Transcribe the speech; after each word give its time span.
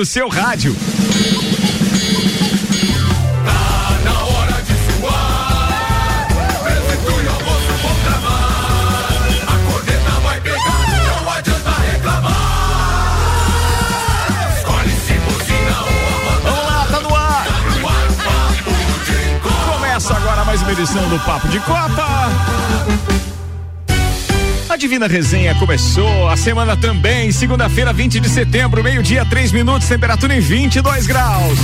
no 0.00 0.06
seu 0.06 0.30
rádio. 0.30 0.74
Tá 0.74 0.80
edição 20.80 21.06
do 21.10 21.18
Papo 21.20 21.46
de 21.48 21.60
Copa. 21.60 22.99
Divina 24.80 25.06
Resenha 25.06 25.54
começou, 25.56 26.26
a 26.26 26.38
semana 26.38 26.74
também, 26.74 27.30
segunda-feira, 27.30 27.92
20 27.92 28.18
de 28.18 28.30
setembro, 28.30 28.82
meio-dia, 28.82 29.26
três 29.26 29.52
minutos, 29.52 29.86
temperatura 29.86 30.34
em 30.34 30.40
22 30.40 31.06
graus. 31.06 31.58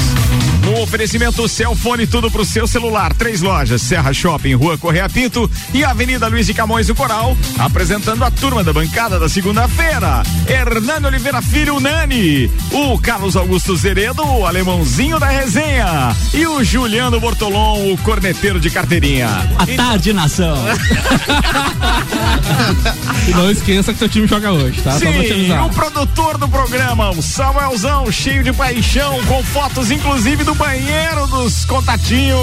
No 0.67 0.83
oferecimento 0.83 1.49
Celfone, 1.49 2.07
tudo 2.07 2.31
pro 2.31 2.45
seu 2.45 2.67
celular. 2.67 3.15
Três 3.15 3.41
lojas, 3.41 3.81
Serra 3.81 4.13
Shopping, 4.13 4.55
Rua 4.55 4.77
Correia 4.77 5.09
Pinto 5.09 5.51
e 5.73 5.83
Avenida 5.83 6.27
Luiz 6.27 6.45
de 6.45 6.53
Camões 6.53 6.89
do 6.89 6.95
Coral. 6.95 7.37
Apresentando 7.57 8.25
a 8.25 8.31
turma 8.31 8.63
da 8.63 8.73
bancada 8.73 9.19
da 9.19 9.29
segunda-feira. 9.29 10.23
Hernani 10.47 11.07
Oliveira 11.07 11.41
Filho 11.41 11.79
Nani, 11.79 12.51
o 12.73 12.99
Carlos 12.99 13.37
Augusto 13.37 13.77
Zeredo, 13.77 14.27
o 14.27 14.45
alemãozinho 14.45 15.21
da 15.21 15.29
resenha. 15.29 16.15
E 16.35 16.47
o 16.47 16.65
Juliano 16.65 17.21
Bortolom, 17.21 17.93
o 17.93 17.99
corneteiro 17.99 18.59
de 18.59 18.69
carteirinha. 18.69 19.29
A 19.59 19.67
tarde, 19.67 20.13
nação. 20.13 20.57
E 23.27 23.31
não 23.31 23.51
esqueça 23.51 23.93
que 23.93 23.99
seu 23.99 24.09
time 24.09 24.27
joga 24.27 24.53
hoje, 24.53 24.81
tá? 24.83 24.93
Só 24.93 25.01
pra 25.01 25.13
te 25.13 25.29
Sim, 25.29 25.33
avisar. 25.35 25.67
o 25.67 25.71
produtor 25.71 26.39
do 26.39 26.49
programa, 26.49 27.11
o 27.11 27.21
Samuelzão, 27.21 28.11
cheio 28.13 28.43
de 28.45 28.53
paixão, 28.53 29.21
com 29.25 29.43
fotos 29.43 29.91
inclusive 29.91 30.45
do 30.45 30.55
banheiro 30.55 31.27
dos 31.27 31.65
contatinhos. 31.65 32.39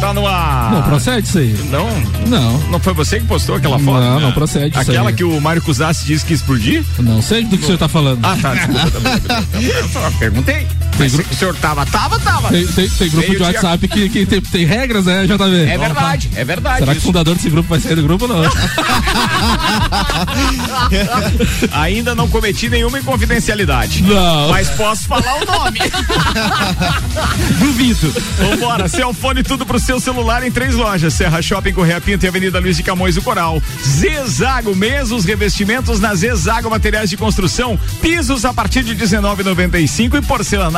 Tá 0.00 0.12
no 0.12 0.26
ar. 0.26 0.70
Não 0.72 0.82
procede 0.82 1.26
isso 1.26 1.38
aí. 1.38 1.54
Não, 1.70 1.88
Não. 2.28 2.58
não 2.68 2.78
foi 2.78 2.92
você 2.92 3.18
que 3.20 3.26
postou 3.26 3.54
aquela 3.56 3.78
foto? 3.78 4.00
Não, 4.04 4.20
não 4.20 4.32
procede 4.32 4.78
Aquela 4.78 5.12
que 5.12 5.24
o 5.24 5.40
Mário 5.40 5.62
Cusassi 5.62 6.04
disse 6.04 6.24
que 6.24 6.34
explodir? 6.34 6.84
Não 6.98 7.22
sei 7.22 7.44
do 7.44 7.56
que 7.56 7.62
o 7.62 7.66
senhor 7.66 7.78
tá 7.78 7.88
falando. 7.88 8.20
Ah, 8.22 8.36
tá, 8.40 8.54
desculpa. 8.54 8.90
tá 8.90 9.00
bom, 9.00 9.28
tá 9.28 9.88
só 9.92 10.10
perguntei. 10.18 10.66
Mas 10.98 11.12
se 11.12 11.20
o 11.20 11.34
senhor 11.36 11.54
tava, 11.56 11.84
tava, 11.86 12.18
tava. 12.20 12.48
Tem, 12.48 12.66
tem- 12.66 12.88
tem 12.88 13.08
grupo 13.10 13.26
de 13.26 13.32
Meio-dia- 13.38 13.46
WhatsApp 13.46 13.88
que, 13.88 14.08
que 14.08 14.26
tem, 14.26 14.40
tem 14.40 14.64
regras, 14.66 15.04
né, 15.04 15.26
JV? 15.26 15.68
É 15.70 15.78
verdade, 15.78 16.30
é 16.34 16.44
verdade. 16.44 16.78
Será 16.80 16.92
que 16.92 16.98
o 16.98 16.98
isso. 16.98 17.06
fundador 17.06 17.34
desse 17.34 17.50
grupo 17.50 17.68
vai 17.68 17.80
sair 17.80 17.94
do 17.96 18.02
grupo 18.02 18.24
ou 18.26 18.28
não? 18.34 18.42
Ainda 21.72 22.14
não 22.14 22.28
cometi 22.28 22.68
nenhuma 22.68 22.98
inconfidencialidade. 22.98 24.02
Não. 24.02 24.48
Mas 24.50 24.68
posso 24.70 25.04
falar 25.06 25.34
o 25.42 25.44
nome. 25.44 25.78
Duvido. 27.58 28.14
Vambora, 28.38 28.88
Celfone 28.88 29.42
tudo 29.42 29.64
pro 29.66 29.78
seu 29.78 30.00
celular 30.00 30.42
em 30.46 30.50
três 30.50 30.74
lojas: 30.74 31.12
Serra 31.14 31.40
Shopping, 31.42 31.72
Correia 31.72 32.00
Pinto 32.00 32.24
e 32.24 32.28
Avenida 32.28 32.58
Luiz 32.58 32.76
de 32.76 32.82
Camões 32.82 33.14
do 33.14 33.22
Coral. 33.22 33.62
Zezago, 33.84 34.74
mesmos 34.74 35.24
revestimentos 35.24 36.00
na 36.00 36.14
Zezago 36.14 36.70
Materiais 36.70 37.10
de 37.10 37.16
Construção, 37.16 37.78
pisos 38.00 38.44
a 38.44 38.52
partir 38.52 38.82
de 38.82 38.94
19,95 38.94 40.18
e 40.18 40.22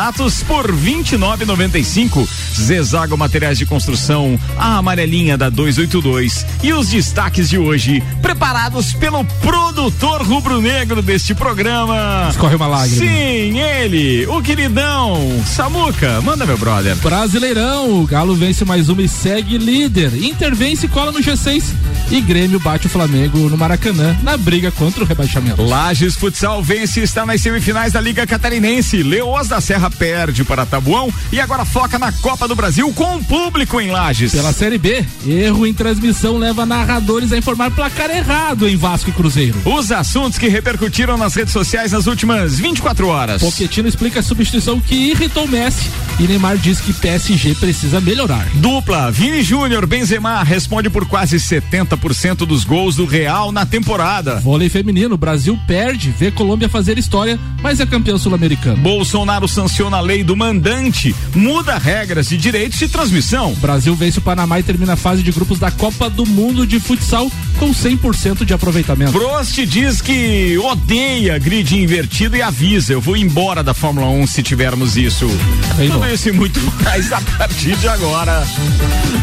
porcelanatos 0.08 0.42
por 0.42 0.72
29,95. 0.72 2.28
Zezago 2.54 3.16
Materiais 3.16 3.58
de 3.58 3.66
Construção, 3.66 4.38
a 4.56 4.78
amarelinha 4.78 5.36
da 5.36 5.48
282. 5.50 6.46
E 6.62 6.72
os 6.72 6.88
destaques 6.88 7.48
de 7.48 7.58
hoje, 7.58 8.02
preparados 8.22 8.92
pelo 8.94 9.24
produtor 9.24 10.22
rubro-negro 10.22 11.02
deste 11.02 11.34
programa. 11.34 12.28
Escorre 12.30 12.56
uma 12.56 12.66
lágrima. 12.66 12.96
Sim, 12.96 13.58
ele, 13.58 14.26
o 14.26 14.42
queridão 14.42 15.42
Samuca. 15.46 16.20
Manda, 16.22 16.46
meu 16.46 16.58
brother. 16.58 16.96
Brasileirão, 16.96 18.00
o 18.00 18.06
Galo 18.06 18.34
vence 18.34 18.64
mais 18.64 18.88
uma 18.88 19.02
e 19.02 19.08
segue 19.08 19.58
líder. 19.58 20.14
Inter 20.22 20.54
vence 20.54 20.86
e 20.86 20.88
cola 20.88 21.12
no 21.12 21.20
G6. 21.20 21.64
E 22.10 22.22
Grêmio 22.22 22.58
bate 22.58 22.86
o 22.86 22.90
Flamengo 22.90 23.50
no 23.50 23.56
Maracanã 23.58 24.16
na 24.22 24.34
briga 24.38 24.70
contra 24.70 25.04
o 25.04 25.06
rebaixamento. 25.06 25.62
Lages 25.62 26.16
Futsal 26.16 26.62
vence 26.62 27.00
e 27.00 27.02
está 27.02 27.26
nas 27.26 27.42
semifinais 27.42 27.92
da 27.92 28.00
Liga 28.00 28.26
Catarinense. 28.26 29.02
Leoas 29.02 29.46
da 29.46 29.60
Serra 29.60 29.90
perde 29.90 30.42
para 30.42 30.64
Tabuão 30.64 31.12
e 31.30 31.38
agora 31.38 31.66
foca 31.66 31.98
na 31.98 32.10
Copa 32.10 32.48
do 32.48 32.56
Brasil 32.56 32.90
com 32.94 33.16
o 33.16 33.24
público 33.24 33.78
em 33.78 33.90
Lages. 33.90 34.32
Pela 34.32 34.54
Série 34.54 34.78
B, 34.78 35.04
erro 35.26 35.66
em 35.66 35.74
transmissão 35.74 36.38
leva 36.38 36.64
narradores 36.64 37.30
a 37.30 37.36
informar 37.36 37.70
placar 37.72 38.10
errado 38.10 38.66
em 38.66 38.76
Vasco 38.76 39.10
e 39.10 39.12
Cruzeiro. 39.12 39.60
Os 39.66 39.92
assuntos 39.92 40.38
que 40.38 40.48
repercutiram 40.48 41.18
nas 41.18 41.34
redes 41.34 41.52
sociais 41.52 41.92
nas 41.92 42.06
últimas 42.06 42.58
24 42.58 43.06
horas. 43.06 43.42
Pochettino 43.42 43.86
explica 43.86 44.20
a 44.20 44.22
substituição 44.22 44.80
que 44.80 44.94
irritou 44.94 45.46
Messi 45.46 45.90
e 46.18 46.22
Neymar 46.22 46.56
diz 46.56 46.80
que 46.80 46.94
PSG 46.94 47.54
precisa 47.56 48.00
melhorar. 48.00 48.48
Dupla, 48.54 49.10
Vini 49.10 49.42
Júnior 49.42 49.86
Benzema 49.86 50.42
responde 50.42 50.88
por 50.88 51.06
quase 51.06 51.36
70% 51.36 51.97
dos 52.46 52.64
gols 52.64 52.96
do 52.96 53.04
Real 53.04 53.52
na 53.52 53.66
temporada. 53.66 54.36
Vôlei 54.40 54.68
feminino, 54.68 55.16
Brasil 55.16 55.58
perde, 55.66 56.10
vê 56.10 56.30
Colômbia 56.30 56.68
fazer 56.68 56.98
história, 56.98 57.38
mas 57.62 57.80
é 57.80 57.86
campeão 57.86 58.18
sul-americano. 58.18 58.78
Bolsonaro 58.78 59.48
sanciona 59.48 59.98
a 59.98 60.00
lei 60.00 60.22
do 60.22 60.36
mandante, 60.36 61.14
muda 61.34 61.76
regras 61.76 62.28
de 62.28 62.36
direitos 62.36 62.78
de 62.78 62.88
transmissão. 62.88 63.54
Brasil 63.54 63.94
vence 63.94 64.18
o 64.18 64.22
Panamá 64.22 64.60
e 64.60 64.62
termina 64.62 64.94
a 64.94 64.96
fase 64.96 65.22
de 65.22 65.32
grupos 65.32 65.58
da 65.58 65.70
Copa 65.70 66.08
do 66.08 66.24
Mundo 66.24 66.66
de 66.66 66.80
Futsal 66.80 67.30
com 67.58 67.70
100% 67.70 68.44
de 68.44 68.54
aproveitamento. 68.54 69.12
Prost 69.12 69.58
diz 69.66 70.00
que 70.00 70.56
odeia 70.58 71.38
grid 71.38 71.76
invertido 71.76 72.36
e 72.36 72.42
avisa: 72.42 72.92
eu 72.92 73.00
vou 73.00 73.16
embora 73.16 73.62
da 73.62 73.74
Fórmula 73.74 74.06
1 74.08 74.26
se 74.28 74.42
tivermos 74.42 74.96
isso. 74.96 75.26
Aí 75.76 75.88
Tudo 75.88 76.00
não. 76.00 76.12
isso 76.12 76.28
e 76.28 76.32
muito 76.32 76.60
mais 76.82 77.12
a 77.12 77.20
partir 77.36 77.76
de 77.76 77.88
agora. 77.88 78.46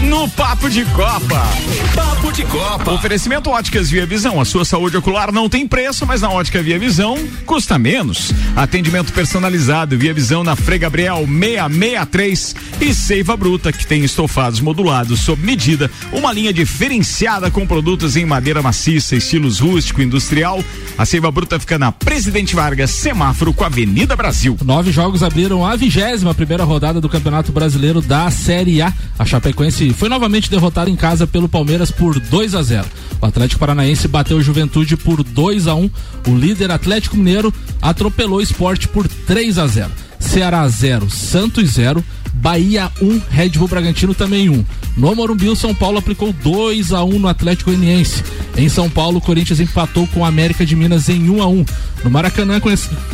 No 0.02 0.30
Papo 0.30 0.70
de 0.70 0.84
Copa. 0.86 1.48
Papo 1.94 2.32
de 2.32 2.44
Copa. 2.46 2.92
Oferecimento 2.92 3.50
Óticas 3.50 3.90
Via 3.90 4.06
Visão. 4.06 4.40
A 4.40 4.46
sua 4.46 4.66
saúde 4.66 4.98
ocular 4.98 5.32
não 5.32 5.48
tem 5.48 5.68
preço, 5.68 6.06
mas 6.06 6.22
na 6.22 6.30
Ótica 6.30 6.62
Via 6.62 6.78
Visão 6.78 7.18
custa 7.46 7.80
menos. 7.80 8.32
Atendimento 8.56 9.14
personalizado 9.14 9.98
Via 9.98 10.14
Visão 10.14 10.44
na 10.44 10.56
Frei 10.56 10.80
Gabriel 10.80 11.26
663 11.26 12.56
e 12.82 12.94
Seiva 12.94 13.38
Bruta, 13.38 13.72
que 13.72 13.88
tem 13.88 14.04
estofados 14.04 14.60
modulados 14.60 15.22
sob 15.22 15.42
medida, 15.46 15.90
uma 16.12 16.34
linha 16.34 16.52
diferenciada 16.52 17.50
com 17.50 17.66
produtos 17.66 18.18
em 18.18 18.25
madeira 18.26 18.62
maciça, 18.62 19.16
estilos 19.16 19.60
rústico 19.60 20.02
industrial. 20.02 20.64
A 20.98 21.06
Seiva 21.06 21.32
Bruta 21.32 21.60
fica 21.60 21.78
na 21.78 21.92
Presidente 21.92 22.56
Vargas, 22.56 22.92
semáforo 22.92 23.54
com 23.54 23.64
a 23.64 23.68
Avenida 23.68 24.16
Brasil. 24.16 24.58
Nove 24.64 24.92
jogos 24.92 25.24
abriram 25.24 25.66
a 25.66 25.76
vigésima 25.76 26.34
primeira 26.34 26.64
rodada 26.64 27.02
do 27.02 27.10
Campeonato 27.10 27.52
Brasileiro 27.52 28.02
da 28.02 28.30
Série 28.32 28.82
A. 28.82 28.94
A 29.18 29.26
Chapecoense 29.26 29.94
foi 29.94 30.10
novamente 30.10 30.50
derrotada 30.50 30.90
em 30.90 30.96
casa 30.96 31.28
pelo 31.28 31.50
Palmeiras 31.50 31.92
por 31.92 32.20
2 32.20 32.56
a 32.56 32.62
0. 32.62 32.86
O 33.22 33.26
Atlético 33.26 33.60
Paranaense 33.60 34.08
bateu 34.08 34.42
Juventude 34.42 34.98
por 34.98 35.24
2 35.24 35.68
a 35.68 35.76
1. 35.76 35.90
O 36.28 36.36
líder 36.36 36.72
Atlético 36.72 37.18
Mineiro 37.18 37.54
atropelou 37.82 38.40
o 38.40 38.42
Esporte 38.42 38.88
por 38.88 39.08
3 39.08 39.58
a 39.58 39.68
0. 39.68 40.05
Ceará 40.26 40.68
0, 40.68 41.10
Santos 41.10 41.72
0, 41.72 42.04
Bahia 42.34 42.92
1, 43.02 43.22
Red 43.30 43.50
Bull 43.50 43.68
Bragantino 43.68 44.14
também 44.14 44.50
1. 44.50 44.66
No 44.98 45.16
Morumbi, 45.16 45.48
o 45.48 45.56
São 45.56 45.74
Paulo 45.74 45.98
aplicou 45.98 46.34
2 46.34 46.92
a 46.92 47.04
1 47.04 47.20
no 47.20 47.28
Atlético 47.28 47.72
Goianiense. 47.72 48.24
Em 48.58 48.68
São 48.68 48.90
Paulo, 48.90 49.18
o 49.18 49.22
Corinthians 49.22 49.60
empatou 49.60 50.06
com 50.08 50.22
o 50.22 50.26
América 50.26 50.66
de 50.66 50.76
Minas 50.76 51.10
em 51.10 51.30
1 51.30 51.42
a 51.42 51.48
1. 51.48 51.66
No 52.04 52.12
Maracanã 52.12 52.60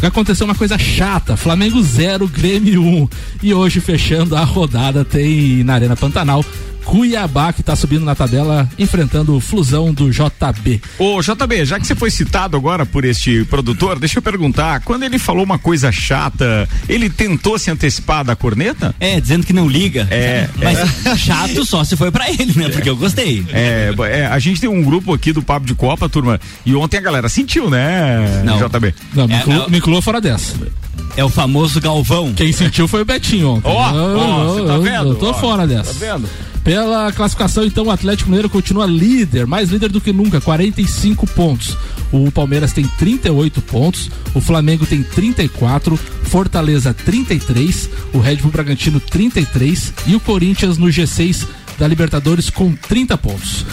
aconteceu 0.01 0.45
uma 0.45 0.55
coisa 0.55 0.77
chata, 0.77 1.37
Flamengo 1.37 1.81
0, 1.81 2.27
Grêmio 2.27 2.83
1. 2.83 3.09
E 3.43 3.53
hoje 3.53 3.79
fechando 3.79 4.35
a 4.35 4.43
rodada 4.43 5.05
tem 5.05 5.63
na 5.63 5.75
Arena 5.75 5.95
Pantanal 5.95 6.43
Cuiabá 6.85 7.53
que 7.53 7.63
tá 7.63 7.75
subindo 7.75 8.03
na 8.05 8.15
tabela 8.15 8.67
enfrentando 8.77 9.35
o 9.35 9.39
Flusão 9.39 9.93
do 9.93 10.09
JB. 10.11 10.81
Ô, 10.97 11.21
JB, 11.21 11.65
já 11.65 11.79
que 11.79 11.87
você 11.87 11.95
foi 11.95 12.11
citado 12.11 12.57
agora 12.57 12.85
por 12.85 13.05
este 13.05 13.45
produtor, 13.45 13.99
deixa 13.99 14.19
eu 14.19 14.21
perguntar, 14.21 14.81
quando 14.81 15.03
ele 15.03 15.17
falou 15.19 15.43
uma 15.43 15.57
coisa 15.59 15.91
chata, 15.91 16.67
ele 16.89 17.09
tentou 17.09 17.57
se 17.57 17.69
antecipar 17.71 18.23
da 18.25 18.35
corneta? 18.35 18.93
É, 18.99 19.19
dizendo 19.21 19.45
que 19.45 19.53
não 19.53 19.67
liga. 19.67 20.07
É, 20.11 20.47
Mas 20.57 21.19
chato 21.19 21.65
só 21.65 21.83
se 21.83 21.95
foi 21.95 22.11
pra 22.11 22.29
ele, 22.29 22.53
né? 22.55 22.69
Porque 22.69 22.89
eu 22.89 22.95
gostei. 22.97 23.45
É, 23.53 23.93
é, 24.11 24.25
a 24.25 24.39
gente 24.39 24.59
tem 24.59 24.69
um 24.69 24.83
grupo 24.83 25.13
aqui 25.13 25.31
do 25.31 25.41
Papo 25.41 25.65
de 25.65 25.75
Copa, 25.75 26.09
turma, 26.09 26.39
e 26.65 26.75
ontem 26.75 26.97
a 26.97 27.01
galera 27.01 27.29
sentiu, 27.29 27.69
né, 27.69 28.41
Não. 28.43 28.57
JB? 28.57 28.93
Não, 29.13 29.27
me, 29.27 29.33
É, 29.33 29.37
inclu- 29.37 29.53
é- 29.63 29.69
me 29.69 30.01
fora 30.01 30.19
dessa. 30.19 30.55
É 31.15 31.23
o 31.23 31.29
famoso 31.29 31.79
Galvão. 31.81 32.33
Quem 32.33 32.51
sentiu 32.53 32.87
foi 32.87 33.01
o 33.01 33.05
Betinho 33.05 33.49
ontem. 33.49 33.69
Ó, 33.69 33.91
ó, 33.91 34.43
eu- 34.43 34.53
você 34.55 34.65
tá 34.65 34.77
vendo? 34.77 35.09
Eu 35.09 35.15
tô 35.15 35.33
fora 35.33 35.67
dessa. 35.67 35.93
Tá 35.93 35.99
vendo? 35.99 36.29
Pela 36.63 37.11
classificação, 37.11 37.65
então, 37.65 37.85
o 37.85 37.91
Atlético 37.91 38.29
Mineiro 38.29 38.49
continua 38.49 38.85
líder, 38.85 39.47
mais 39.47 39.69
líder 39.69 39.89
do 39.89 39.99
que 39.99 40.13
nunca, 40.13 40.39
45 40.39 41.25
pontos. 41.27 41.75
O 42.11 42.31
Palmeiras 42.31 42.71
tem 42.71 42.85
38 42.85 43.61
pontos, 43.61 44.11
o 44.35 44.41
Flamengo 44.41 44.85
tem 44.85 45.01
34, 45.01 45.97
Fortaleza 45.97 46.93
33, 46.93 47.89
o 48.13 48.19
Red 48.19 48.37
Bull 48.37 48.51
Bragantino 48.51 48.99
33 48.99 49.93
e 50.07 50.15
o 50.15 50.19
Corinthians 50.19 50.77
no 50.77 50.87
G6 50.87 51.47
da 51.79 51.87
Libertadores 51.87 52.49
com 52.49 52.75
30 52.75 53.17
pontos. 53.17 53.65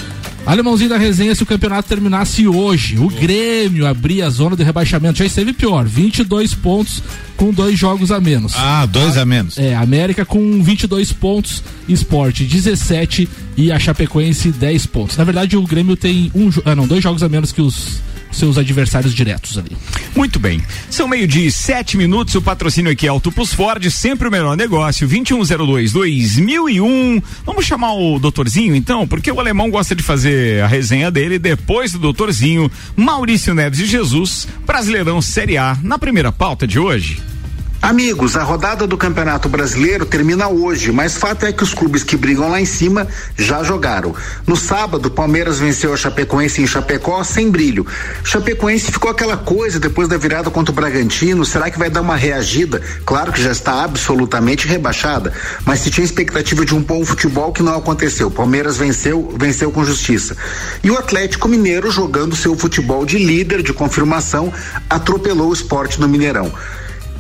Alemãozinho 0.49 0.89
da 0.89 0.97
resenha, 0.97 1.35
se 1.35 1.43
o 1.43 1.47
campeonato 1.47 1.91
terminasse 1.91 2.49
hoje, 2.49 2.99
o 2.99 3.11
Grêmio 3.11 3.87
abria 3.87 4.27
a 4.27 4.31
zona 4.31 4.57
de 4.57 4.63
rebaixamento, 4.63 5.19
já 5.19 5.27
esteve 5.27 5.53
pior, 5.53 5.85
22 5.85 6.55
pontos 6.55 7.03
com 7.37 7.53
dois 7.53 7.79
jogos 7.79 8.11
a 8.11 8.19
menos. 8.19 8.55
Ah, 8.57 8.87
dois 8.87 9.19
a 9.19 9.27
menos. 9.27 9.59
É, 9.59 9.75
América 9.75 10.25
com 10.25 10.63
22 10.63 11.13
pontos, 11.13 11.63
Esporte 11.87 12.45
17 12.45 13.29
e 13.59 13.71
a 13.71 13.79
Chapecoense 13.79 14.51
10 14.51 14.87
pontos. 14.87 15.19
Na 15.19 15.25
verdade, 15.25 15.55
o 15.55 15.63
Grêmio 15.65 15.97
tem 15.97 16.33
um, 16.35 16.49
ah, 16.65 16.75
não, 16.75 16.87
dois 16.87 17.03
jogos 17.03 17.23
a 17.23 17.29
menos 17.29 17.53
que 17.53 17.61
os 17.61 18.01
seus 18.31 18.59
adversários 18.59 19.15
diretos 19.15 19.59
ali. 19.59 19.77
Muito 20.15 20.39
bem. 20.39 20.63
São 20.91 21.09
meio 21.09 21.27
de 21.27 21.51
sete 21.51 21.97
minutos. 21.97 22.35
O 22.35 22.43
patrocínio 22.43 22.93
aqui 22.93 23.07
é 23.07 23.11
Auto 23.11 23.33
Plus 23.33 23.53
Ford, 23.53 23.85
sempre 23.91 24.29
o 24.29 24.31
melhor 24.31 24.57
negócio. 24.57 25.07
2102 25.07 25.93
2001. 25.93 27.23
Vamos 27.45 27.65
chamar 27.65 27.95
o 27.95 28.19
doutorzinho 28.19 28.75
então, 28.75 29.07
porque 29.07 29.31
o 29.31 29.41
alemão 29.41 29.71
gosta 29.71 29.95
de 29.95 30.03
fazer 30.03 30.63
a 30.63 30.67
resenha 30.67 31.11
dele 31.11 31.39
depois 31.39 31.93
do 31.93 31.99
doutorzinho 31.99 32.71
Maurício 32.97 33.55
Neves 33.55 33.79
de 33.79 33.87
Jesus, 33.87 34.49
Brasileirão 34.67 35.21
Série 35.23 35.57
A, 35.57 35.77
na 35.83 35.99
primeira 35.99 36.33
pauta 36.33 36.67
de 36.67 36.79
hoje. 36.79 37.21
Amigos, 37.81 38.37
a 38.37 38.43
rodada 38.43 38.89
do 38.89 38.99
Campeonato 38.99 39.49
Brasileiro 39.49 40.05
termina 40.05 40.49
hoje, 40.49 40.91
mas 40.91 41.17
fato 41.17 41.47
é 41.47 41.53
que 41.53 41.63
os 41.63 41.73
clubes 41.73 42.03
que 42.03 42.17
brigam 42.17 42.51
lá 42.51 42.61
em 42.61 42.65
cima 42.65 43.07
já 43.37 43.63
jogaram. 43.63 44.15
No 44.45 44.57
sábado, 44.57 45.09
Palmeiras 45.09 45.61
venceu 45.61 45.95
a 45.95 45.97
Chapecoense 45.97 46.61
em 46.61 46.67
Chapecó 46.67 47.23
sem 47.23 47.49
brilho. 47.49 47.87
Chapecoense 48.25 48.91
ficou 48.91 49.09
aquela 49.09 49.37
coisa 49.37 49.79
depois 49.79 50.09
da 50.09 50.17
virada 50.17 50.51
contra 50.51 50.73
o 50.73 50.75
Bragantino, 50.75 51.45
será 51.45 51.71
que 51.71 51.79
vai 51.79 51.89
dar 51.89 52.01
uma 52.01 52.17
reagida? 52.17 52.83
Claro 53.07 53.33
que 53.33 53.41
já 53.41 53.53
está 53.53 53.85
absolutamente 53.85 54.67
rebaixada, 54.67 55.33
mas 55.65 55.79
se 55.79 55.91
tinha 55.91 56.05
expectativa 56.05 56.65
de 56.65 56.75
um 56.75 56.83
bom 56.83 57.07
futebol 57.07 57.53
que 57.53 57.63
não 57.63 57.77
aconteceu. 57.77 58.29
Palmeiras 58.29 58.77
venceu, 58.77 59.33
venceu 59.39 59.71
com 59.71 59.85
justiça. 59.85 60.37
E 60.83 60.91
o 60.91 60.99
Atlético 60.99 61.47
Mineiro 61.47 61.93
jogando 61.93 62.35
seu 62.35 62.57
futebol 62.57 63.07
de 63.07 63.19
líder 63.19 63.63
de 63.63 63.73
confirmação, 63.73 64.53
atropelou 64.91 65.51
o 65.51 65.55
esporte 65.55 66.01
no 66.01 66.09
Mineirão. 66.09 66.53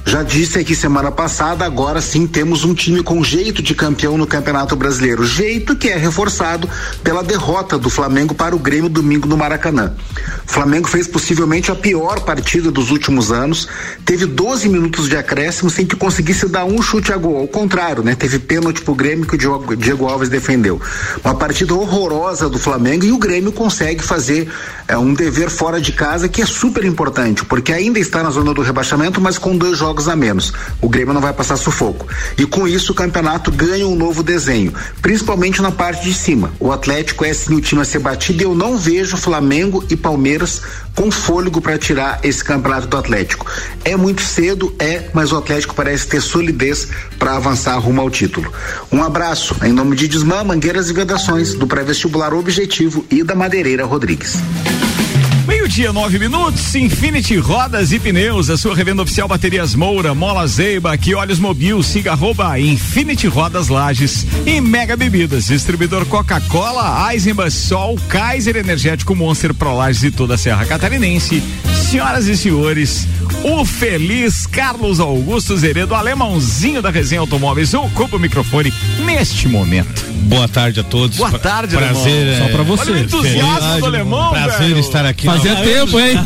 Já 0.06 0.23
disse 0.23 0.59
aqui 0.59 0.75
semana 0.75 1.11
passada, 1.11 1.65
agora 1.65 2.00
sim 2.00 2.27
temos 2.27 2.65
um 2.65 2.73
time 2.73 3.03
com 3.03 3.23
jeito 3.23 3.62
de 3.62 3.75
campeão 3.75 4.17
no 4.17 4.27
Campeonato 4.27 4.75
Brasileiro. 4.75 5.25
Jeito 5.25 5.77
que 5.77 5.89
é 5.89 5.97
reforçado 5.97 6.69
pela 7.03 7.23
derrota 7.23 7.77
do 7.77 7.91
Flamengo 7.91 8.35
para 8.35 8.56
o 8.56 8.59
Grêmio 8.59 8.89
domingo 8.89 9.29
no 9.29 9.37
Maracanã. 9.37 9.95
O 10.47 10.50
Flamengo 10.50 10.89
fez 10.89 11.06
possivelmente 11.06 11.71
a 11.71 11.75
pior 11.75 12.21
partida 12.21 12.71
dos 12.71 12.91
últimos 12.91 13.31
anos, 13.31 13.69
teve 14.05 14.25
12 14.25 14.69
minutos 14.69 15.09
de 15.09 15.17
acréscimo 15.17 15.69
sem 15.69 15.85
que 15.85 15.95
conseguisse 15.95 16.49
dar 16.49 16.65
um 16.65 16.81
chute 16.81 17.12
a 17.12 17.17
gol. 17.17 17.37
Ao 17.37 17.49
contrário, 17.49 18.03
né? 18.03 18.15
Teve 18.15 18.39
pênalti 18.39 18.81
pro 18.81 18.95
Grêmio 18.95 19.27
que 19.27 19.35
o 19.35 19.77
Diego 19.77 20.06
Alves 20.06 20.31
defendeu. 20.31 20.81
Uma 21.23 21.35
partida 21.35 21.75
horrorosa 21.75 22.49
do 22.49 22.59
Flamengo 22.59 23.05
e 23.05 23.12
o 23.12 23.19
Grêmio 23.19 23.53
consegue 23.53 24.03
fazer 24.03 24.50
é, 24.87 24.97
um 24.97 25.12
dever 25.12 25.50
fora 25.50 25.81
de 25.81 25.93
casa 25.93 26.29
que 26.29 26.41
é 26.41 26.47
super 26.47 26.85
importante, 26.85 27.45
porque 27.45 27.73
ainda 27.73 27.99
está 27.99 28.23
na 28.23 28.31
zona 28.31 28.55
do 28.55 28.62
rebaixamento, 28.62 29.21
mas 29.21 29.37
com 29.37 29.56
dois 29.56 29.77
jogos 29.77 29.88
jogos 29.88 30.08
a 30.08 30.14
menos. 30.14 30.52
O 30.82 30.88
Grêmio 30.88 31.14
não 31.14 31.20
vai 31.20 31.32
passar 31.32 31.56
sufoco. 31.56 32.06
E 32.37 32.44
com 32.44 32.69
isso 32.69 32.93
o 32.93 32.94
campeonato 32.94 33.50
ganha 33.50 33.87
um 33.87 33.96
novo 33.96 34.23
desenho, 34.23 34.73
principalmente 35.00 35.62
na 35.62 35.73
parte 35.73 36.05
de 36.05 36.12
cima. 36.12 36.52
O 36.61 36.70
Atlético 36.70 37.25
é 37.25 37.32
sim 37.32 37.55
o 37.55 37.61
time 37.61 37.81
a 37.81 37.85
ser 37.85 38.00
batido 38.00 38.43
e 38.43 38.44
eu 38.44 38.55
não 38.55 38.76
vejo 38.76 39.17
Flamengo 39.17 39.82
e 39.88 39.96
Palmeiras 39.96 40.61
com 40.94 41.11
fôlego 41.11 41.61
para 41.61 41.79
tirar 41.79 42.20
esse 42.23 42.44
campeonato 42.44 42.87
do 42.87 42.96
Atlético. 42.99 43.46
É 43.82 43.96
muito 43.96 44.20
cedo, 44.20 44.75
é, 44.79 45.08
mas 45.14 45.32
o 45.32 45.37
Atlético 45.38 45.75
parece 45.75 46.06
ter 46.06 46.20
solidez 46.20 46.88
para 47.19 47.37
avançar 47.37 47.79
rumo 47.79 48.02
ao 48.02 48.11
título. 48.11 48.52
Um 48.93 49.02
abraço 49.02 49.56
em 49.64 49.73
nome 49.73 49.96
de 49.96 50.06
Desmã, 50.06 50.44
Mangueiras 50.44 50.90
e 50.90 50.93
Vedações, 50.93 51.55
do 51.55 51.67
pré-vestibular 51.67 52.35
Objetivo 52.35 53.06
e 53.11 53.23
da 53.23 53.35
Madeireira 53.35 53.87
Rodrigues. 53.87 54.37
Meio-dia, 55.69 55.93
nove 55.93 56.19
minutos. 56.19 56.75
Infinity 56.75 57.37
Rodas 57.37 57.93
e 57.93 58.00
Pneus, 58.00 58.49
a 58.49 58.56
sua 58.56 58.75
revenda 58.75 59.03
oficial 59.03 59.29
Baterias 59.29 59.75
Moura, 59.75 60.15
Mola 60.15 60.47
Zeiba, 60.47 60.97
que 60.97 61.15
olhos 61.15 61.38
mobil, 61.38 61.82
siga 61.82 62.12
arroba 62.12 62.59
Infinity 62.59 63.26
Rodas 63.26 63.69
Lages 63.69 64.26
e 64.47 64.62
Mega 64.62 64.97
Bebidas, 64.97 65.49
distribuidor 65.49 66.06
Coca-Cola, 66.06 67.12
Eisenbahn, 67.12 67.50
Sol, 67.50 67.99
Kaiser 68.09 68.56
Energético 68.56 69.15
Monster 69.15 69.53
Pro 69.53 69.76
Lages 69.76 70.05
e 70.05 70.11
toda 70.11 70.37
a 70.37 70.38
Serra 70.38 70.65
Catarinense. 70.65 71.43
Senhoras 71.91 72.26
e 72.29 72.37
senhores, 72.37 73.06
o 73.44 73.62
feliz 73.64 74.47
Carlos 74.47 75.00
Augusto 75.00 75.55
Zeredo, 75.55 75.94
alemãozinho 75.94 76.81
da 76.81 76.91
resenha 76.91 77.21
automóveis, 77.21 77.75
ocupa 77.75 78.17
o 78.17 78.19
microfone 78.19 78.73
neste 79.05 79.47
momento. 79.47 80.09
Boa 80.29 80.47
tarde 80.47 80.81
a 80.81 80.85
todos. 80.85 81.17
Boa 81.17 81.38
tarde, 81.38 81.75
Prazer. 81.75 82.29
Alemão. 82.29 82.47
Só 82.49 82.53
pra 82.53 82.62
você. 82.62 82.91
Olha 82.91 83.00
o 83.00 83.05
entusiasmo 83.05 83.81
do 83.81 83.87
alemão, 83.87 84.31
Prazer 84.31 84.69
velho. 84.69 84.79
estar 84.81 85.06
aqui. 85.06 85.25
Fazia 85.26 85.58
tempo, 85.63 85.99
hein? 86.01 86.17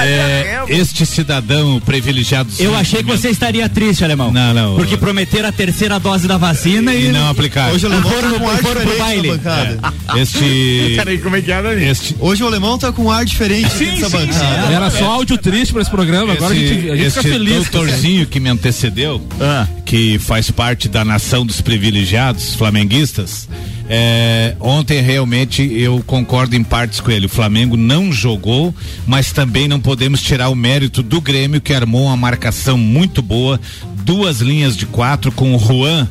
É, 0.00 0.62
este 0.68 1.04
cidadão 1.06 1.80
privilegiado. 1.80 2.50
Eu 2.58 2.74
achei 2.74 3.02
que 3.02 3.08
você 3.10 3.30
estaria 3.30 3.68
triste, 3.68 4.04
alemão. 4.04 4.32
Não, 4.32 4.52
não. 4.54 4.74
Porque 4.76 4.96
prometeram 4.96 5.48
a 5.48 5.52
terceira 5.52 5.98
dose 5.98 6.26
da 6.26 6.36
vacina 6.36 6.94
e, 6.94 7.06
E 7.06 7.12
não 7.12 7.28
aplicar. 7.30 7.72
Hoje 7.72 7.86
o 7.86 7.92
alemão 7.92 8.10
foram, 8.10 8.32
tá 8.32 8.38
com 8.38 8.48
ar 8.50 8.58
foram 8.58 8.80
pro 8.82 8.90
diferente 8.90 8.98
baile. 9.00 9.28
bancada. 9.28 9.78
Este. 10.16 10.92
Peraí, 10.96 11.18
como 11.18 11.36
é 11.36 11.40
que 11.42 11.52
é, 11.52 11.62
Dani? 11.62 11.84
Este. 11.84 12.16
Hoje 12.18 12.42
o 12.42 12.46
alemão 12.46 12.78
tá 12.78 12.92
com 12.92 13.04
um 13.04 13.10
ar 13.10 13.24
diferente 13.24 13.70
Sim, 13.70 13.86
nessa 13.86 14.08
sim, 14.10 14.16
bancada. 14.26 14.72
Era 14.72 14.90
só 14.90 15.04
áudio 15.12 15.38
triste 15.38 15.72
pra 15.72 15.82
esse 15.82 15.90
programa, 15.90 16.32
agora 16.32 16.52
a 16.54 16.56
gente, 16.56 16.90
a 16.90 16.96
gente 16.96 17.06
este 17.06 17.20
fica 17.20 17.32
feliz. 17.34 17.54
doutorzinho 17.68 18.26
que 18.26 18.40
me 18.40 18.48
antecedeu, 18.48 19.20
Ah. 19.40 19.66
que 19.84 20.18
faz 20.18 20.50
parte 20.50 20.88
da 20.88 21.04
nação 21.04 21.44
dos 21.44 21.60
privilegiados 21.60 22.54
flamenguistas, 22.54 23.48
é, 23.88 24.56
ontem 24.60 25.00
realmente 25.00 25.62
eu 25.62 26.02
concordo 26.06 26.56
em 26.56 26.62
partes 26.62 27.00
com 27.00 27.10
ele. 27.10 27.26
O 27.26 27.28
Flamengo 27.28 27.76
não 27.76 28.12
jogou, 28.12 28.74
mas 29.06 29.32
também 29.32 29.68
não 29.68 29.80
podemos 29.80 30.22
tirar 30.22 30.48
o 30.48 30.54
mérito 30.54 31.02
do 31.02 31.20
Grêmio 31.20 31.60
que 31.60 31.74
armou 31.74 32.06
uma 32.06 32.16
marcação 32.16 32.78
muito 32.78 33.22
boa, 33.22 33.60
duas 34.04 34.40
linhas 34.40 34.76
de 34.76 34.86
quatro 34.86 35.30
com 35.32 35.54
o 35.54 35.58
Juan. 35.58 36.08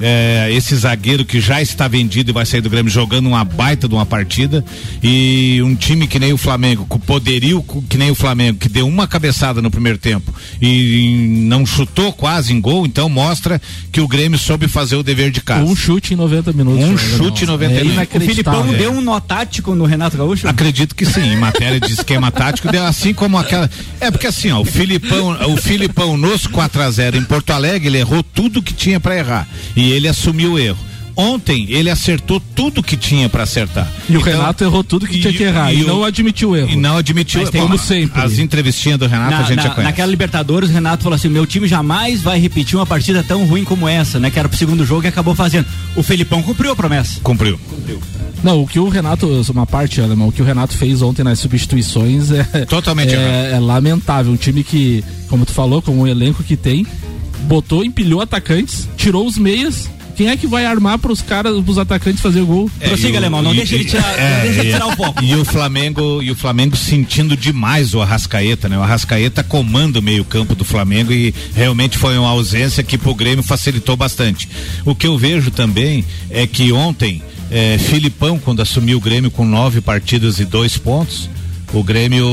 É, 0.00 0.48
esse 0.52 0.74
zagueiro 0.76 1.24
que 1.24 1.40
já 1.40 1.60
está 1.60 1.88
vendido 1.88 2.30
e 2.30 2.32
vai 2.32 2.46
sair 2.46 2.60
do 2.60 2.70
Grêmio 2.70 2.90
jogando 2.90 3.26
uma 3.26 3.44
baita 3.44 3.88
de 3.88 3.94
uma 3.94 4.06
partida 4.06 4.64
e 5.02 5.60
um 5.62 5.74
time 5.74 6.06
que 6.06 6.18
nem 6.18 6.32
o 6.32 6.38
Flamengo, 6.38 6.86
com 6.86 6.98
poderio 6.98 7.64
que 7.88 7.96
nem 7.96 8.10
o 8.10 8.14
Flamengo, 8.14 8.58
que 8.58 8.68
deu 8.68 8.86
uma 8.86 9.06
cabeçada 9.06 9.60
no 9.60 9.70
primeiro 9.70 9.98
tempo 9.98 10.32
e 10.60 11.42
não 11.44 11.64
chutou 11.66 12.12
quase 12.12 12.52
em 12.52 12.60
gol, 12.60 12.86
então 12.86 13.08
mostra 13.08 13.60
que 13.90 14.00
o 14.00 14.08
Grêmio 14.08 14.38
soube 14.38 14.68
fazer 14.68 14.96
o 14.96 15.02
dever 15.02 15.30
de 15.30 15.40
casa. 15.40 15.64
Um 15.64 15.76
chute 15.76 16.14
em 16.14 16.16
90 16.16 16.52
minutos. 16.52 16.84
Um 16.84 16.92
né, 16.92 16.98
chute 16.98 17.44
em 17.44 17.48
alemão? 17.48 17.68
90 17.68 17.74
é 17.74 17.84
minutos. 17.84 18.14
O. 18.14 18.20
Filipão 18.20 18.66
deu 18.72 18.92
um 18.92 19.00
nó 19.00 19.20
tático 19.20 19.74
no 19.74 19.84
Renato 19.84 20.16
Gaúcho? 20.16 20.46
Acredito 20.48 20.94
que 20.94 21.04
sim, 21.04 21.32
em 21.32 21.36
matéria 21.36 21.80
de 21.80 21.92
esquema 21.92 22.30
tático, 22.30 22.70
deu 22.70 22.84
assim 22.84 23.12
como 23.14 23.38
aquela. 23.38 23.68
É 24.00 24.10
porque 24.10 24.26
assim, 24.26 24.50
ó, 24.50 24.60
o 24.60 24.64
Filipão, 24.64 25.36
o 25.52 25.56
Filipão 25.56 26.16
nos 26.16 26.46
4 26.46 26.82
a 26.82 26.90
0 26.90 27.16
em 27.16 27.24
Porto 27.24 27.50
Alegre, 27.50 27.88
ele 27.88 27.98
errou 27.98 28.22
tudo 28.22 28.62
que 28.62 28.72
tinha 28.72 29.00
para 29.00 29.16
errar 29.16 29.48
e 29.74 29.87
ele 29.90 30.08
assumiu 30.08 30.52
o 30.52 30.58
erro. 30.58 30.78
Ontem 31.20 31.66
ele 31.68 31.90
acertou 31.90 32.40
tudo 32.54 32.80
que 32.80 32.96
tinha 32.96 33.28
para 33.28 33.42
acertar. 33.42 33.90
E 34.08 34.16
o 34.16 34.20
Então, 34.20 34.32
Renato 34.34 34.62
errou 34.62 34.84
tudo 34.84 35.04
que 35.04 35.16
e- 35.16 35.20
tinha 35.20 35.32
que 35.32 35.42
errar. 35.42 35.72
E, 35.74 35.78
e 35.80 35.82
o- 35.82 35.86
não 35.88 36.04
admitiu 36.04 36.50
o 36.50 36.56
erro. 36.56 36.70
E 36.70 36.76
não 36.76 36.96
admitiu, 36.96 37.40
Mas 37.40 37.50
como 37.50 37.76
sempre. 37.76 38.22
As 38.22 38.38
entrevistinhas 38.38 39.00
do 39.00 39.08
Renato 39.08 39.32
Na- 39.32 39.38
a 39.40 39.42
gente 39.42 39.56
na- 39.56 39.62
já 39.64 39.70
conhece. 39.70 39.82
naquela 39.90 40.08
Libertadores, 40.08 40.70
o 40.70 40.72
Renato 40.72 41.02
falou 41.02 41.16
assim: 41.16 41.28
meu 41.28 41.44
time 41.44 41.66
jamais 41.66 42.22
vai 42.22 42.38
repetir 42.38 42.76
uma 42.76 42.86
partida 42.86 43.24
tão 43.24 43.44
ruim 43.46 43.64
como 43.64 43.88
essa, 43.88 44.20
né? 44.20 44.30
Que 44.30 44.38
era 44.38 44.48
pro 44.48 44.56
segundo 44.56 44.84
jogo 44.86 45.06
e 45.06 45.08
acabou 45.08 45.34
fazendo. 45.34 45.66
O 45.96 46.04
Felipão 46.04 46.40
cumpriu 46.40 46.70
a 46.70 46.76
promessa. 46.76 47.18
Cumpriu. 47.20 47.58
Não, 48.44 48.62
o 48.62 48.66
que 48.68 48.78
o 48.78 48.88
Renato, 48.88 49.26
uma 49.50 49.66
parte, 49.66 50.00
alemão, 50.00 50.28
o 50.28 50.32
que 50.32 50.40
o 50.40 50.44
Renato 50.44 50.76
fez 50.76 51.02
ontem 51.02 51.24
nas 51.24 51.40
substituições 51.40 52.30
é. 52.30 52.44
Totalmente 52.66 53.12
errado. 53.12 53.26
é, 53.26 53.52
é 53.54 53.58
lamentável. 53.58 54.30
Um 54.32 54.36
time 54.36 54.62
que, 54.62 55.02
como 55.28 55.44
tu 55.44 55.50
falou, 55.52 55.82
com 55.82 55.98
o 55.98 56.06
elenco 56.06 56.44
que 56.44 56.56
tem, 56.56 56.86
botou, 57.42 57.84
empilhou 57.84 58.20
atacantes, 58.20 58.88
tirou 58.96 59.26
os 59.26 59.38
meias. 59.38 59.88
Quem 60.16 60.28
é 60.28 60.36
que 60.36 60.48
vai 60.48 60.66
armar 60.66 60.98
pros 60.98 61.22
caras, 61.22 61.62
pros 61.62 61.78
atacantes 61.78 62.20
fazer 62.20 62.40
o 62.40 62.46
gol? 62.46 62.68
É, 62.80 62.88
Prossiga, 62.88 63.10
e 63.10 63.12
o- 63.12 63.16
alemão, 63.18 63.40
não 63.40 63.52
e- 63.54 63.58
deixa 63.58 63.76
ele 63.76 63.84
tirar, 63.84 64.18
é, 64.18 64.42
deixa 64.42 64.60
ele 64.60 64.68
e- 64.70 64.72
tirar 64.72 64.86
o 64.88 64.96
foco. 64.96 65.22
E 65.22 65.32
o 65.36 65.44
Flamengo, 65.44 66.20
e 66.20 66.30
o 66.32 66.34
Flamengo 66.34 66.76
sentindo 66.76 67.36
demais 67.36 67.94
o 67.94 68.02
Arrascaeta, 68.02 68.68
né? 68.68 68.76
O 68.76 68.82
Arrascaeta 68.82 69.44
comanda 69.44 70.00
o 70.00 70.02
meio-campo 70.02 70.56
do 70.56 70.64
Flamengo 70.64 71.12
e 71.12 71.32
realmente 71.54 71.96
foi 71.96 72.18
uma 72.18 72.30
ausência 72.30 72.82
que 72.82 72.98
pro 72.98 73.14
Grêmio 73.14 73.44
facilitou 73.44 73.96
bastante. 73.96 74.48
O 74.84 74.92
que 74.92 75.06
eu 75.06 75.16
vejo 75.16 75.52
também 75.52 76.04
é 76.30 76.48
que 76.48 76.72
ontem, 76.72 77.22
eh, 77.48 77.78
Filipão, 77.78 78.40
quando 78.40 78.60
assumiu 78.60 78.98
o 78.98 79.00
Grêmio 79.00 79.30
com 79.30 79.44
nove 79.44 79.80
partidas 79.80 80.40
e 80.40 80.44
dois 80.44 80.76
pontos, 80.76 81.30
O 81.72 81.82
Grêmio 81.82 82.26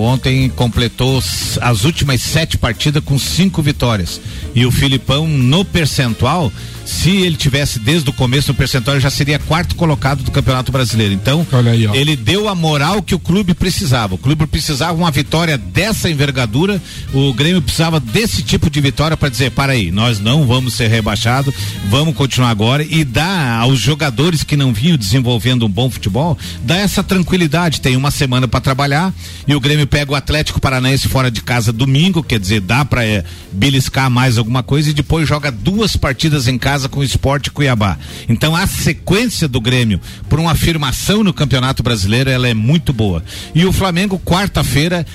ontem 0.00 0.48
completou 0.48 1.22
as 1.60 1.84
últimas 1.84 2.20
sete 2.20 2.58
partidas 2.58 3.02
com 3.04 3.18
cinco 3.18 3.62
vitórias. 3.62 4.20
E 4.54 4.66
o 4.66 4.70
Filipão, 4.70 5.28
no 5.28 5.64
percentual, 5.64 6.52
se 6.84 7.10
ele 7.10 7.36
tivesse 7.36 7.78
desde 7.78 8.10
o 8.10 8.12
começo 8.12 8.48
no 8.48 8.54
percentual, 8.54 9.00
já 9.00 9.10
seria 9.10 9.38
quarto 9.38 9.74
colocado 9.74 10.22
do 10.22 10.30
Campeonato 10.30 10.70
Brasileiro. 10.70 11.14
Então, 11.14 11.46
aí, 11.52 11.86
ele 11.94 12.14
deu 12.14 12.48
a 12.48 12.54
moral 12.54 13.02
que 13.02 13.14
o 13.14 13.18
clube 13.18 13.54
precisava. 13.54 14.14
O 14.14 14.18
clube 14.18 14.46
precisava 14.46 14.92
uma 14.92 15.10
vitória 15.10 15.56
dessa 15.56 16.10
envergadura. 16.10 16.80
O 17.12 17.32
Grêmio 17.32 17.62
precisava 17.62 17.98
desse 17.98 18.42
tipo 18.42 18.68
de 18.68 18.80
vitória 18.80 19.16
para 19.16 19.28
dizer: 19.28 19.50
para 19.52 19.72
aí, 19.72 19.90
nós 19.90 20.20
não 20.20 20.46
vamos 20.46 20.74
ser 20.74 20.88
rebaixados, 20.88 21.54
vamos 21.88 22.14
continuar 22.14 22.50
agora 22.50 22.84
e 22.84 23.02
dar 23.04 23.60
aos 23.60 23.78
jogadores 23.78 24.42
que 24.42 24.56
não 24.56 24.72
vinham 24.72 24.98
desenvolvendo 24.98 25.64
um 25.64 25.70
bom 25.70 25.90
futebol, 25.90 26.36
dá 26.62 26.76
essa 26.76 27.02
tranquilidade. 27.02 27.80
Tem 27.80 27.96
uma 27.96 28.10
semana 28.10 28.46
para 28.46 28.60
trabalhar 28.64 29.12
e 29.46 29.54
o 29.54 29.60
Grêmio 29.60 29.86
pega 29.86 30.12
o 30.12 30.14
Atlético 30.14 30.60
Paranaense 30.60 31.08
fora 31.08 31.30
de 31.30 31.40
casa 31.40 31.72
domingo, 31.72 32.22
quer 32.22 32.40
dizer, 32.40 32.60
dá 32.60 32.84
para 32.84 33.04
é, 33.04 33.24
beliscar 33.52 34.10
mais 34.10 34.38
alguma 34.38 34.62
coisa 34.62 34.90
e 34.90 34.94
depois 34.94 35.28
joga 35.28 35.50
duas 35.50 35.96
partidas 35.96 36.48
em 36.48 36.58
casa 36.58 36.74
casa 36.74 36.88
com 36.88 37.00
o 37.00 37.04
Esporte 37.04 37.50
Cuiabá. 37.50 37.96
Então 38.28 38.56
a 38.56 38.66
sequência 38.66 39.46
do 39.46 39.60
Grêmio 39.60 40.00
por 40.28 40.40
uma 40.40 40.52
afirmação 40.52 41.22
no 41.22 41.32
Campeonato 41.32 41.82
Brasileiro 41.82 42.30
ela 42.30 42.48
é 42.48 42.54
muito 42.54 42.92
boa. 42.92 43.22
E 43.54 43.64
o 43.64 43.72
Flamengo 43.72 44.18
quarta-feira 44.18 45.06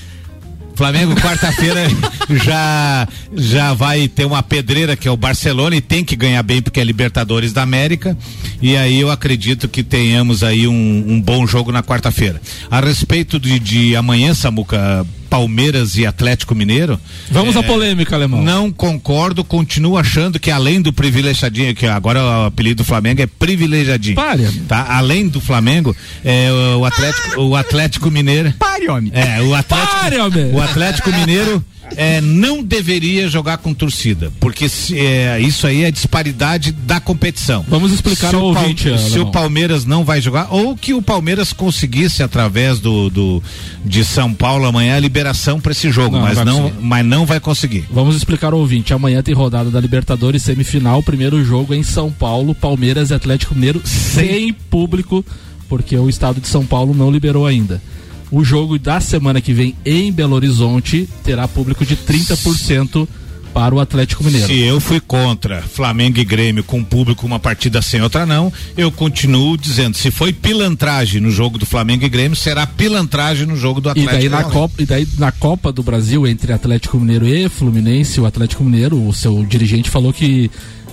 Flamengo 0.80 1.14
quarta-feira 1.14 1.82
já 2.42 3.06
já 3.36 3.74
vai 3.74 4.08
ter 4.08 4.24
uma 4.24 4.42
pedreira 4.42 4.96
que 4.96 5.10
é 5.10 5.12
o 5.12 5.18
Barcelona 5.18 5.76
e 5.76 5.82
tem 5.82 6.06
que 6.06 6.16
ganhar 6.16 6.42
bem 6.42 6.62
porque 6.62 6.80
é 6.80 6.84
Libertadores 6.86 7.52
da 7.52 7.62
América 7.62 8.18
e 8.62 8.78
aí 8.78 9.02
eu 9.02 9.12
acredito 9.12 9.68
que 9.68 9.84
tenhamos 9.84 10.42
aí 10.42 10.70
um, 10.70 11.06
um 11.06 11.22
bom 11.22 11.46
jogo 11.46 11.74
na 11.74 11.84
quarta-feira. 11.84 12.42
A 12.72 12.80
respeito 12.80 13.38
de, 13.38 13.60
de 13.60 13.94
amanhã, 13.98 14.34
Samuca, 14.34 15.06
Palmeiras 15.30 15.96
e 15.96 16.06
Atlético 16.06 16.56
Mineiro. 16.56 17.00
Vamos 17.30 17.56
é, 17.56 17.60
à 17.60 17.64
polêmica, 17.64 18.16
alemão. 18.16 18.42
Não 18.42 18.72
concordo, 18.72 19.44
continuo 19.44 19.98
achando 19.98 20.40
que 20.40 20.50
além 20.50 20.82
do 20.82 20.92
privilegiadinho, 20.92 21.76
que 21.76 21.86
agora 21.86 22.24
o 22.24 22.46
apelido 22.46 22.84
do 22.84 22.86
Flamengo 22.86 23.22
é 23.22 23.28
privilegiadinho. 23.28 24.16
Pare. 24.16 24.48
Tá? 24.68 24.88
Além 24.90 25.28
do 25.28 25.40
Flamengo, 25.40 25.96
é, 26.24 26.50
o 26.78 26.86
Atlético, 26.86 27.42
o 27.42 27.56
Atlético 27.56 28.10
Mineiro. 28.10 28.54
Pare, 28.58 28.90
homem. 28.90 29.12
É, 29.14 29.42
o 29.42 29.54
Atlético. 29.54 30.00
Pare, 30.00 30.18
homem. 30.18 30.52
O 30.52 30.62
Atlético 30.62 31.12
Mineiro 31.12 31.64
é, 31.96 32.22
não 32.22 32.64
deveria 32.64 33.28
jogar 33.28 33.58
com 33.58 33.74
torcida, 33.74 34.32
porque 34.40 34.70
se, 34.70 34.98
é, 34.98 35.40
isso 35.40 35.66
aí 35.68 35.84
é 35.84 35.92
disparidade 35.92 36.72
da 36.72 37.00
competição. 37.00 37.66
Vamos 37.68 37.92
explicar 37.92 38.30
se 38.30 38.36
ao 38.36 38.44
ouvinte. 38.44 38.98
Se 39.00 39.20
o 39.20 39.32
Palmeiras 39.32 39.86
não 39.86 40.04
vai 40.04 40.22
jogar, 40.22 40.48
ou 40.52 40.76
que 40.76 40.94
o 40.94 41.02
Palmeiras 41.02 41.54
conseguisse, 41.54 42.24
através 42.24 42.80
do, 42.80 43.10
do 43.10 43.44
de 43.84 44.04
São 44.04 44.34
Paulo 44.34 44.66
amanhã, 44.66 44.96
a 44.96 45.00
liberação 45.00 45.60
para 45.60 45.72
esse 45.72 45.92
jogo, 45.92 46.18
não, 46.18 46.24
mas, 46.24 46.38
não, 46.46 46.72
mas 46.82 47.06
não 47.06 47.26
vai 47.26 47.40
conseguir. 47.40 47.86
Vamos 47.92 48.16
explicar 48.16 48.54
ao 48.54 48.60
ouvinte. 48.60 48.94
Amanhã 48.94 49.22
tem 49.22 49.34
rodada 49.34 49.70
da 49.70 49.80
Libertadores 49.80 50.44
semifinal, 50.44 51.02
primeiro 51.04 51.44
jogo 51.44 51.74
em 51.74 51.84
São 51.84 52.12
Paulo, 52.12 52.54
Palmeiras 52.56 53.10
e 53.10 53.14
Atlético 53.14 53.56
Mineiro, 53.56 53.82
sem 53.86 54.54
público, 54.54 55.26
porque 55.68 55.98
o 55.98 56.10
estado 56.10 56.42
de 56.42 56.48
São 56.48 56.66
Paulo 56.66 56.94
não 56.94 57.12
liberou 57.12 57.46
ainda. 57.46 57.82
O 58.32 58.44
jogo 58.44 58.78
da 58.78 59.00
semana 59.00 59.42
que 59.42 59.54
vem 59.54 59.76
em 59.86 60.12
Belo 60.12 60.36
Horizonte 60.36 61.10
terá 61.24 61.48
público 61.48 61.86
de 61.86 61.96
30% 61.96 63.08
para 63.54 63.74
o 63.74 63.80
Atlético 63.80 64.24
Mineiro. 64.24 64.48
Se 64.48 64.60
eu 64.60 64.80
fui 64.80 65.00
contra 65.00 65.62
Flamengo 65.62 66.20
e 66.20 66.24
Grêmio 66.24 66.64
com 66.64 66.84
público 66.84 67.26
uma 67.26 67.40
partida 67.40 67.82
sem 67.82 68.02
outra 68.02 68.26
não, 68.26 68.52
eu 68.78 68.92
continuo 68.92 69.58
dizendo, 69.58 69.98
se 69.98 70.12
foi 70.12 70.32
pilantragem 70.32 71.20
no 71.20 71.32
jogo 71.32 71.58
do 71.58 71.66
Flamengo 71.66 72.06
e 72.06 72.10
Grêmio, 72.10 72.36
será 72.36 72.68
pilantragem 72.68 73.48
no 73.48 73.56
jogo 73.56 73.82
do 73.82 73.90
Atlético. 73.90 74.16
E 74.16 74.20
daí 74.20 74.30
na 74.30 74.44
Copa, 74.44 74.82
e 74.82 74.86
daí 74.86 75.08
na 75.18 75.32
Copa 75.32 75.72
do 75.72 75.84
Brasil 75.84 76.28
entre 76.28 76.54
Atlético 76.54 77.00
Mineiro 77.00 77.28
e 77.28 77.50
Fluminense, 77.50 78.22
o 78.22 78.26
Atlético 78.26 78.64
Mineiro, 78.64 79.08
o 79.08 79.14
seu 79.14 79.44
dirigente 79.44 79.90
falou 79.90 80.14
que 80.14 80.50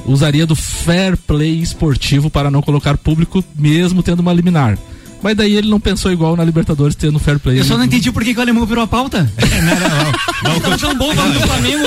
usaria 0.07 0.47
do 0.47 0.55
fair 0.55 1.17
play 1.17 1.61
esportivo 1.61 2.31
para 2.31 2.51
não 2.51 2.63
colocar 2.63 2.97
público 2.97 3.45
mesmo 3.57 4.03
tendo 4.03 4.21
uma 4.21 4.33
liminar. 4.33 4.79
Mas 5.23 5.37
daí 5.37 5.57
ele 5.57 5.69
não 5.69 5.81
pensou 5.81 6.13
igual 6.13 6.37
na 6.37 6.45
Libertadores 6.45 6.95
tendo 6.95 7.19
fair 7.19 7.39
play. 7.39 7.59
Eu 7.59 7.65
só 7.65 7.77
não 7.77 7.85
entendi 7.85 8.13
por 8.13 8.23
que, 8.23 8.33
que 8.33 8.39
o 8.39 8.43
alemão 8.43 8.67
virou 8.67 8.85
a 8.85 8.87
pauta. 8.87 9.31
não, 9.41 10.51
não, 10.51 10.55
não. 10.55 10.61
tava 10.61 10.79
tão 10.79 10.95
bom 10.95 11.15
falando 11.15 11.35
do 11.35 11.47
Flamengo. 11.47 11.85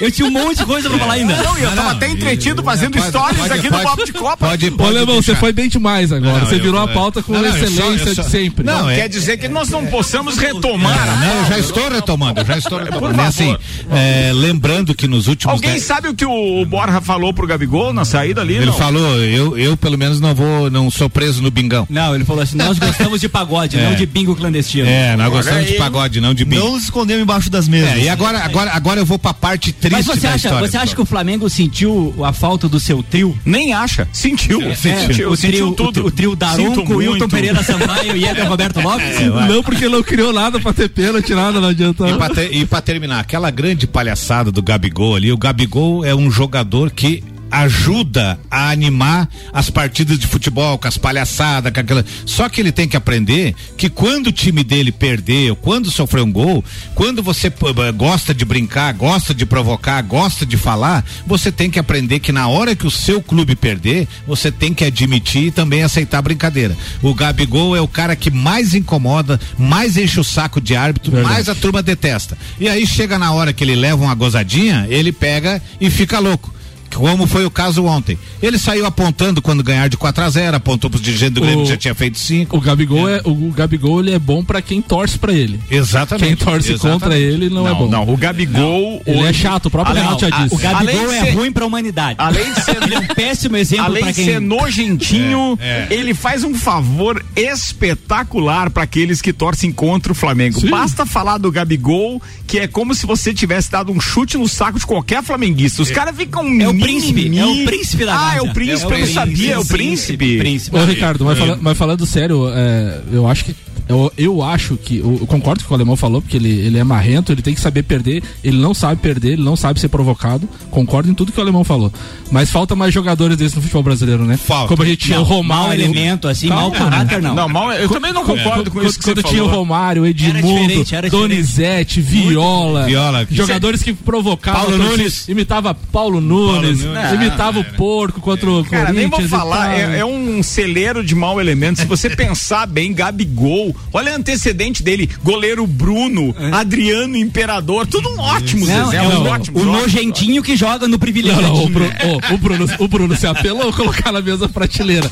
Eu 0.00 0.10
tinha 0.10 0.28
um 0.28 0.30
monte 0.30 0.58
de 0.58 0.66
coisa 0.66 0.88
pra 0.88 0.98
falar 0.98 1.14
ainda. 1.14 1.36
Não, 1.36 1.58
eu 1.58 1.70
tava 1.72 1.90
até 1.92 2.08
entretido 2.08 2.62
fazendo 2.62 2.98
histórias 2.98 3.50
aqui 3.50 3.70
no 3.70 3.80
Papo 3.80 4.04
de 4.04 4.12
Copa. 4.12 4.48
Pode, 4.48 4.70
pode. 4.70 4.82
Ô, 4.82 4.96
alemão, 4.96 5.22
você 5.22 5.34
foi 5.34 5.52
bem 5.52 5.68
demais 5.68 6.12
agora. 6.12 6.44
Você 6.44 6.58
virou 6.58 6.80
a 6.80 6.88
pauta 6.88 7.22
com 7.22 7.34
excelência 7.44 8.14
de 8.14 8.30
sempre. 8.30 8.64
Não, 8.64 8.86
quer 8.86 9.08
dizer 9.08 9.36
que 9.36 9.48
nós 9.48 9.68
não 9.68 9.86
possamos 9.86 10.36
retomar. 10.36 11.20
Não, 11.20 11.42
eu 11.42 11.46
já 11.46 11.58
estou 11.58 11.88
retomando, 11.88 12.40
eu 12.40 12.46
já 12.46 12.58
estou 12.58 12.78
retomando. 12.78 13.20
É 13.20 13.26
assim, 13.26 13.56
é, 13.90 14.30
lembrando 14.34 14.94
que 14.94 15.06
nos 15.06 15.28
últimos. 15.28 15.52
Alguém 15.52 15.78
sabe 15.78 16.08
o 16.08 16.14
que 16.14 16.24
o 16.24 16.64
Borja 16.64 17.00
falou 17.00 17.32
pro 17.32 17.46
Gabigol 17.46 17.92
na 17.92 18.04
saída 18.04 18.40
ali? 18.40 18.54
Ele 18.54 18.72
falou, 18.72 19.16
eu, 19.18 19.56
eu 19.56 19.76
pelo 19.76 19.98
menos 19.98 20.20
não 20.20 20.34
vou, 20.34 20.70
não 20.70 20.90
sou 20.90 21.08
preso 21.08 21.42
no 21.42 21.50
bingão. 21.50 21.86
Não, 21.88 22.14
ele 22.14 22.24
falou 22.24 22.42
assim, 22.42 22.56
nós 22.64 22.78
gostamos 22.78 23.20
de 23.20 23.28
pagode, 23.28 23.78
é. 23.78 23.82
não 23.82 23.94
de 23.94 24.06
bingo 24.06 24.34
clandestino. 24.34 24.88
É, 24.88 25.16
nós 25.16 25.30
gostamos 25.30 25.66
de 25.66 25.74
pagode, 25.74 26.20
não 26.20 26.34
de 26.34 26.44
bingo. 26.44 26.64
Não 26.64 26.72
nos 26.72 26.84
escondemos 26.84 27.22
embaixo 27.22 27.50
das 27.50 27.68
mesas. 27.68 27.90
É, 27.90 28.04
e 28.04 28.08
agora, 28.08 28.38
agora, 28.38 28.70
agora 28.72 29.00
eu 29.00 29.06
vou 29.06 29.18
pra 29.18 29.34
parte 29.34 29.72
triste 29.72 29.92
Mas 29.94 30.06
você 30.06 30.26
acha, 30.26 30.48
história, 30.48 30.68
você 30.68 30.76
acha 30.76 30.94
que 30.94 31.00
o 31.00 31.06
Flamengo 31.06 31.48
sentiu 31.48 32.14
a 32.24 32.32
falta 32.32 32.68
do 32.68 32.78
seu 32.78 33.02
trio? 33.02 33.38
Nem 33.44 33.72
acha. 33.72 34.08
Sentiu. 34.12 34.62
É, 34.62 34.74
sentiu, 34.74 35.30
o, 35.30 35.36
sentiu 35.36 35.72
trio, 35.72 35.86
tudo. 35.86 36.04
O, 36.04 36.06
o 36.06 36.10
trio 36.10 36.36
Daronco, 36.36 36.96
Wilton 36.96 37.28
Pereira 37.28 37.62
Sampaio 37.62 38.16
e 38.16 38.24
Eder 38.24 38.48
Roberto 38.48 38.80
Lopes? 38.82 39.20
É, 39.20 39.28
não, 39.28 39.62
porque 39.62 39.88
não 39.88 40.02
criou 40.02 40.32
nada 40.32 40.60
pra 40.60 40.72
ter 40.72 40.88
pênalti, 40.88 41.34
nada, 41.34 41.60
não 41.60 41.68
adianta. 41.68 42.08
E 42.08 42.14
pra, 42.16 42.30
ter, 42.30 42.54
e 42.54 42.66
pra 42.66 42.80
terminar, 42.80 43.20
aquela 43.20 43.50
grande 43.50 43.86
palhaçada 43.86 44.50
do 44.50 44.62
Gabigol 44.62 45.16
ali, 45.16 45.32
o 45.32 45.36
Gabigol 45.36 46.04
é 46.04 46.14
um 46.14 46.30
jogador 46.30 46.90
que 46.90 47.22
ajuda 47.52 48.40
a 48.50 48.70
animar 48.70 49.28
as 49.52 49.68
partidas 49.68 50.18
de 50.18 50.26
futebol, 50.26 50.78
com 50.78 50.88
as 50.88 50.96
palhaçadas, 50.96 51.70
com 51.70 51.80
aquela. 51.80 52.04
Só 52.24 52.48
que 52.48 52.60
ele 52.62 52.72
tem 52.72 52.88
que 52.88 52.96
aprender 52.96 53.54
que 53.76 53.90
quando 53.90 54.28
o 54.28 54.32
time 54.32 54.64
dele 54.64 54.90
perder, 54.90 55.54
quando 55.56 55.90
sofrer 55.90 56.22
um 56.22 56.32
gol, 56.32 56.64
quando 56.94 57.22
você 57.22 57.52
gosta 57.94 58.32
de 58.32 58.46
brincar, 58.46 58.94
gosta 58.94 59.34
de 59.34 59.44
provocar, 59.44 60.00
gosta 60.00 60.46
de 60.46 60.56
falar, 60.56 61.04
você 61.26 61.52
tem 61.52 61.70
que 61.70 61.78
aprender 61.78 62.20
que 62.20 62.32
na 62.32 62.48
hora 62.48 62.74
que 62.74 62.86
o 62.86 62.90
seu 62.90 63.20
clube 63.20 63.54
perder, 63.54 64.08
você 64.26 64.50
tem 64.50 64.72
que 64.72 64.84
admitir 64.84 65.48
e 65.48 65.50
também 65.50 65.82
aceitar 65.82 66.18
a 66.18 66.22
brincadeira. 66.22 66.74
O 67.02 67.14
Gabigol 67.14 67.76
é 67.76 67.80
o 67.82 67.88
cara 67.88 68.16
que 68.16 68.30
mais 68.30 68.74
incomoda, 68.74 69.38
mais 69.58 69.98
enche 69.98 70.18
o 70.18 70.24
saco 70.24 70.58
de 70.58 70.74
árbitro, 70.74 71.12
Verdade. 71.12 71.34
mais 71.34 71.48
a 71.50 71.54
turma 71.54 71.82
detesta. 71.82 72.38
E 72.58 72.66
aí 72.66 72.86
chega 72.86 73.18
na 73.18 73.30
hora 73.32 73.52
que 73.52 73.62
ele 73.62 73.74
leva 73.74 74.02
uma 74.02 74.14
gozadinha, 74.14 74.86
ele 74.88 75.12
pega 75.12 75.60
e 75.78 75.90
fica 75.90 76.18
louco 76.18 76.61
como 76.94 77.26
foi 77.26 77.44
o 77.44 77.50
caso 77.50 77.84
ontem. 77.84 78.18
Ele 78.42 78.58
saiu 78.58 78.86
apontando 78.86 79.40
quando 79.40 79.62
ganhar 79.62 79.88
de 79.88 79.96
4 79.96 80.24
a 80.24 80.30
0 80.30 80.56
apontou 80.56 80.90
para 80.90 80.96
os 80.96 81.02
dirigentes 81.02 81.34
do 81.34 81.40
Grêmio 81.40 81.64
que 81.64 81.70
já 81.70 81.76
tinha 81.76 81.94
feito 81.94 82.18
5. 82.18 82.56
O 82.56 82.60
Gabigol 82.60 83.08
é. 83.08 83.16
é. 83.16 83.22
o 83.24 83.52
Gabigol 83.52 84.00
ele 84.00 84.12
é 84.12 84.18
bom 84.18 84.44
para 84.44 84.60
quem 84.62 84.80
torce 84.80 85.18
para 85.18 85.32
ele. 85.32 85.60
Exatamente. 85.70 86.26
Quem 86.26 86.36
torce 86.36 86.72
Exatamente. 86.72 87.00
contra 87.00 87.18
ele 87.18 87.48
não, 87.48 87.66
é 87.66 87.70
não, 87.70 87.76
é 87.76 87.78
bom. 87.78 87.88
Não, 87.88 88.08
o 88.08 88.16
Gabigol 88.16 89.02
não. 89.06 89.14
ele 89.14 89.26
é 89.26 89.32
chato, 89.32 89.66
o 89.66 89.70
próprio 89.70 89.96
Renato 89.96 90.20
já 90.20 90.30
disse. 90.30 90.54
O 90.54 90.58
Gabigol 90.58 91.12
é 91.12 91.24
ser, 91.24 91.30
ruim 91.30 91.52
para 91.52 91.64
a 91.64 91.66
humanidade. 91.66 92.16
Além 92.18 92.52
de 92.52 92.60
ser 92.60 92.82
ele 92.82 92.94
é 92.94 92.98
um 92.98 93.06
péssimo 93.06 93.56
exemplo 93.56 93.84
Além 93.84 94.06
de 94.06 94.14
quem... 94.14 94.24
ser 94.24 94.40
nojentinho, 94.40 95.58
é, 95.60 95.88
é. 95.90 95.94
ele 95.94 96.14
faz 96.14 96.44
um 96.44 96.54
favor 96.54 97.24
espetacular 97.36 98.70
para 98.70 98.82
aqueles 98.82 99.20
que 99.20 99.32
torcem 99.32 99.72
contra 99.72 100.12
o 100.12 100.14
Flamengo. 100.14 100.60
Sim. 100.60 100.70
Basta 100.70 101.06
falar 101.06 101.38
do 101.38 101.50
Gabigol, 101.50 102.20
que 102.46 102.58
é 102.58 102.66
como 102.66 102.94
se 102.94 103.06
você 103.06 103.32
tivesse 103.32 103.70
dado 103.70 103.92
um 103.92 104.00
chute 104.00 104.36
no 104.36 104.48
saco 104.48 104.78
de 104.78 104.86
qualquer 104.86 105.22
flamenguista. 105.22 105.82
Os 105.82 105.90
é. 105.90 105.94
caras 105.94 106.16
ficam 106.16 106.44
é 106.60 106.68
o 106.68 106.72
príncipe, 106.82 107.38
é 107.38 107.46
o 107.46 107.64
príncipe 107.64 108.04
da 108.04 108.30
Ah, 108.30 108.36
é 108.36 108.42
o 108.42 108.52
príncipe, 108.52 108.92
é 108.92 108.96
eu 108.96 109.00
não 109.00 109.06
sabia, 109.06 109.54
é 109.54 109.58
o 109.58 109.64
príncipe. 109.64 110.38
príncipe. 110.38 110.76
Ô, 110.76 110.84
Ricardo, 110.84 111.24
mas, 111.24 111.38
fala, 111.38 111.58
mas 111.60 111.78
falando 111.78 112.04
sério, 112.06 112.48
é, 112.48 113.00
eu 113.12 113.26
acho 113.26 113.44
que 113.44 113.54
eu, 113.88 114.12
eu 114.16 114.42
acho 114.42 114.76
que. 114.76 114.98
Eu, 114.98 115.18
eu 115.20 115.26
concordo 115.26 115.60
com 115.60 115.66
o 115.66 115.68
que 115.68 115.72
o 115.72 115.74
alemão 115.74 115.96
falou, 115.96 116.22
porque 116.22 116.36
ele, 116.36 116.50
ele 116.50 116.78
é 116.78 116.84
marrento, 116.84 117.32
ele 117.32 117.42
tem 117.42 117.54
que 117.54 117.60
saber 117.60 117.82
perder, 117.82 118.22
ele 118.42 118.58
não 118.58 118.74
sabe 118.74 119.00
perder, 119.00 119.32
ele 119.32 119.42
não 119.42 119.56
sabe 119.56 119.80
ser 119.80 119.88
provocado. 119.88 120.48
Concordo 120.70 121.10
em 121.10 121.14
tudo 121.14 121.32
que 121.32 121.38
o 121.38 121.42
alemão 121.42 121.64
falou. 121.64 121.92
Mas 122.30 122.50
falta 122.50 122.74
mais 122.74 122.94
jogadores 122.94 123.36
desses 123.36 123.54
no 123.54 123.62
futebol 123.62 123.82
brasileiro, 123.82 124.24
né? 124.24 124.36
Falta. 124.36 124.68
Como 124.68 124.82
a 124.82 124.86
gente 124.86 125.06
tinha 125.06 125.18
não, 125.18 125.24
o 125.24 125.26
Romário. 125.26 125.62
Mau 125.62 125.72
elemento, 125.72 126.28
assim, 126.28 126.48
mau 126.48 126.70
caráter, 126.70 127.20
não. 127.20 127.34
Não, 127.34 127.48
mal, 127.48 127.72
eu 127.72 127.88
também 127.88 128.12
não 128.12 128.24
concordo 128.24 128.70
com 128.70 128.82
isso. 128.82 128.98
Quando 129.02 129.22
tinha 129.22 129.44
o 129.44 129.48
Romário, 129.48 130.06
Edmundo, 130.06 130.84
Donizete, 131.10 132.00
Viola, 132.00 132.84
Viola. 132.84 133.26
Jogadores 133.30 133.82
que 133.82 133.92
provocavam. 133.92 134.62
Paulo 134.62 134.78
Nunes. 134.78 135.28
Imitava 135.28 135.74
Paulo 135.74 136.20
Nunes, 136.20 136.82
Paulo 136.82 136.94
Nunes. 136.94 137.12
imitava 137.12 137.58
o 137.58 137.64
porco 137.64 138.20
contra 138.20 138.50
o 138.50 138.64
Cara, 138.64 138.92
nem 138.92 139.08
vou 139.08 139.20
falar, 139.28 139.78
é, 139.78 139.98
é 139.98 140.04
um 140.04 140.42
celeiro 140.42 141.04
de 141.04 141.14
mau 141.14 141.40
elemento. 141.40 141.80
Se 141.80 141.86
você 141.86 142.08
pensar 142.16 142.66
bem, 142.66 142.92
Gabigol 142.92 143.71
gol. 143.72 143.82
Olha 143.92 144.12
o 144.12 144.16
antecedente 144.16 144.82
dele: 144.82 145.08
goleiro 145.22 145.66
Bruno, 145.66 146.34
Adriano 146.52 147.16
Imperador, 147.16 147.86
tudo 147.86 148.08
um 148.10 148.18
ótimos 148.20 148.68
Não, 148.68 148.92
é 148.92 148.96
exemplos. 148.96 149.18
o, 149.18 149.24
ótimos 149.30 149.62
o 149.62 149.64
jogos. 149.64 149.80
nojentinho 149.82 150.42
que 150.42 150.56
joga 150.56 150.86
no 150.86 150.92
Não, 150.92 150.98
privilégio. 150.98 151.42
não, 151.42 151.64
o, 151.64 151.68
Bruno, 151.68 151.92
ô, 152.30 152.34
o, 152.34 152.38
Bruno, 152.38 152.66
o 152.78 152.88
Bruno 152.88 153.16
se 153.16 153.26
apelou 153.26 153.68
a 153.68 153.72
colocar 153.72 154.12
na 154.12 154.20
mesma 154.20 154.48
prateleira. 154.48 155.10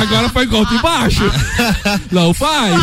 Agora 0.00 0.28
foi 0.28 0.46
golpe 0.46 0.74
embaixo. 0.74 1.22
Não 2.10 2.32
faz. 2.34 2.74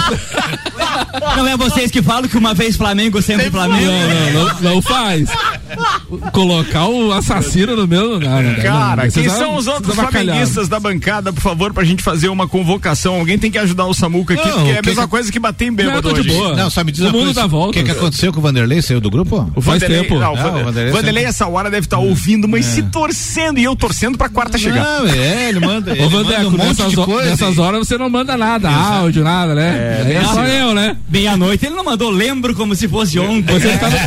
Não 1.38 1.47
é 1.47 1.57
vocês 1.57 1.91
que 1.91 2.01
falam 2.01 2.27
que 2.27 2.38
uma 2.38 2.53
vez 2.53 2.75
Flamengo, 2.75 3.21
sempre 3.21 3.50
Flamengo? 3.50 3.85
Não, 3.91 4.33
não, 4.43 4.45
não, 4.62 4.62
não 4.75 4.81
faz. 4.81 5.29
Colocar 6.31 6.85
o 6.88 7.12
assassino 7.12 7.75
no 7.75 7.88
meu. 7.88 8.19
Não, 8.19 8.41
não, 8.41 8.41
não, 8.43 8.55
Cara, 8.62 9.03
não, 9.03 9.12
quem 9.12 9.29
são 9.29 9.55
os 9.55 9.67
outros 9.67 9.95
flamenguistas 9.95 10.67
da 10.67 10.79
bancada, 10.79 11.31
por 11.33 11.41
favor, 11.41 11.74
pra 11.74 11.83
gente 11.83 12.03
fazer 12.03 12.29
uma 12.29 12.47
convocação? 12.47 13.15
Alguém 13.15 13.38
tem 13.38 13.51
que 13.51 13.57
ajudar 13.57 13.85
o 13.85 13.93
Samuca 13.93 14.33
aqui, 14.33 14.47
Não, 14.47 14.55
porque 14.57 14.71
é 14.71 14.81
mesma 14.95 15.03
que- 15.03 15.09
coisa 15.09 15.31
que 15.31 15.39
bater 15.39 15.65
em 15.65 15.69
Não, 15.69 15.75
bêbado 15.75 15.97
eu 16.09 16.13
tô 16.15 16.21
de 16.21 16.29
hoje. 16.29 16.39
boa. 16.39 16.55
Não, 16.55 16.69
só 16.69 16.83
me 16.83 16.91
diz 16.91 17.01
O 17.01 17.03
uma 17.05 17.11
mundo 17.11 17.23
coisa. 17.25 17.39
dá 17.41 17.45
O 17.45 17.49
voltas. 17.49 17.81
que, 17.81 17.83
que 17.83 17.91
aconteceu 17.97 18.31
com 18.33 18.39
o 18.39 18.41
Vanderlei? 18.41 18.81
Saiu 18.81 18.99
do 19.01 19.09
grupo? 19.09 19.51
O 19.55 19.61
Faz 19.61 19.81
Vanderlei, 19.81 20.01
tempo. 20.07 20.19
Não, 20.19 20.33
o 20.33 20.35
Não, 20.35 20.43
Vander- 20.43 20.61
o 20.61 20.65
Vanderlei 20.65 20.91
Vanderlei 20.91 21.23
sempre- 21.23 21.29
essa 21.29 21.47
hora 21.47 21.69
deve 21.69 21.85
estar 21.85 21.97
ouvindo, 21.99 22.47
mas 22.47 22.65
se 22.65 22.83
torcendo 22.83 23.59
e 23.59 23.63
eu 23.63 23.75
torcendo 23.75 24.17
pra 24.17 24.29
quarta 24.29 24.57
chegar. 24.57 24.83
Não, 24.83 25.07
é, 25.07 25.49
ele 25.49 25.59
manda, 25.59 25.91
ele 25.91 26.01
Ô, 26.03 26.09
manda 26.09 26.23
Vandeco, 26.29 26.47
um 26.47 26.51
monte 26.51 26.79
nessas, 26.79 26.95
coisa. 27.05 27.29
nessas 27.29 27.57
horas 27.57 27.87
você 27.87 27.97
não 27.97 28.09
manda 28.09 28.37
nada, 28.37 28.69
áudio, 28.69 29.23
nada, 29.23 29.53
né? 29.55 30.01
É, 30.01 30.03
bem 30.05 30.23
só 30.23 30.41
assim. 30.41 30.51
eu, 30.51 30.73
né? 30.73 30.95
Meia-noite 31.09 31.65
ele 31.65 31.75
não 31.75 31.83
mandou, 31.83 32.09
lembro 32.09 32.53
como 32.55 32.75
se 32.75 32.87
fosse 32.87 33.19
ontem. 33.19 33.53
Você, 33.59 33.77
tava- 33.77 33.97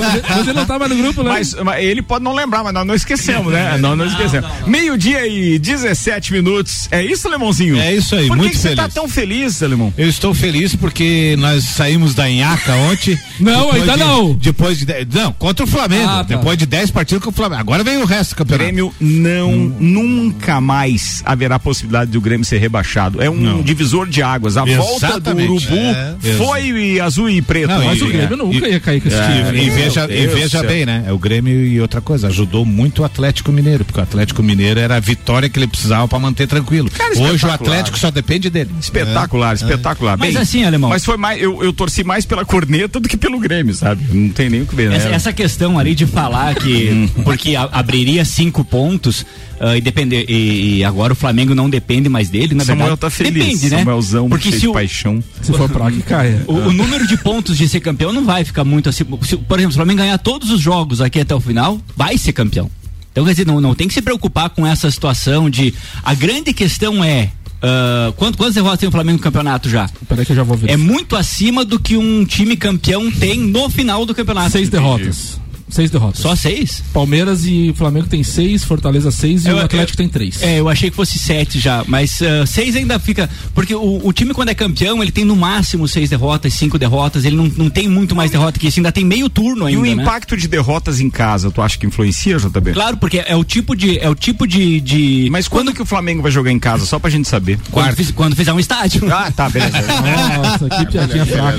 você- 0.45 0.53
não 0.53 0.65
tava 0.67 0.89
no 0.89 0.97
grupo, 0.97 1.23
né? 1.23 1.31
Mas, 1.31 1.55
mas 1.65 1.85
ele 1.85 2.03
pode 2.03 2.25
não 2.25 2.35
lembrar, 2.35 2.63
mas 2.65 2.73
nós 2.73 2.87
não 2.87 2.95
esquecemos, 2.95 3.53
né? 3.53 3.77
Nós 3.79 3.97
não 3.97 4.07
esquecemos. 4.07 4.49
Meio-dia 4.67 5.27
e 5.27 5.59
17 5.59 6.33
minutos. 6.33 6.89
É 6.91 7.03
isso, 7.03 7.29
Lemãozinho? 7.29 7.79
É 7.79 7.95
isso 7.95 8.15
aí, 8.15 8.27
Por 8.27 8.35
que 8.37 8.39
muito 8.43 8.53
que 8.53 8.59
você 8.59 8.75
tá 8.75 8.83
feliz. 8.83 8.95
tão 8.95 9.09
feliz, 9.09 9.63
Alemão? 9.63 9.93
Eu 9.97 10.09
estou 10.09 10.35
feliz 10.35 10.75
porque 10.79 11.37
nós 11.39 11.65
saímos 11.65 12.15
da 12.15 12.29
Inhaca 12.31 12.75
ontem. 12.75 13.19
Não, 13.41 13.71
ainda 13.71 13.93
de- 13.93 13.99
não. 14.01 14.35
Depois 14.35 14.79
de 14.79 14.87
não, 15.15 15.33
contra 15.33 15.65
o 15.65 15.69
Flamengo. 15.69 16.09
Ah, 16.09 16.25
tá. 16.25 16.35
Depois 16.37 16.59
de 16.59 16.67
10 16.67 16.91
partidas 16.91 17.23
com 17.23 17.31
o 17.31 17.33
Flamengo. 17.33 17.61
Agora 17.61 17.85
vem 17.85 17.99
o 17.99 18.05
resto 18.05 18.31
do 18.31 18.35
O 18.35 18.37
campeonato. 18.39 18.65
Grêmio 18.65 18.95
não, 19.01 19.53
nunca 19.79 20.61
mais 20.61 21.23
haverá 21.25 21.59
possibilidade 21.59 22.11
do 22.11 22.21
Grêmio 22.21 22.45
ser 22.45 22.59
rebaixado. 22.59 23.23
É 23.23 23.31
um 23.31 23.35
Não. 23.37 23.63
divisor 23.63 24.09
de 24.09 24.23
águas. 24.23 24.57
A 24.57 24.65
volta 24.65 25.07
do 25.21 25.31
Exatamente. 25.31 25.51
Urubu 25.51 25.77
É. 25.77 26.17
foi 26.37 27.01
azul 27.01 27.31
e 27.31 27.41
preto. 27.41 27.69
Não, 27.69 27.85
Mas 27.85 27.99
e- 27.99 28.03
o 28.03 28.09
Grêmio 28.09 28.35
é, 28.35 28.37
nunca 28.37 28.69
e- 28.69 28.73
ia 28.73 28.81
cair 28.81 29.01
com 29.01 29.09
esse 29.09 29.17
E, 29.17 29.21
time. 29.23 29.63
e 29.63 29.65
Meu 29.67 29.75
veja, 29.75 30.05
e 30.11 30.27
veja 30.27 30.63
bem, 30.63 30.85
né? 30.85 31.05
É 31.07 31.13
o 31.13 31.19
Grêmio 31.19 31.65
e 31.65 31.81
outra 31.81 32.01
coisa, 32.01 32.27
ajudou 32.29 32.65
muito 32.65 33.03
o 33.03 33.05
Atlético 33.05 33.53
Mineiro, 33.53 33.85
porque 33.85 34.01
o 34.01 34.03
Atlético 34.03 34.43
Mineiro 34.43 34.81
era 34.81 34.97
a 34.97 35.01
vitória 35.01 35.49
que 35.49 35.59
ele 35.59 35.67
precisava 35.69 36.09
para 36.09 36.19
manter 36.19 36.47
tranquilo. 36.49 36.91
Cara, 36.91 37.17
Hoje 37.19 37.47
o. 37.47 37.51
Atlético 37.51 37.99
só 37.99 38.11
depende 38.11 38.51
dele. 38.51 38.71
Espetacular, 38.81 39.55
espetacular. 39.55 40.17
Mas 40.19 40.35
Bem, 40.35 40.43
assim, 40.43 40.65
Alemão. 40.69 40.91
Mas 40.91 41.05
foi 41.05 41.17
mais, 41.17 41.41
eu, 41.43 41.63
eu 41.63 41.73
torci 41.73 42.05
mais 42.05 42.25
pela 42.25 42.45
corneta 42.45 43.01
do 43.01 43.09
que 43.09 43.17
pelo 43.17 43.39
Grêmio, 43.39 43.75
sabe? 43.75 44.03
Não 44.13 44.31
tem 44.31 44.49
nem 44.49 44.63
o 44.63 44.67
que 44.67 44.75
ver, 44.75 44.91
né? 44.91 44.97
Essa, 44.97 45.09
essa 45.09 45.33
questão 45.33 45.79
ali 45.79 45.95
de 45.95 46.07
falar 46.07 46.55
que 46.55 47.11
porque 47.25 47.57
a- 47.57 47.69
abriria 47.73 48.25
cinco 48.25 48.65
pontos 48.65 49.27
ah, 49.61 49.77
e 49.77 49.81
depender 49.81 50.25
e, 50.29 50.79
e 50.79 50.85
agora 50.85 51.13
o 51.13 51.17
Flamengo 51.17 51.55
não 51.55 51.69
depende 51.69 52.09
mais 52.09 52.29
dele, 52.29 52.55
na 52.55 52.65
Samuel 52.65 52.89
verdade. 52.97 53.01
tá 53.01 53.11
feliz. 53.11 53.33
Depende, 53.45 53.71
né? 53.71 53.79
Samuelzão, 53.79 54.29
porque 54.29 54.49
cheio 54.51 54.55
se 54.55 54.61
de 54.61 54.69
o, 54.69 54.73
paixão. 54.73 55.25
Se 55.43 55.53
for 55.53 55.69
pra 55.69 55.91
que 55.91 56.03
caia. 56.03 56.45
o, 56.47 56.53
o 56.53 56.73
número 56.73 57.07
de 57.07 57.17
pontos 57.17 57.57
de 57.59 57.69
ser 57.69 57.81
campeão 57.81 58.13
não 58.13 58.25
vai 58.25 58.45
ficar 58.45 58.65
muito 58.65 58.89
assim. 58.89 59.05
Se, 59.23 59.37
por 59.37 59.59
exemplo, 59.59 59.73
se 59.73 59.79
o 59.79 59.81
Flamengo 59.81 59.99
ganhar 59.99 60.19
todos 60.19 60.51
os 60.51 60.61
jogos 60.61 61.01
aqui 61.01 61.21
até 61.21 61.35
o 61.35 61.41
final, 61.41 61.81
vai 61.97 62.17
ser 62.17 62.33
campeão. 62.33 62.71
Então, 63.11 63.25
quer 63.25 63.33
dizer, 63.33 63.47
não, 63.47 63.61
não 63.61 63.75
tem 63.75 63.89
que 63.89 63.95
se 63.95 64.01
preocupar 64.03 64.49
com 64.51 64.65
essa 64.65 64.89
situação 64.91 65.51
de. 65.51 65.75
A 66.05 66.15
grande 66.15 66.53
questão 66.53 67.03
é. 67.03 67.31
Ah, 67.63 68.13
quanto, 68.17 68.39
quantas 68.39 68.55
derrotas 68.55 68.79
tem 68.79 68.89
o 68.89 68.93
Flamengo 68.93 69.19
no 69.19 69.23
campeonato 69.23 69.69
já? 69.69 69.89
Peraí 70.09 70.25
que 70.25 70.33
eu 70.33 70.37
já 70.37 70.43
vou 70.43 70.57
ver. 70.57 70.71
É 70.71 70.77
muito 70.77 71.17
acima 71.17 71.65
do 71.65 71.79
que 71.79 71.97
um 71.97 72.25
time 72.25 72.57
campeão 72.57 73.11
tem 73.11 73.39
no 73.39 73.69
final 73.69 74.07
do 74.07 74.15
campeonato. 74.15 74.51
Seis 74.51 74.69
derrotas. 74.69 75.41
Seis 75.69 75.91
derrotas. 75.91 76.21
Só 76.21 76.35
seis? 76.35 76.83
Palmeiras 76.93 77.45
e 77.45 77.73
Flamengo 77.77 78.07
tem 78.07 78.23
seis, 78.23 78.65
Fortaleza 78.65 79.11
seis 79.11 79.45
e 79.45 79.49
Eu- 79.49 79.57
o 79.57 79.61
Atlético 79.61 79.93
eu- 79.93 79.97
tem 79.97 80.09
três. 80.09 80.43
É, 80.43 80.59
eu 80.61 80.69
achei 80.69 80.91
que 80.91 80.97
fosse 80.97 81.19
sete 81.19 81.59
já, 81.59 81.85
mas 81.87 82.21
ah, 82.23 82.47
seis 82.47 82.75
ainda 82.77 82.99
fica. 82.99 83.29
Porque 83.55 83.75
o, 83.75 84.01
o 84.07 84.13
time, 84.13 84.33
quando 84.33 84.49
é 84.49 84.55
campeão, 84.55 85.03
ele 85.03 85.13
tem 85.13 85.25
no 85.25 85.37
máximo 85.37 85.87
seis 85.87 86.09
derrotas, 86.11 86.55
cinco 86.55 86.79
derrotas, 86.79 87.25
ele 87.25 87.37
não, 87.37 87.51
não 87.57 87.69
tem 87.71 87.87
muito 87.89 88.15
mais 88.17 88.31
derrota 88.31 88.59
que 88.59 88.67
isso, 88.67 88.79
ainda 88.81 88.91
tem 88.93 89.05
meio 89.05 89.29
turno 89.29 89.69
E 89.69 89.75
ainda. 89.75 89.81
o 89.81 89.85
né? 89.97 90.03
impacto 90.03 90.37
de 90.37 90.49
derrotas 90.49 91.01
em 91.01 91.11
casa, 91.11 91.51
tu 91.51 91.61
acha 91.61 91.79
que 91.79 91.87
influencia, 91.87 92.37
JB? 92.39 92.73
Claro, 92.73 92.97
porque 92.97 93.23
é 93.27 93.37
o 93.37 93.45
tipo 93.45 93.77
de. 93.77 93.99
É 93.99 94.09
o 94.09 94.15
tipo 94.15 94.47
de. 94.47 94.81
de 94.81 95.29
Mas 95.31 95.49
quando 95.49 95.73
que 95.75 95.83
o 95.83 95.87
Flamengo 95.87 96.23
vai 96.23 96.31
jogar 96.31 96.51
em 96.51 96.59
casa? 96.59 96.87
Só 96.87 96.99
pra 96.99 97.11
gente 97.11 97.29
saber. 97.29 97.59
quando, 97.71 97.95
fiz- 97.95 98.11
quando 98.11 98.35
fizer 98.37 98.53
um 98.53 98.59
estádio. 98.61 99.13
Ah, 99.13 99.31
tá, 99.31 99.49
beleza. 99.51 99.77
Nossa, 100.39 100.69
que 100.69 100.87
piadinha 100.93 101.27
fraca. 101.27 101.59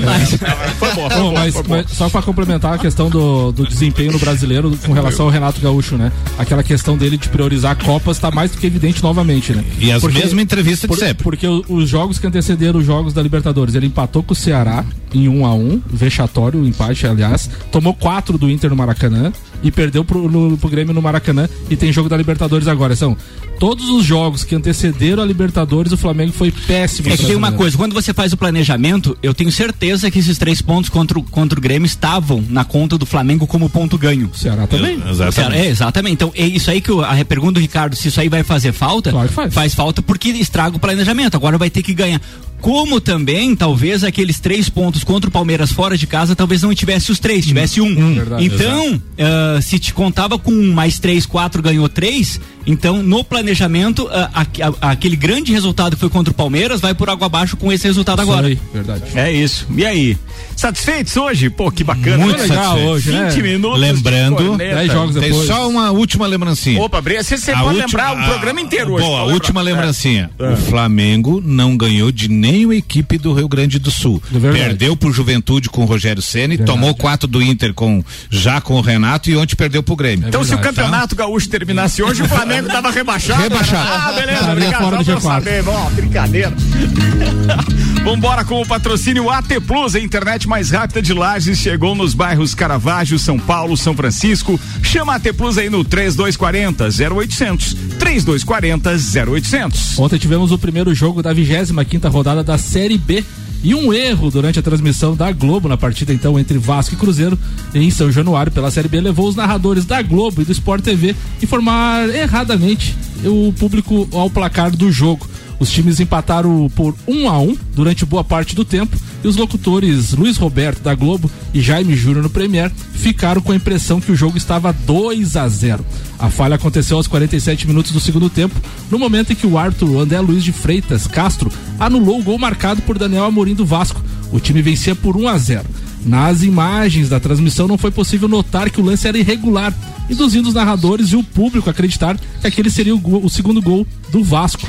foi 0.78 0.94
bom, 0.94 1.08
foi 1.10 1.18
Bom, 1.20 1.24
bom, 1.28 1.32
mas, 1.34 1.54
foi 1.54 1.62
bom. 1.62 1.68
mas 1.76 1.90
só 1.96 2.08
pra 2.08 2.22
complementar 2.22 2.74
a 2.74 2.78
questão 2.78 3.08
do, 3.10 3.52
do 3.52 3.66
desempenho 3.66 3.99
no 4.08 4.18
brasileiro 4.18 4.76
com 4.86 4.92
relação 4.92 5.26
ao 5.26 5.30
Renato 5.30 5.60
Gaúcho, 5.60 5.96
né? 5.96 6.12
Aquela 6.38 6.62
questão 6.62 6.96
dele 6.96 7.16
de 7.16 7.28
priorizar 7.28 7.76
Copas 7.84 8.18
tá 8.18 8.30
mais 8.30 8.50
do 8.52 8.58
que 8.58 8.66
evidente 8.66 9.02
novamente, 9.02 9.52
né? 9.52 9.64
E 9.78 9.90
as 9.90 10.00
Porque- 10.00 10.18
mesmas 10.20 10.42
entrevistas 10.42 10.82
de 10.82 10.86
por- 10.88 10.98
sempre. 10.98 11.24
Porque 11.24 11.46
os 11.46 11.88
jogos 11.88 12.18
que 12.18 12.26
antecederam 12.26 12.80
os 12.80 12.86
jogos 12.86 13.12
da 13.12 13.22
Libertadores, 13.22 13.74
ele 13.74 13.86
empatou 13.86 14.22
com 14.22 14.32
o 14.32 14.36
Ceará 14.36 14.84
em 15.12 15.28
1 15.28 15.44
a 15.44 15.54
1 15.54 15.82
vexatório 15.92 16.60
o 16.60 16.66
empate, 16.66 17.06
aliás. 17.06 17.50
Tomou 17.72 17.94
quatro 17.94 18.38
do 18.38 18.48
Inter 18.48 18.70
no 18.70 18.76
Maracanã 18.76 19.32
e 19.62 19.70
perdeu 19.70 20.04
pro, 20.04 20.30
no, 20.30 20.56
pro 20.56 20.68
Grêmio 20.68 20.94
no 20.94 21.02
Maracanã 21.02 21.48
e 21.68 21.76
tem 21.76 21.92
jogo 21.92 22.08
da 22.08 22.16
Libertadores 22.16 22.66
agora. 22.68 22.94
São 22.96 23.16
todos 23.58 23.88
os 23.90 24.04
jogos 24.04 24.42
que 24.42 24.54
antecederam 24.54 25.22
a 25.22 25.26
Libertadores, 25.26 25.92
o 25.92 25.96
Flamengo 25.96 26.32
foi 26.32 26.50
péssimo. 26.50 27.08
É 27.08 27.16
que 27.16 27.26
tem 27.26 27.36
uma 27.36 27.52
coisa, 27.52 27.76
quando 27.76 27.92
você 27.92 28.14
faz 28.14 28.32
o 28.32 28.36
planejamento, 28.36 29.16
eu 29.22 29.34
tenho 29.34 29.52
certeza 29.52 30.10
que 30.10 30.18
esses 30.18 30.38
três 30.38 30.62
pontos 30.62 30.88
contra, 30.88 31.18
o- 31.18 31.22
contra 31.22 31.58
o 31.58 31.62
Grêmio 31.62 31.84
estavam 31.86 32.42
na 32.48 32.64
conta 32.64 32.96
do 32.96 33.04
Flamengo 33.04 33.46
como 33.46 33.68
ponto 33.68 33.98
ganho. 33.98 34.30
O 34.32 34.36
Ceará 34.36 34.66
também. 34.66 34.96
Ceará- 35.32 35.56
É, 35.56 35.66
exatamente. 35.66 36.14
Então, 36.14 36.32
é 36.34 36.46
isso 36.46 36.70
aí 36.70 36.80
que 36.80 36.90
o- 36.90 37.02
a 37.02 37.22
pergunta 37.24 37.54
do 37.54 37.60
Ricardo, 37.60 37.94
se 37.96 38.08
isso 38.08 38.20
aí 38.20 38.28
vai 38.28 38.42
fazer 38.42 38.72
falta, 38.72 39.10
Claro 39.10 39.28
que 39.28 39.50
faz. 39.50 39.74
falta 39.74 40.00
porque 40.00 40.30
estraga 40.30 40.76
o 40.76 40.80
planejamento. 40.80 41.34
Agora 41.36 41.58
vai 41.58 41.68
ter 41.68 41.82
que 41.82 41.92
ganhar. 41.92 42.20
Como 42.60 43.00
também, 43.00 43.56
talvez, 43.56 44.04
aqueles 44.04 44.38
três 44.38 44.68
pontos 44.68 45.02
contra 45.02 45.28
o 45.28 45.32
Palmeiras 45.32 45.72
fora 45.72 45.96
de 45.96 46.06
casa, 46.06 46.36
talvez 46.36 46.62
não 46.62 46.74
tivesse 46.74 47.10
os 47.10 47.18
três, 47.18 47.46
tivesse 47.46 47.80
um. 47.80 48.14
verdade. 48.14 48.44
então, 48.44 49.02
ah, 49.18 49.60
se 49.60 49.78
te 49.78 49.94
contava 49.94 50.38
com 50.38 50.52
um 50.52 50.72
mais 50.72 50.98
três, 50.98 51.24
quatro, 51.24 51.62
ganhou 51.62 51.88
três, 51.88 52.40
então 52.70 53.02
no 53.02 53.22
planejamento, 53.24 54.08
ah, 54.12 54.30
aque- 54.34 54.62
a- 54.62 54.72
aquele 54.80 55.16
grande 55.16 55.52
resultado 55.52 55.94
que 55.96 56.00
foi 56.00 56.08
contra 56.10 56.30
o 56.32 56.34
Palmeiras 56.34 56.80
vai 56.80 56.94
por 56.94 57.08
água 57.10 57.26
abaixo 57.26 57.56
com 57.56 57.72
esse 57.72 57.86
resultado 57.86 58.22
Isso 58.22 58.30
agora. 58.30 58.46
aí, 58.46 58.58
verdade. 58.72 59.02
É 59.14 59.30
isso. 59.32 59.66
E 59.76 59.84
aí? 59.84 60.16
Satisfeitos 60.56 61.16
hoje? 61.16 61.48
Pô, 61.48 61.70
que 61.70 61.82
bacana. 61.82 62.18
Muito 62.18 62.40
legal 62.42 62.56
satisfeito. 62.64 62.88
hoje, 62.90 63.10
né? 63.12 63.28
20 63.30 63.42
minutos. 63.42 63.80
Lembrando, 63.80 64.36
de 64.38 64.44
corneta. 64.48 64.74
10 64.76 64.92
jogos 64.92 65.16
Tem 65.16 65.32
só 65.46 65.68
uma 65.68 65.90
última 65.90 66.26
lembrancinha. 66.26 66.80
Opa, 66.82 67.00
Bre- 67.00 67.22
você, 67.22 67.36
você 67.38 67.50
A 67.52 67.58
pode 67.60 67.80
última- 67.80 67.86
lembrar 67.86 68.14
o 68.14 68.18
a- 68.24 68.28
programa 68.34 68.60
inteiro 68.60 68.92
hoje. 68.92 69.04
Bom, 69.06 69.16
a 69.16 69.24
última 69.24 69.60
lembrar. 69.62 69.80
lembrancinha. 69.80 70.30
O 70.38 70.56
Flamengo 70.56 71.42
não 71.44 71.76
ganhou 71.76 72.12
de 72.12 72.28
nenhuma 72.28 72.74
equipe 72.74 73.16
do 73.16 73.32
Rio 73.32 73.48
Grande 73.48 73.78
do 73.78 73.90
Sul. 73.90 74.22
É 74.34 74.38
verdade. 74.38 74.64
Perdeu 74.64 74.96
pro 74.96 75.10
Juventude 75.12 75.70
com 75.70 75.82
o 75.82 75.84
Rogério 75.86 76.20
Ceni, 76.22 76.58
tomou 76.58 76.94
quatro 76.94 77.26
do 77.26 77.40
Inter 77.42 77.72
com 77.72 78.04
já 78.28 78.60
com 78.60 78.74
o 78.74 78.80
Renato 78.82 79.30
e 79.30 79.36
ontem 79.36 79.56
perdeu 79.56 79.82
pro 79.82 79.96
Grêmio. 79.96 80.28
Então, 80.28 80.42
se 80.44 80.52
o 80.52 80.56
verdade, 80.56 80.76
campeonato 80.76 81.16
gaúcho 81.16 81.48
terminasse 81.48 82.02
hoje, 82.02 82.22
o 82.22 82.28
Flamengo 82.28 82.59
tava 82.68 82.90
rebaixado. 82.90 83.42
Rebaixado. 83.42 83.88
Ah, 83.88 84.12
beleza, 84.12 84.52
obrigado. 84.52 84.82
fora 84.82 84.96
do 84.98 85.04
Só 85.04 85.12
pra 85.12 85.12
eu 85.12 85.18
G4. 85.18 85.22
saber. 85.22 85.62
Bom, 85.62 85.90
brincadeira. 85.94 86.52
Vambora 88.04 88.44
com 88.44 88.62
o 88.62 88.66
patrocínio 88.66 89.28
AT 89.28 89.60
Plus, 89.66 89.94
a 89.94 90.00
internet 90.00 90.48
mais 90.48 90.70
rápida 90.70 91.02
de 91.02 91.12
Lages. 91.12 91.58
Chegou 91.58 91.94
nos 91.94 92.14
bairros 92.14 92.54
Caravaggio, 92.54 93.18
São 93.18 93.38
Paulo, 93.38 93.76
São 93.76 93.94
Francisco. 93.94 94.58
Chama 94.82 95.14
AT 95.14 95.32
Plus 95.36 95.58
aí 95.58 95.68
no 95.68 95.84
3240 95.84 96.84
0800. 97.14 97.74
3240 97.98 98.90
0800. 98.90 99.98
Ontem 99.98 100.18
tivemos 100.18 100.50
o 100.50 100.58
primeiro 100.58 100.94
jogo 100.94 101.22
da 101.22 101.32
25 101.32 101.84
quinta 101.84 102.08
rodada 102.08 102.42
da 102.42 102.56
Série 102.56 102.96
B 102.96 103.24
e 103.62 103.74
um 103.74 103.92
erro 103.92 104.30
durante 104.30 104.58
a 104.58 104.62
transmissão 104.62 105.14
da 105.14 105.30
Globo 105.32 105.68
na 105.68 105.76
partida 105.76 106.12
então 106.12 106.38
entre 106.38 106.58
Vasco 106.58 106.94
e 106.94 106.98
Cruzeiro 106.98 107.38
em 107.74 107.90
São 107.90 108.10
Januário 108.10 108.52
pela 108.52 108.70
Série 108.70 108.88
B 108.88 109.00
levou 109.00 109.28
os 109.28 109.36
narradores 109.36 109.84
da 109.84 110.00
Globo 110.02 110.42
e 110.42 110.44
do 110.44 110.52
Sport 110.52 110.82
TV 110.82 111.14
informar 111.42 112.08
erradamente 112.08 112.96
o 113.24 113.52
público 113.52 114.08
ao 114.12 114.30
placar 114.30 114.70
do 114.70 114.90
jogo. 114.90 115.28
Os 115.60 115.70
times 115.70 116.00
empataram 116.00 116.70
por 116.74 116.94
1 117.06 117.28
a 117.28 117.38
1 117.38 117.56
durante 117.74 118.06
boa 118.06 118.24
parte 118.24 118.56
do 118.56 118.64
tempo 118.64 118.96
e 119.22 119.28
os 119.28 119.36
locutores 119.36 120.12
Luiz 120.14 120.38
Roberto 120.38 120.80
da 120.82 120.94
Globo 120.94 121.30
e 121.52 121.60
Jaime 121.60 121.94
Júnior 121.94 122.22
no 122.22 122.30
Premier 122.30 122.72
ficaram 122.94 123.42
com 123.42 123.52
a 123.52 123.56
impressão 123.56 124.00
que 124.00 124.10
o 124.10 124.16
jogo 124.16 124.38
estava 124.38 124.72
2 124.72 125.36
a 125.36 125.46
0. 125.46 125.84
A 126.18 126.30
falha 126.30 126.54
aconteceu 126.54 126.96
aos 126.96 127.06
47 127.06 127.66
minutos 127.68 127.92
do 127.92 128.00
segundo 128.00 128.30
tempo, 128.30 128.54
no 128.90 128.98
momento 128.98 129.32
em 129.32 129.36
que 129.36 129.46
o 129.46 129.58
árbitro 129.58 129.98
André 130.00 130.18
Luiz 130.20 130.42
de 130.42 130.50
Freitas 130.52 131.06
Castro 131.06 131.52
anulou 131.78 132.18
o 132.20 132.22
gol 132.22 132.38
marcado 132.38 132.80
por 132.82 132.98
Daniel 132.98 133.24
Amorim 133.24 133.54
do 133.54 133.66
Vasco. 133.66 134.02
O 134.32 134.40
time 134.40 134.62
vencia 134.62 134.94
por 134.94 135.14
1 135.14 135.28
a 135.28 135.36
0. 135.36 135.64
Nas 136.06 136.42
imagens 136.42 137.10
da 137.10 137.20
transmissão 137.20 137.68
não 137.68 137.76
foi 137.76 137.90
possível 137.90 138.26
notar 138.28 138.70
que 138.70 138.80
o 138.80 138.84
lance 138.84 139.06
era 139.06 139.18
irregular, 139.18 139.74
induzindo 140.08 140.48
os 140.48 140.54
narradores 140.54 141.08
e 141.08 141.16
o 141.16 141.22
público 141.22 141.68
a 141.68 141.72
acreditar 141.72 142.16
que 142.40 142.46
aquele 142.46 142.70
seria 142.70 142.94
o, 142.94 142.98
gol- 142.98 143.22
o 143.22 143.28
segundo 143.28 143.60
gol 143.60 143.86
do 144.10 144.24
Vasco. 144.24 144.66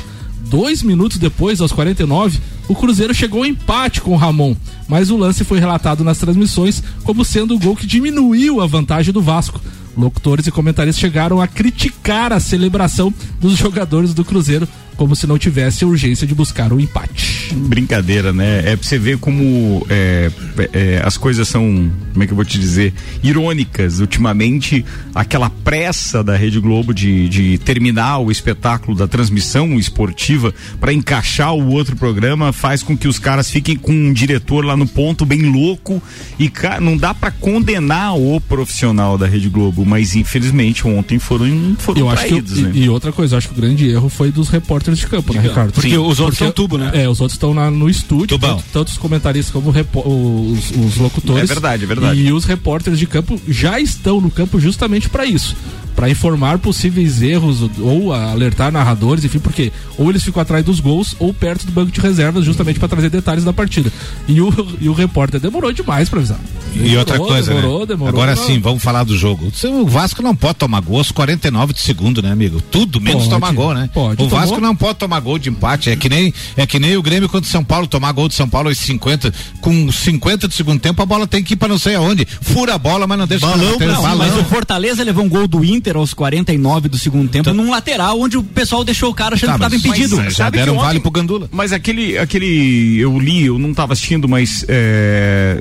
Dois 0.48 0.82
minutos 0.82 1.18
depois, 1.18 1.60
aos 1.60 1.72
49, 1.72 2.38
o 2.68 2.74
Cruzeiro 2.74 3.14
chegou 3.14 3.40
ao 3.40 3.46
empate 3.46 4.00
com 4.00 4.12
o 4.12 4.16
Ramon, 4.16 4.54
mas 4.88 5.10
o 5.10 5.16
lance 5.16 5.44
foi 5.44 5.58
relatado 5.58 6.04
nas 6.04 6.18
transmissões 6.18 6.82
como 7.04 7.24
sendo 7.24 7.54
o 7.54 7.58
gol 7.58 7.76
que 7.76 7.86
diminuiu 7.86 8.60
a 8.60 8.66
vantagem 8.66 9.12
do 9.12 9.22
Vasco. 9.22 9.60
Locutores 9.96 10.46
e 10.46 10.50
comentaristas 10.50 11.00
chegaram 11.00 11.40
a 11.40 11.46
criticar 11.46 12.32
a 12.32 12.40
celebração 12.40 13.12
dos 13.40 13.56
jogadores 13.58 14.14
do 14.14 14.24
Cruzeiro 14.24 14.68
como 15.02 15.16
se 15.16 15.26
não 15.26 15.36
tivesse 15.36 15.84
urgência 15.84 16.24
de 16.24 16.32
buscar 16.32 16.72
o 16.72 16.76
um 16.76 16.80
empate. 16.80 17.52
Brincadeira, 17.52 18.32
né? 18.32 18.60
É 18.64 18.76
pra 18.76 18.86
você 18.86 19.00
ver 19.00 19.18
como 19.18 19.84
é, 19.90 20.30
é, 20.72 21.02
as 21.04 21.16
coisas 21.16 21.48
são, 21.48 21.90
como 22.12 22.22
é 22.22 22.26
que 22.26 22.32
eu 22.32 22.36
vou 22.36 22.44
te 22.44 22.56
dizer, 22.56 22.94
irônicas. 23.20 23.98
Ultimamente, 23.98 24.84
aquela 25.12 25.50
pressa 25.50 26.22
da 26.22 26.36
Rede 26.36 26.60
Globo 26.60 26.94
de, 26.94 27.28
de 27.28 27.58
terminar 27.58 28.18
o 28.18 28.30
espetáculo 28.30 28.96
da 28.96 29.08
transmissão 29.08 29.76
esportiva 29.76 30.54
para 30.78 30.92
encaixar 30.92 31.52
o 31.52 31.70
outro 31.70 31.96
programa 31.96 32.52
faz 32.52 32.80
com 32.80 32.96
que 32.96 33.08
os 33.08 33.18
caras 33.18 33.50
fiquem 33.50 33.74
com 33.74 33.90
um 33.90 34.12
diretor 34.12 34.64
lá 34.64 34.76
no 34.76 34.86
ponto 34.86 35.26
bem 35.26 35.42
louco 35.42 36.00
e 36.38 36.48
não 36.80 36.96
dá 36.96 37.12
para 37.12 37.32
condenar 37.32 38.16
o 38.16 38.40
profissional 38.40 39.18
da 39.18 39.26
Rede 39.26 39.48
Globo, 39.48 39.84
mas 39.84 40.14
infelizmente 40.14 40.86
ontem 40.86 41.18
foram, 41.18 41.74
foram 41.76 42.08
eu 42.08 42.14
traídos, 42.14 42.52
acho 42.52 42.62
que, 42.62 42.68
né? 42.68 42.72
e, 42.74 42.84
e 42.84 42.88
outra 42.88 43.10
coisa, 43.10 43.36
acho 43.36 43.48
que 43.48 43.54
o 43.54 43.60
grande 43.60 43.88
erro 43.88 44.08
foi 44.08 44.30
dos 44.30 44.48
repórteres 44.48 44.91
repórteres 45.00 45.00
de 45.00 45.06
campo, 45.06 45.34
né, 45.34 45.40
Ricardo? 45.40 45.72
Porque 45.72 45.90
Sim, 45.90 45.98
os 45.98 46.20
outros 46.20 46.38
porque, 46.38 46.44
são 46.44 46.52
tubo, 46.52 46.78
né? 46.78 46.90
É, 46.94 47.08
os 47.08 47.20
outros 47.20 47.34
estão 47.34 47.52
no 47.70 47.88
estúdio, 47.88 48.38
tanto, 48.38 48.64
tanto, 48.72 48.88
os 48.88 48.98
comentaristas 48.98 49.52
como 49.52 49.70
os, 49.70 50.70
os 50.70 50.96
locutores. 50.96 51.42
É 51.42 51.46
verdade, 51.46 51.84
é 51.84 51.86
verdade. 51.86 52.20
E 52.20 52.32
os 52.32 52.44
repórteres 52.44 52.98
de 52.98 53.06
campo 53.06 53.40
já 53.48 53.80
estão 53.80 54.20
no 54.20 54.30
campo 54.30 54.60
justamente 54.60 55.08
para 55.08 55.24
isso 55.24 55.56
para 55.94 56.08
informar 56.08 56.58
possíveis 56.58 57.22
erros 57.22 57.68
ou 57.78 58.12
alertar 58.12 58.72
narradores, 58.72 59.24
enfim, 59.24 59.38
porque 59.38 59.72
ou 59.98 60.10
eles 60.10 60.22
ficam 60.22 60.40
atrás 60.40 60.64
dos 60.64 60.80
gols 60.80 61.14
ou 61.18 61.32
perto 61.32 61.66
do 61.66 61.72
banco 61.72 61.90
de 61.90 62.00
reservas, 62.00 62.44
justamente 62.44 62.78
para 62.78 62.88
trazer 62.88 63.10
detalhes 63.10 63.44
da 63.44 63.52
partida. 63.52 63.92
E 64.26 64.40
o, 64.40 64.52
e 64.80 64.88
o 64.88 64.92
repórter 64.92 65.40
demorou 65.40 65.72
demais 65.72 66.08
para 66.08 66.18
avisar. 66.18 66.40
Demorou, 66.72 66.92
e 66.92 66.96
outra 66.96 67.18
coisa, 67.18 67.54
demorou, 67.54 67.80
né? 67.80 67.86
demorou, 67.86 68.08
Agora 68.08 68.36
sim, 68.36 68.58
vamos 68.58 68.82
falar 68.82 69.04
do 69.04 69.16
jogo. 69.16 69.52
O 69.64 69.86
Vasco 69.86 70.22
não 70.22 70.34
pode 70.34 70.54
tomar 70.54 70.80
gol 70.80 70.98
aos 70.98 71.12
49 71.12 71.74
de 71.74 71.80
segundo, 71.80 72.22
né, 72.22 72.32
amigo? 72.32 72.60
Tudo 72.60 73.00
menos 73.00 73.24
pode, 73.24 73.34
tomar 73.34 73.52
gol, 73.52 73.74
né? 73.74 73.90
Pode. 73.92 74.22
O 74.22 74.28
Vasco 74.28 74.54
tomou? 74.54 74.68
não 74.68 74.76
pode 74.82 74.98
tomar 74.98 75.20
gol 75.20 75.38
de 75.38 75.48
empate. 75.48 75.90
É 75.90 75.96
que 75.96 76.08
nem 76.08 76.34
é 76.56 76.66
que 76.66 76.80
nem 76.80 76.96
o 76.96 77.02
Grêmio 77.02 77.28
contra 77.28 77.48
o 77.48 77.52
São 77.52 77.62
Paulo 77.62 77.86
tomar 77.86 78.10
gol 78.10 78.28
de 78.28 78.34
São 78.34 78.48
Paulo 78.48 78.68
aos 78.68 78.78
50 78.78 79.32
com 79.60 79.92
50 79.92 80.48
de 80.48 80.54
segundo 80.54 80.80
tempo 80.80 81.00
a 81.00 81.06
bola 81.06 81.24
tem 81.24 81.40
que 81.40 81.54
ir 81.54 81.56
para 81.56 81.68
não 81.68 81.78
sei 81.78 81.94
aonde. 81.94 82.26
Fura 82.40 82.74
a 82.74 82.78
bola, 82.78 83.06
mas 83.06 83.16
não 83.16 83.26
deixa 83.28 83.46
balão, 83.46 83.78
não, 83.78 84.02
balão. 84.02 84.16
Mas 84.16 84.36
o 84.36 84.44
Fortaleza 84.44 85.04
levou 85.04 85.24
um 85.24 85.28
gol 85.28 85.46
do 85.46 85.64
Inter 85.64 85.96
aos 85.96 86.12
49 86.12 86.88
do 86.88 86.98
segundo 86.98 87.28
tempo 87.28 87.48
então, 87.48 87.54
num 87.54 87.70
lateral 87.70 88.20
onde 88.20 88.36
o 88.36 88.42
pessoal 88.42 88.82
deixou 88.82 89.10
o 89.10 89.14
cara 89.14 89.36
achando 89.36 89.50
tá, 89.50 89.68
que 89.70 89.76
estava 89.76 89.76
impedido. 89.76 90.16
Mas, 90.16 90.34
já 90.34 90.50
deram 90.50 90.74
um 90.74 90.80
vale 90.80 90.98
pro 90.98 91.12
Gandula. 91.12 91.48
Mas 91.52 91.72
aquele 91.72 92.18
aquele 92.18 92.98
eu 92.98 93.16
li, 93.20 93.44
eu 93.46 93.60
não 93.60 93.70
estava 93.70 93.92
assistindo, 93.92 94.28
mas 94.28 94.64
é, 94.66 95.58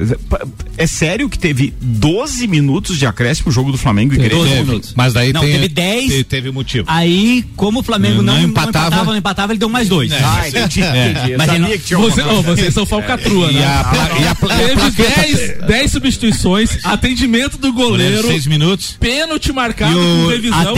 é 0.78 0.88
sério 0.88 1.30
que 1.30 1.38
teve 1.38 1.74
12 1.80 2.48
minutos 2.48 2.98
de 2.98 3.06
acréscimo 3.06 3.50
o 3.50 3.52
jogo 3.52 3.72
do 3.72 3.78
Flamengo 3.78 4.16
e 4.16 4.18
Grêmio? 4.18 4.38
12 4.38 4.56
minutos. 4.56 4.94
Mas 4.96 5.14
daí 5.14 5.32
não, 5.32 5.42
tem, 5.42 5.52
teve 5.52 5.68
10. 5.68 6.08
Teve, 6.08 6.24
teve 6.24 6.52
motivo. 6.52 6.86
Aí, 6.90 7.46
como 7.56 7.82
o 7.82 7.84
Flamengo 7.84 8.22
não, 8.22 8.34
não, 8.34 8.42
empatava, 8.42 8.72
não 8.72 9.01
empatava, 9.01 9.01
não 9.10 9.18
empatava, 9.18 9.54
ele 9.54 9.60
deu 9.60 9.70
mais 9.70 9.90
dois. 9.90 10.12
É. 10.12 10.22
Ah, 10.24 10.48
entendi, 10.48 10.82
entendi. 10.82 11.38
Mas 11.38 11.82
que 11.82 11.96
você, 11.96 12.22
oh, 12.22 12.42
vocês 12.42 12.74
são 12.74 12.86
falcatrua, 12.86 13.52
né? 13.52 13.62
E 13.62 14.28
a, 14.28 14.36
teve 14.36 15.66
10 15.66 15.92
substituições, 15.92 16.78
atendimento 16.84 17.58
do 17.58 17.72
goleiro. 17.74 18.28
6 18.28 18.48
minutos. 18.48 18.98
Pênalti 19.00 19.52
marcado 19.52 19.94
com 19.94 20.28
revisão. 20.28 20.76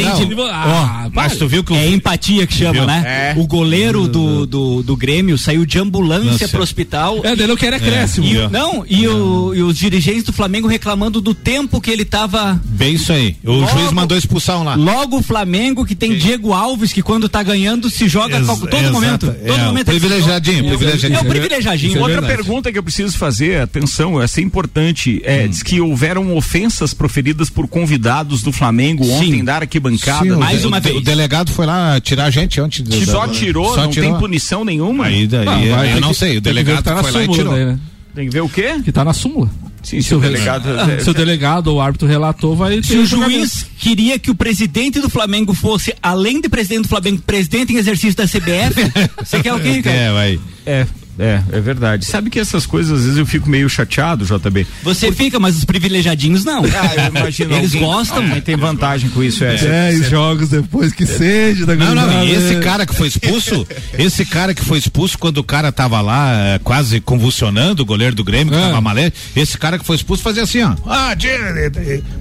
Ah, 0.51 1.09
mas 1.11 1.35
tu 1.37 1.47
viu 1.47 1.63
que 1.63 1.73
o... 1.73 1.75
É 1.75 1.87
empatia 1.87 2.45
que 2.47 2.53
chama, 2.53 2.85
né? 2.85 3.33
É. 3.35 3.39
O 3.39 3.45
goleiro 3.47 4.07
do, 4.07 4.45
do, 4.45 4.83
do 4.83 4.95
Grêmio 4.95 5.37
saiu 5.37 5.65
de 5.65 5.79
ambulância 5.79 6.47
pro 6.47 6.61
hospital. 6.61 7.21
É, 7.23 7.31
ele 7.31 7.47
não 7.47 7.55
quer 7.55 7.73
acréscimo. 7.73 8.25
E, 8.25 8.47
não, 8.49 8.85
e, 8.87 9.07
o, 9.07 9.53
e 9.53 9.61
os 9.61 9.77
dirigentes 9.77 10.23
do 10.23 10.33
Flamengo 10.33 10.67
reclamando 10.67 11.21
do 11.21 11.33
tempo 11.33 11.81
que 11.81 11.91
ele 11.91 12.05
tava. 12.05 12.59
Bem 12.65 12.95
isso 12.95 13.11
aí. 13.11 13.35
O 13.43 13.51
logo, 13.51 13.71
juiz 13.71 13.91
mandou 13.91 14.17
expulsar 14.17 14.59
um 14.59 14.63
lá. 14.63 14.75
Logo 14.75 15.19
o 15.19 15.23
Flamengo, 15.23 15.85
que 15.85 15.95
tem 15.95 16.13
Sim. 16.13 16.17
Diego 16.17 16.53
Alves, 16.53 16.93
que 16.93 17.01
quando 17.01 17.29
tá 17.29 17.41
ganhando 17.43 17.89
se 17.89 18.07
joga 18.13 18.37
Ex 18.37 18.47
todo 18.47 18.75
exata, 18.75 18.91
momento. 18.91 19.27
Todo 19.27 19.59
é, 19.59 19.65
momento. 19.65 19.85
Privilegiadinho, 19.85 20.67
privilegiadinho. 20.67 21.19
É 21.19 21.21
o 21.21 21.25
privilegiadinho. 21.25 21.97
É 21.97 22.01
Outra 22.01 22.21
pergunta 22.21 22.71
que 22.71 22.77
eu 22.77 22.83
preciso 22.83 23.17
fazer, 23.17 23.61
atenção, 23.61 24.21
essa 24.21 24.39
é 24.39 24.43
importante. 24.43 25.21
É, 25.23 25.43
hum. 25.45 25.49
Diz 25.49 25.63
que 25.63 25.81
houveram 25.81 26.35
ofensas 26.35 26.93
proferidas 26.93 27.49
por 27.49 27.67
convidados 27.67 28.43
do 28.43 28.51
Flamengo 28.51 29.03
Sim. 29.03 29.11
ontem 29.13 29.43
da 29.43 29.55
arquibancada. 29.55 30.23
Sim, 30.23 30.39
mais 30.39 30.63
uma 30.63 30.77
o, 30.77 30.81
vez. 30.81 30.95
O 30.97 31.01
delegado 31.01 31.51
foi 31.51 31.65
lá 31.65 31.99
tirar 31.99 32.25
a 32.25 32.29
gente 32.29 32.61
antes. 32.61 32.83
Só 33.05 33.27
tirou, 33.27 33.73
só 33.73 33.83
não 33.83 33.89
tirou. 33.89 34.11
tem 34.11 34.19
punição 34.19 34.63
nenhuma. 34.63 35.05
Aí 35.05 35.27
daí, 35.27 35.45
não, 35.45 35.75
vai, 35.75 35.93
eu 35.93 36.01
não 36.01 36.13
sei, 36.13 36.37
o 36.37 36.41
delegado 36.41 36.83
tá 36.83 37.01
foi 37.01 37.11
lá 37.11 37.23
e 37.23 37.27
tirou. 37.27 37.53
Né? 37.53 37.79
Tem 38.13 38.27
que 38.27 38.31
ver 38.31 38.41
o 38.41 38.49
quê? 38.49 38.79
Que 38.83 38.91
tá 38.91 39.03
na 39.03 39.13
súmula. 39.13 39.49
Sim, 39.83 40.01
se, 40.01 40.15
o 40.15 40.19
delegado, 40.19 40.69
é, 40.79 40.99
se 40.99 41.09
o 41.09 41.13
delegado 41.13 41.67
ou 41.67 41.77
o 41.77 41.81
árbitro 41.81 42.07
relatou, 42.07 42.55
vai 42.55 42.81
Se 42.81 42.97
o 42.97 43.05
juiz 43.05 43.65
queria 43.77 44.17
que 44.17 44.31
o 44.31 44.35
presidente 44.35 45.01
do 45.01 45.09
Flamengo 45.09 45.53
fosse, 45.53 45.93
além 46.01 46.39
de 46.39 46.47
presidente 46.47 46.83
do 46.83 46.87
Flamengo, 46.87 47.21
presidente 47.21 47.73
em 47.73 47.77
exercício 47.77 48.15
da 48.15 48.25
CBF, 48.25 48.91
você 49.23 49.41
quer 49.41 49.53
o 49.53 49.59
quê, 49.59 49.81
cara? 49.81 49.95
É, 49.95 50.11
vai. 50.11 50.39
É. 50.65 50.87
É, 51.17 51.41
é 51.51 51.59
verdade. 51.59 52.05
Sabe 52.05 52.29
que 52.29 52.39
essas 52.39 52.65
coisas, 52.65 52.99
às 52.99 53.03
vezes 53.05 53.17
eu 53.17 53.25
fico 53.25 53.49
meio 53.49 53.69
chateado, 53.69 54.25
JB. 54.25 54.65
Você 54.83 55.07
Porque... 55.07 55.23
fica, 55.23 55.39
mas 55.39 55.57
os 55.57 55.65
privilegiadinhos 55.65 56.43
não. 56.43 56.63
Ah, 56.63 56.95
eu 56.95 57.19
imagino. 57.19 57.53
Eles 57.55 57.73
alguém, 57.73 57.87
gostam. 57.87 58.23
Alguém 58.23 58.41
tem 58.41 58.55
vantagem 58.55 59.09
com 59.09 59.23
isso, 59.23 59.43
é. 59.43 59.55
Dez 59.55 60.09
jogos 60.09 60.49
depois 60.49 60.91
que 60.91 61.05
seja 61.05 61.65
da 61.65 61.75
Não, 61.75 61.93
não, 61.93 62.23
e 62.23 62.31
esse 62.31 62.55
cara 62.57 62.85
que 62.85 62.95
foi 62.95 63.07
expulso, 63.07 63.65
esse 63.97 64.25
cara 64.25 64.53
que 64.53 64.63
foi 64.63 64.77
expulso 64.77 65.17
quando 65.17 65.37
o 65.37 65.43
cara 65.43 65.71
tava 65.71 66.01
lá 66.01 66.33
é, 66.33 66.59
quase 66.59 66.99
convulsionando, 66.99 67.83
o 67.83 67.85
goleiro 67.85 68.15
do 68.15 68.23
Grêmio, 68.23 68.53
que 68.53 68.59
é. 68.59 68.67
tava 68.67 68.81
malé, 68.81 69.11
esse 69.35 69.57
cara 69.57 69.77
que 69.77 69.85
foi 69.85 69.95
expulso 69.95 70.23
fazia 70.23 70.43
assim, 70.43 70.61
ó. 70.63 70.75
Ah, 70.85 71.15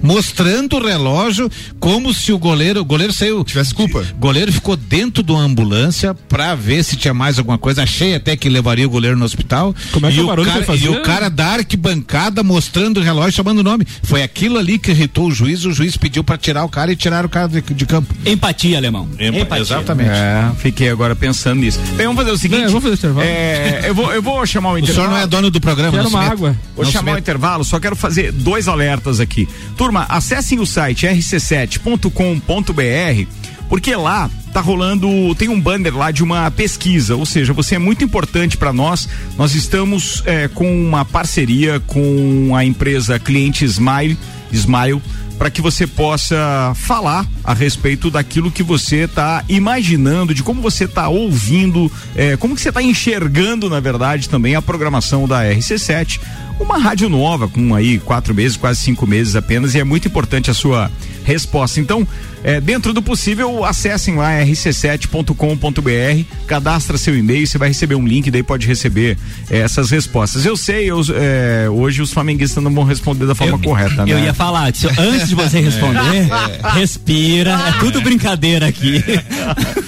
mostrando 0.01 0.77
o 0.77 0.85
relógio 0.85 1.49
como 1.79 2.13
se 2.13 2.31
o 2.31 2.37
goleiro, 2.37 2.81
o 2.81 2.85
goleiro 2.85 3.11
saiu. 3.11 3.43
Tivesse 3.43 3.73
culpa. 3.73 4.05
O 4.15 4.19
goleiro 4.19 4.51
ficou 4.51 4.75
dentro 4.75 5.23
de 5.23 5.31
uma 5.31 5.41
ambulância 5.41 6.13
pra 6.13 6.55
ver 6.55 6.83
se 6.83 6.95
tinha 6.95 7.13
mais 7.13 7.39
alguma 7.39 7.57
coisa. 7.57 7.83
Achei 7.83 8.15
até 8.15 8.35
que 8.35 8.47
levaria 8.49 8.82
o 8.85 8.89
goleiro 8.89 9.17
no 9.17 9.25
hospital. 9.25 9.75
Como 9.91 10.05
é 10.05 10.11
que 10.11 10.17
e 10.17 10.21
o, 10.21 10.31
o 10.31 10.45
cara, 10.45 10.63
fazia? 10.63 10.87
E 10.87 10.89
o 10.89 11.03
cara 11.03 11.29
da 11.29 11.47
arquibancada 11.47 12.43
mostrando 12.43 12.99
o 12.99 13.03
relógio, 13.03 13.31
chamando 13.31 13.59
o 13.59 13.63
nome. 13.63 13.85
Foi 14.03 14.23
aquilo 14.23 14.57
ali 14.57 14.77
que 14.77 14.91
irritou 14.91 15.27
o 15.27 15.31
juiz, 15.31 15.65
o 15.65 15.71
juiz 15.71 15.97
pediu 15.97 16.23
para 16.23 16.37
tirar 16.37 16.63
o 16.63 16.69
cara 16.69 16.91
e 16.91 16.95
tiraram 16.95 17.27
o 17.27 17.29
cara 17.29 17.47
de, 17.47 17.61
de 17.61 17.85
campo. 17.85 18.13
Empatia, 18.25 18.77
alemão. 18.77 19.07
Empa 19.19 19.39
Empatia. 19.39 19.61
Exatamente. 19.61 20.09
É, 20.09 20.51
fiquei 20.57 20.89
agora 20.89 21.15
pensando 21.15 21.61
nisso. 21.61 21.79
Bem, 21.95 22.07
vamos 22.07 22.21
fazer 22.21 22.31
o 22.31 22.37
seguinte. 22.37 22.63
É, 22.63 22.67
vamos 22.67 22.83
fazer 22.83 22.95
intervalo. 22.95 23.27
É, 23.27 23.89
eu, 23.89 23.95
vou, 23.95 24.13
eu 24.13 24.21
vou 24.21 24.45
chamar 24.45 24.73
o 24.73 24.77
intervalo. 24.77 24.91
O 24.91 25.09
senhor 25.09 25.17
não 25.17 25.23
é 25.23 25.27
dono 25.27 25.49
do 25.49 25.61
programa, 25.61 25.97
Quero 25.97 26.09
uma 26.09 26.23
água. 26.23 26.55
Vou 26.75 26.85
não 26.85 26.91
chamar 26.91 27.15
o 27.15 27.19
intervalo, 27.19 27.63
só 27.63 27.79
quero 27.79 27.95
fazer 27.95 28.31
dois 28.31 28.67
alertas 28.67 29.19
aqui. 29.19 29.47
Turma, 29.77 30.05
acessem 30.09 30.59
o 30.59 30.65
site 30.65 31.07
rc7.com.br 31.07 33.42
porque 33.73 33.95
lá 33.95 34.29
tá 34.53 34.61
rolando, 34.61 35.33
tem 35.33 35.49
um 35.49 35.59
banner 35.59 35.97
lá 35.97 36.11
de 36.11 36.23
uma 36.23 36.51
pesquisa, 36.51 37.15
ou 37.15 37.25
seja, 37.25 37.53
você 37.53 37.73
é 37.73 37.79
muito 37.79 38.03
importante 38.03 38.55
para 38.55 38.71
nós. 38.71 39.09
Nós 39.35 39.55
estamos 39.55 40.21
é, 40.27 40.47
com 40.47 40.71
uma 40.85 41.03
parceria 41.03 41.79
com 41.79 42.55
a 42.55 42.63
empresa 42.63 43.17
Cliente 43.17 43.65
Smile, 43.65 44.15
Smile 44.51 45.01
para 45.39 45.49
que 45.49 45.59
você 45.59 45.87
possa 45.87 46.71
falar 46.75 47.25
a 47.43 47.51
respeito 47.51 48.11
daquilo 48.11 48.51
que 48.51 48.61
você 48.61 49.05
está 49.05 49.43
imaginando, 49.49 50.35
de 50.35 50.43
como 50.43 50.61
você 50.61 50.83
está 50.83 51.09
ouvindo, 51.09 51.91
é, 52.15 52.37
como 52.37 52.53
que 52.53 52.61
você 52.61 52.69
está 52.69 52.83
enxergando, 52.83 53.71
na 53.71 53.79
verdade, 53.79 54.29
também 54.29 54.53
a 54.53 54.61
programação 54.61 55.27
da 55.27 55.43
RC7 55.45 56.19
uma 56.59 56.77
rádio 56.77 57.09
nova, 57.09 57.47
com 57.47 57.73
aí 57.73 57.97
quatro 57.97 58.33
meses, 58.33 58.55
quase 58.55 58.79
cinco 58.81 59.07
meses 59.07 59.35
apenas, 59.35 59.73
e 59.73 59.79
é 59.79 59.83
muito 59.83 60.07
importante 60.07 60.51
a 60.51 60.53
sua 60.53 60.91
resposta. 61.23 61.79
Então, 61.79 62.07
é, 62.43 62.59
dentro 62.59 62.93
do 62.93 63.01
possível, 63.01 63.63
acessem 63.63 64.15
lá 64.15 64.31
rc7.com.br, 64.41 66.35
cadastra 66.45 66.97
seu 66.97 67.17
e-mail, 67.17 67.47
você 67.47 67.57
vai 67.57 67.69
receber 67.69 67.95
um 67.95 68.05
link, 68.05 68.29
daí 68.29 68.43
pode 68.43 68.67
receber 68.67 69.17
é, 69.49 69.59
essas 69.59 69.89
respostas. 69.91 70.45
Eu 70.45 70.57
sei, 70.57 70.91
eu, 70.91 71.01
é, 71.15 71.69
hoje 71.69 72.01
os 72.01 72.11
flamenguistas 72.11 72.61
não 72.61 72.73
vão 72.73 72.83
responder 72.83 73.25
da 73.25 73.35
forma 73.35 73.53
eu, 73.53 73.59
correta, 73.59 74.05
né? 74.05 74.11
Eu 74.11 74.19
ia 74.19 74.33
falar, 74.33 74.73
antes 74.97 75.29
de 75.29 75.35
você 75.35 75.59
responder, 75.61 76.27
respira, 76.75 77.51
é 77.51 77.71
tudo 77.79 78.01
brincadeira 78.01 78.67
aqui. 78.67 79.03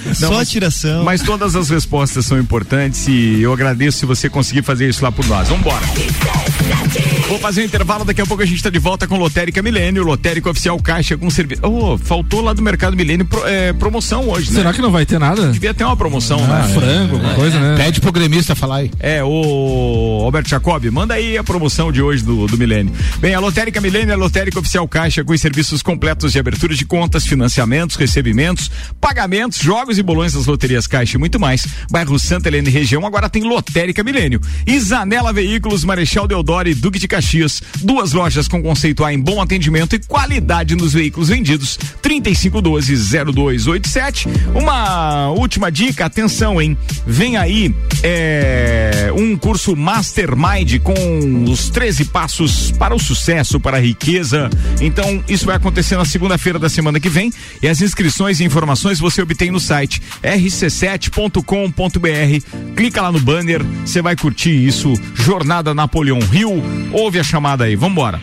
Não, 0.06 0.30
Só 0.30 0.46
tiração. 0.46 1.04
Mas 1.04 1.22
todas 1.22 1.56
as 1.56 1.70
respostas 1.70 2.26
são 2.26 2.40
importantes 2.40 3.08
e 3.08 3.42
eu 3.42 3.52
agradeço 3.52 3.98
se 3.98 4.06
você 4.06 4.30
conseguir 4.30 4.62
fazer 4.62 4.88
isso 4.88 5.04
lá 5.04 5.12
por 5.12 5.26
nós. 5.26 5.50
Vamos 5.50 5.66
embora. 5.66 5.86
Vou 7.28 7.40
fazer 7.40 7.62
um 7.62 7.66
intervalo, 7.66 8.06
daqui 8.06 8.22
a 8.22 8.26
pouco 8.26 8.44
a 8.44 8.46
gente 8.46 8.62
tá 8.62 8.70
de 8.70 8.78
volta 8.78 9.08
com 9.08 9.18
Lotérica 9.18 9.60
Milênio, 9.60 10.04
Lotérica 10.04 10.48
Oficial 10.48 10.80
Caixa 10.80 11.18
com 11.18 11.28
serviço. 11.32 11.60
Oh, 11.66 11.98
faltou 11.98 12.40
lá 12.40 12.54
do 12.54 12.62
Mercado 12.62 12.96
Milênio 12.96 13.26
pro, 13.26 13.44
é, 13.48 13.74
promoção 13.74 14.30
hoje, 14.30 14.52
né? 14.52 14.58
Será 14.60 14.72
que 14.72 14.80
não 14.80 14.92
vai 14.92 15.08
ter 15.08 15.20
nada? 15.20 15.52
Devia 15.52 15.74
ter 15.74 15.84
uma 15.84 15.98
promoção, 15.98 16.40
ah, 16.44 16.68
né? 16.68 16.74
Frango, 16.76 17.16
alguma 17.16 17.34
coisa, 17.34 17.60
né? 17.60 17.84
Pede 17.84 18.00
pro 18.00 18.12
gremista 18.12 18.54
falar 18.54 18.78
aí. 18.78 18.92
É, 19.00 19.24
o 19.24 20.22
Alberto 20.24 20.50
Jacob, 20.50 20.86
manda 20.92 21.16
aí 21.16 21.36
a 21.36 21.44
promoção 21.44 21.92
de 21.92 22.00
hoje 22.00 22.24
do, 22.24 22.46
do 22.46 22.60
Milênio. 22.60 22.94
Bem, 23.18 23.34
a 23.34 23.40
Lotérica 23.40 23.82
Milênio 23.82 24.12
é 24.12 24.14
a 24.14 24.18
Lotérica 24.18 24.60
Oficial 24.60 24.88
Caixa 24.88 25.24
com 25.24 25.34
os 25.34 25.42
serviços 25.42 25.82
completos 25.82 26.32
de 26.32 26.38
abertura 26.38 26.76
de 26.76 26.86
contas, 26.86 27.26
financiamentos, 27.26 27.96
recebimentos, 27.96 28.70
pagamentos, 29.02 29.58
jogos 29.58 29.98
e 29.98 30.04
bolões 30.04 30.34
das 30.34 30.46
loterias 30.46 30.86
Caixa 30.86 31.18
e 31.18 31.20
muito 31.20 31.40
mais. 31.40 31.66
Bairro 31.90 32.20
Santa 32.20 32.50
Helena 32.50 32.70
e 32.70 32.72
região 32.72 33.04
agora 33.04 33.28
tem 33.28 33.42
Lotérica 33.42 34.04
Milênio. 34.04 34.40
Isanela 34.68 35.34
Veículos, 35.34 35.84
Marechal 35.84 36.28
Deodoro 36.28 36.70
e 36.70 36.76
Duque 36.76 37.00
de 37.00 37.15
Caxias. 37.16 37.64
Duas 37.82 38.12
lojas 38.12 38.46
com 38.48 38.62
conceito 38.62 39.04
A 39.06 39.14
em 39.14 39.20
bom 39.20 39.42
atendimento 39.42 39.96
e 39.96 40.00
qualidade 40.00 40.76
nos 40.76 40.92
veículos 40.92 41.30
vendidos. 41.30 41.80
3512-0287. 42.04 44.28
Uma 44.54 45.30
última 45.30 45.72
dica, 45.72 46.04
atenção, 46.06 46.62
hein? 46.62 46.78
Vem 47.08 47.38
aí 47.38 47.74
é, 48.04 49.10
um 49.16 49.38
curso 49.38 49.78
Mastermind 49.78 50.80
com 50.82 51.46
os 51.46 51.70
13 51.70 52.04
passos 52.06 52.72
para 52.72 52.94
o 52.94 53.00
sucesso, 53.00 53.58
para 53.60 53.78
a 53.78 53.80
riqueza. 53.80 54.50
Então, 54.82 55.24
isso 55.28 55.46
vai 55.46 55.56
acontecer 55.56 55.96
na 55.96 56.04
segunda-feira 56.04 56.60
da 56.60 56.68
semana 56.68 57.00
que 57.00 57.08
vem. 57.08 57.32
E 57.62 57.68
as 57.68 57.80
inscrições 57.82 58.42
e 58.42 58.44
informações 58.44 59.00
você 59.00 59.22
obtém 59.22 59.52
no 59.52 59.60
site 59.60 60.02
rc7.com.br. 60.22 62.76
Clica 62.76 63.02
lá 63.02 63.12
no 63.12 63.22
banner, 63.22 63.64
você 63.86 64.02
vai 64.02 64.18
curtir 64.18 64.52
isso. 64.52 64.92
Jornada 65.14 65.74
Napoleão 65.74 66.20
Rio. 66.20 66.62
Ouve 67.06 67.20
a 67.20 67.24
chamada 67.24 67.66
aí, 67.66 67.76
vambora. 67.76 68.20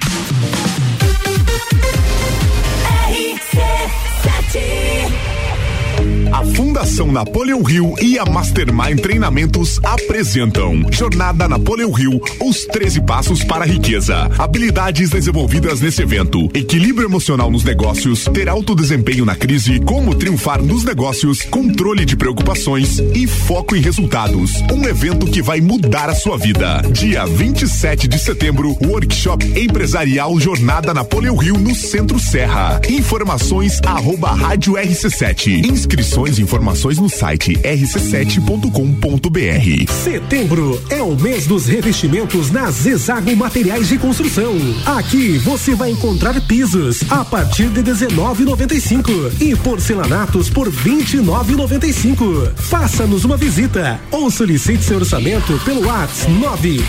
A 6.33 6.43
Fundação 6.47 7.13
Napoleão 7.13 7.63
Rio 7.63 7.95
e 8.01 8.19
a 8.19 8.25
Mastermind 8.25 9.01
Treinamentos 9.01 9.79
apresentam 9.83 10.83
Jornada 10.91 11.47
Napoleão 11.47 11.93
Rio, 11.93 12.19
os 12.41 12.65
13 12.65 13.03
passos 13.03 13.45
para 13.45 13.65
a 13.65 13.67
riqueza. 13.67 14.31
Habilidades 14.39 15.11
desenvolvidas 15.11 15.83
nesse 15.83 16.01
evento: 16.01 16.49
equilíbrio 16.55 17.07
emocional 17.07 17.51
nos 17.51 17.65
negócios, 17.65 18.25
ter 18.33 18.49
alto 18.49 18.75
desempenho 18.75 19.27
na 19.27 19.37
crise, 19.37 19.79
como 19.81 20.15
triunfar 20.15 20.63
nos 20.63 20.85
negócios, 20.85 21.43
controle 21.43 22.07
de 22.07 22.17
preocupações 22.17 22.99
e 23.15 23.27
foco 23.27 23.77
em 23.77 23.83
resultados. 23.83 24.63
Um 24.73 24.89
evento 24.89 25.27
que 25.27 25.43
vai 25.43 25.61
mudar 25.61 26.09
a 26.09 26.15
sua 26.15 26.39
vida. 26.39 26.81
Dia 26.93 27.27
27 27.27 28.09
de 28.09 28.19
setembro, 28.19 28.75
workshop 28.83 29.45
empresarial 29.61 30.41
Jornada 30.41 30.95
Napoleão 30.95 31.37
Rio 31.37 31.59
no 31.59 31.75
Centro 31.75 32.19
Serra. 32.19 32.81
Informações 32.89 33.81
arroba 33.85 34.33
rádio 34.33 34.75
RC7. 34.75 35.67
Inscrições 35.67 36.22
e 36.27 36.43
informações 36.43 36.99
no 36.99 37.09
site 37.09 37.55
rc7.com.br. 37.55 39.93
Setembro 40.05 40.81
é 40.89 41.03
o 41.03 41.17
mês 41.17 41.47
dos 41.47 41.67
revestimentos 41.67 42.51
na 42.51 42.71
Zezago 42.71 43.35
Materiais 43.37 43.89
de 43.89 43.99
Construção. 43.99 44.55
Aqui 44.85 45.39
você 45.39 45.75
vai 45.75 45.91
encontrar 45.91 46.41
pisos 46.47 47.01
a 47.11 47.25
partir 47.25 47.69
de 47.69 47.83
19,95 47.83 49.41
e 49.41 49.57
porcelanatos 49.57 50.49
por 50.49 50.71
29,95. 50.71 52.53
Faça-nos 52.57 53.25
uma 53.25 53.37
visita 53.37 54.01
ou 54.11 54.31
solicite 54.31 54.85
seu 54.85 54.99
orçamento 54.99 55.59
pelo 55.65 55.87
WhatsApp 55.87 56.33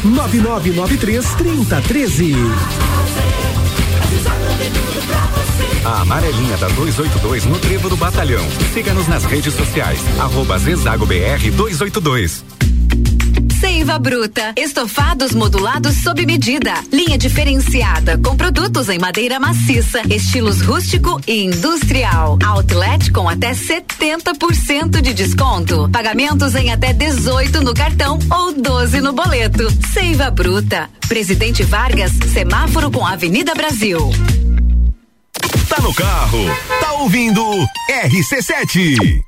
99993 0.04 1.26
3013. 1.36 2.34
A 5.86 6.02
amarelinha 6.02 6.58
da 6.58 6.68
282 6.70 7.46
no 7.46 7.60
Trevo 7.60 7.90
do 7.90 7.98
Batalhão. 7.98 8.46
Siga-nos 8.74 9.08
nas 9.08 9.26
redes 9.26 9.54
sociais. 9.54 10.00
Arroba 10.20 10.58
Zezago 10.58 11.06
BR 11.06 11.52
282. 11.56 12.44
Seiva 13.64 13.98
Bruta. 13.98 14.54
Estofados 14.58 15.32
modulados 15.32 15.96
sob 16.04 16.26
medida. 16.26 16.74
Linha 16.92 17.18
diferenciada 17.18 18.18
com 18.18 18.36
produtos 18.36 18.90
em 18.90 19.00
madeira 19.00 19.40
maciça, 19.40 20.02
estilos 20.10 20.60
rústico 20.60 21.22
e 21.26 21.46
industrial. 21.46 22.38
Outlet 22.46 23.10
com 23.14 23.30
até 23.30 23.54
70% 23.54 25.00
de 25.00 25.14
desconto. 25.14 25.90
Pagamentos 25.90 26.56
em 26.56 26.74
até 26.74 26.92
18 26.92 27.62
no 27.62 27.74
cartão 27.74 28.20
ou 28.30 28.52
12 28.52 29.00
no 29.00 29.14
boleto. 29.14 29.66
Seiva 29.94 30.30
Bruta. 30.30 30.90
Presidente 31.08 31.64
Vargas, 31.64 32.12
semáforo 32.34 32.92
com 32.92 33.08
Avenida 33.08 33.56
Brasil. 33.56 33.98
Tá 35.70 35.82
no 35.82 35.94
carro, 35.94 36.40
tá 36.82 36.92
ouvindo 36.96 37.42
RC7. 37.90 39.24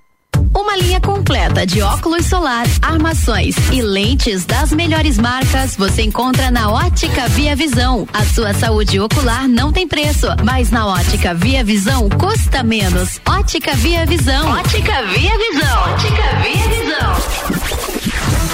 Uma 0.55 0.75
linha 0.77 1.01
completa 1.01 1.65
de 1.65 1.81
óculos 1.81 2.27
solar, 2.27 2.65
armações 2.81 3.57
e 3.73 3.81
lentes 3.81 4.45
das 4.45 4.71
melhores 4.71 5.17
marcas 5.17 5.75
você 5.75 6.03
encontra 6.03 6.49
na 6.49 6.71
Ótica 6.71 7.27
Via 7.27 7.57
Visão. 7.57 8.07
A 8.13 8.23
sua 8.23 8.53
saúde 8.53 8.97
ocular 8.97 9.49
não 9.49 9.73
tem 9.73 9.85
preço, 9.85 10.27
mas 10.45 10.71
na 10.71 10.87
Ótica 10.87 11.33
Via 11.33 11.61
Visão 11.61 12.07
custa 12.09 12.63
menos. 12.63 13.19
Ótica 13.27 13.75
Via 13.75 14.05
Visão. 14.05 14.49
Ótica 14.49 15.03
Via 15.07 15.37
Visão. 15.37 15.91
Ótica 15.91 16.23
Via 16.41 16.69
Visão. 16.69 17.17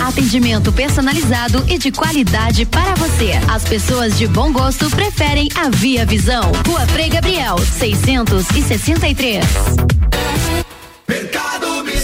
Atendimento 0.08 0.72
personalizado 0.72 1.64
e 1.70 1.78
de 1.78 1.92
qualidade 1.92 2.66
para 2.66 2.96
você. 2.96 3.34
As 3.48 3.64
pessoas 3.64 4.18
de 4.18 4.26
bom 4.26 4.52
gosto 4.52 4.90
preferem 4.90 5.50
a 5.56 5.70
Via 5.70 6.04
Visão. 6.04 6.52
Rua 6.66 6.88
Frei 6.88 7.10
Gabriel, 7.10 7.60
663. 7.60 10.01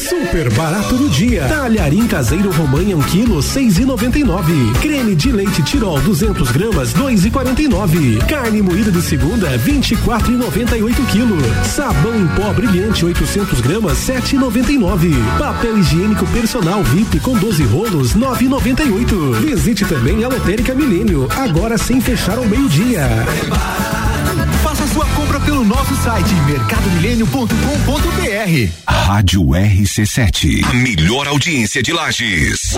Super 0.07 0.49
barato 0.53 0.95
no 0.95 1.09
dia. 1.09 1.45
Talharim 1.49 2.07
caseiro 2.07 2.49
romanha 2.51 2.95
um 2.95 3.01
quilo 3.01 3.41
seis 3.41 3.77
e 3.77 3.83
noventa 3.83 4.17
e 4.17 4.23
nove. 4.23 4.53
Creme 4.81 5.15
de 5.15 5.31
leite 5.33 5.61
Tirol 5.63 5.99
200 5.99 6.49
gramas 6.51 6.93
dois 6.93 7.25
e 7.25 7.29
quarenta 7.29 7.61
e 7.61 7.67
nove. 7.67 8.17
Carne 8.27 8.61
moída 8.61 8.89
de 8.89 9.01
segunda 9.01 9.57
vinte 9.57 9.91
e 9.91 9.97
quatro 9.97 10.31
e 10.31 10.37
noventa 10.37 10.77
e 10.77 10.83
oito 10.83 11.01
quilos. 11.07 11.43
Sabão 11.67 12.15
em 12.15 12.27
pó 12.27 12.53
brilhante 12.53 13.03
800 13.03 13.59
gramas 13.59 13.97
sete 13.97 14.37
e 14.37 14.39
noventa 14.39 14.71
e 14.71 14.77
nove. 14.77 15.13
Papel 15.37 15.77
higiênico 15.77 16.25
personal 16.27 16.81
VIP 16.83 17.19
com 17.19 17.37
12 17.37 17.63
rolos 17.63 18.15
nove 18.15 18.45
e 18.45 18.47
noventa 18.47 18.83
e 18.83 18.91
oito. 18.91 19.33
Visite 19.33 19.83
também 19.85 20.23
a 20.23 20.29
Lotérica 20.29 20.73
Milênio 20.73 21.27
agora 21.35 21.77
sem 21.77 21.99
fechar 21.99 22.37
ao 22.37 22.45
meio 22.45 22.69
dia. 22.69 23.09
Nosso 25.67 25.95
site 25.97 26.33
mercadomilênio.com.br. 26.45 28.71
Rádio 28.87 29.47
RC7, 29.47 30.63
a 30.63 30.73
melhor 30.73 31.27
audiência 31.27 31.83
de 31.83 31.91
Lages. 31.91 32.77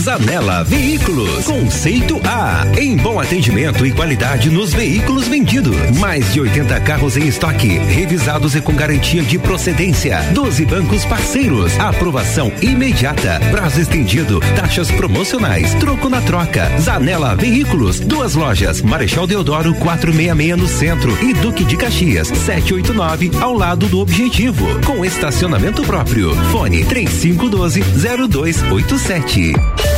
Zanela 0.00 0.62
Veículos, 0.62 1.44
conceito 1.44 2.20
A, 2.24 2.64
em 2.80 2.96
bom 2.96 3.18
atendimento 3.20 3.84
e 3.84 3.90
qualidade 3.90 4.48
nos 4.50 4.72
veículos 4.72 5.26
vendidos. 5.26 5.74
Mais 5.98 6.32
de 6.32 6.40
80 6.40 6.80
carros 6.80 7.16
em 7.16 7.26
estoque, 7.26 7.78
revisados 7.78 8.54
e 8.54 8.60
com 8.60 8.72
garantia 8.74 9.22
de 9.22 9.36
procedência. 9.38 10.22
12 10.32 10.64
bancos 10.64 11.04
parceiros, 11.04 11.76
aprovação 11.80 12.52
imediata, 12.62 13.40
prazo 13.50 13.80
estendido, 13.80 14.38
taxas 14.54 14.92
promocionais, 14.92 15.74
troco 15.74 16.08
na 16.08 16.20
troca. 16.20 16.70
Zanela 16.78 17.34
Veículos, 17.34 17.98
duas 17.98 18.36
lojas, 18.36 18.80
Marechal 18.80 19.26
Deodoro 19.26 19.74
466 19.74 20.56
no 20.56 20.68
centro 20.68 21.10
e 21.24 21.34
Duque 21.34 21.64
de 21.64 21.76
Caxias 21.76 22.27
789 22.34 23.30
ao 23.40 23.52
lado 23.52 23.88
do 23.88 24.00
Objetivo, 24.00 24.66
com 24.84 25.04
estacionamento 25.04 25.82
próprio. 25.82 26.34
Fone 26.50 26.84
3512 26.84 27.82
0287. 27.82 29.97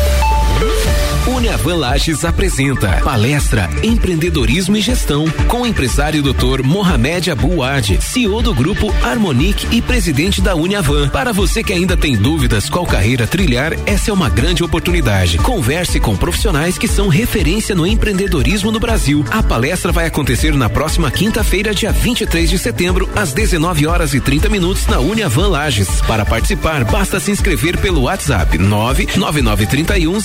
Uniavan 1.30 1.76
Lages 1.76 2.24
apresenta 2.24 3.00
palestra 3.04 3.70
Empreendedorismo 3.84 4.76
e 4.76 4.80
Gestão 4.80 5.30
com 5.46 5.62
o 5.62 5.66
empresário 5.66 6.24
Dr. 6.24 6.64
Mohamed 6.64 7.30
Abouad, 7.30 8.02
CEO 8.02 8.42
do 8.42 8.52
grupo 8.52 8.92
Harmonic 9.00 9.64
e 9.70 9.80
presidente 9.80 10.40
da 10.40 10.56
Uniavan. 10.56 11.08
Para 11.08 11.32
você 11.32 11.62
que 11.62 11.72
ainda 11.72 11.96
tem 11.96 12.16
dúvidas 12.16 12.68
qual 12.68 12.84
carreira 12.84 13.28
trilhar, 13.28 13.74
essa 13.86 14.10
é 14.10 14.12
uma 14.12 14.28
grande 14.28 14.64
oportunidade. 14.64 15.38
Converse 15.38 16.00
com 16.00 16.16
profissionais 16.16 16.76
que 16.76 16.88
são 16.88 17.06
referência 17.06 17.76
no 17.76 17.86
empreendedorismo 17.86 18.72
no 18.72 18.80
Brasil. 18.80 19.24
A 19.30 19.40
palestra 19.40 19.92
vai 19.92 20.06
acontecer 20.06 20.52
na 20.54 20.68
próxima 20.68 21.12
quinta-feira, 21.12 21.72
dia 21.72 21.92
23 21.92 22.50
de 22.50 22.58
setembro, 22.58 23.08
às 23.14 23.32
19 23.32 23.86
horas 23.86 24.14
e 24.14 24.20
30 24.20 24.48
minutos 24.48 24.84
na 24.88 24.98
Uniavan 24.98 25.46
Lages. 25.46 25.88
Para 26.08 26.26
participar, 26.26 26.84
basta 26.84 27.20
se 27.20 27.30
inscrever 27.30 27.78
pelo 27.78 28.02
WhatsApp 28.02 28.58
99931 28.58 30.18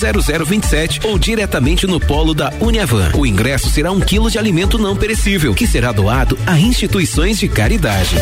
0027 0.95 0.99
ou 1.03 1.17
diretamente 1.17 1.87
no 1.87 1.99
polo 1.99 2.33
da 2.33 2.51
Uniavan. 2.59 3.11
O 3.15 3.25
ingresso 3.25 3.69
será 3.69 3.91
um 3.91 3.99
quilo 3.99 4.29
de 4.29 4.37
alimento 4.37 4.77
não 4.77 4.95
perecível, 4.95 5.53
que 5.53 5.67
será 5.67 5.91
doado 5.91 6.37
a 6.45 6.59
instituições 6.59 7.37
de 7.39 7.47
caridade. 7.47 8.15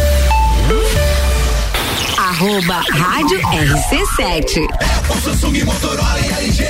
Arroba 2.18 2.82
Rádio 2.92 3.40
RC7. 3.40 4.68
Samsung, 5.24 5.64
Motorola 5.64 6.20
e 6.20 6.44
LG. 6.44 6.66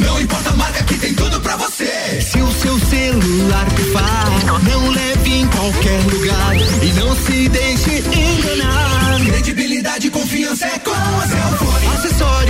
Não 0.00 0.18
importa 0.20 0.48
a 0.48 0.52
marca 0.54 0.82
que 0.84 0.94
tem 0.94 1.12
tudo 1.12 1.38
pra 1.40 1.56
você. 1.56 2.20
Se 2.22 2.40
o 2.40 2.50
seu 2.52 2.78
celular 2.78 3.66
pifar, 3.74 4.62
não 4.62 4.90
leve 4.90 5.34
em 5.34 5.46
qualquer 5.48 6.04
lugar 6.04 6.56
e 6.56 6.92
não 6.94 7.14
se 7.16 7.48
deixe 7.50 7.98
enganar. 7.98 9.20
Credibilidade 9.26 10.06
e 10.06 10.10
confiança 10.10 10.66
é 10.66 10.78
com 10.78 10.90
a 10.90 11.26
Celfone. 11.26 11.67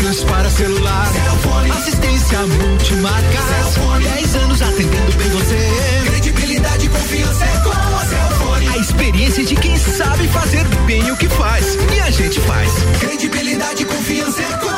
Acessórios 0.08 0.24
para 0.24 0.50
celular, 0.50 1.06
Celfone. 1.12 1.70
assistência 1.70 2.38
multimarca. 2.38 3.42
Celfone. 3.42 4.04
10 4.04 4.36
anos 4.36 4.62
atendendo 4.62 5.12
bem 5.12 5.28
você. 5.28 5.70
Credibilidade 6.06 6.86
e 6.86 6.88
confiança 6.88 7.44
é 7.44 7.58
com 7.58 7.70
a 7.70 8.06
Celfone. 8.06 8.68
A 8.68 8.78
experiência 8.78 9.44
de 9.44 9.54
quem 9.56 9.76
sabe 9.76 10.26
fazer 10.28 10.64
bem 10.86 11.10
o 11.10 11.16
que 11.16 11.28
faz. 11.28 11.76
E 11.94 12.00
a 12.00 12.10
gente 12.10 12.40
faz. 12.40 12.72
Credibilidade 13.00 13.82
e 13.82 13.84
confiança 13.84 14.40
é 14.40 14.56
com 14.56 14.77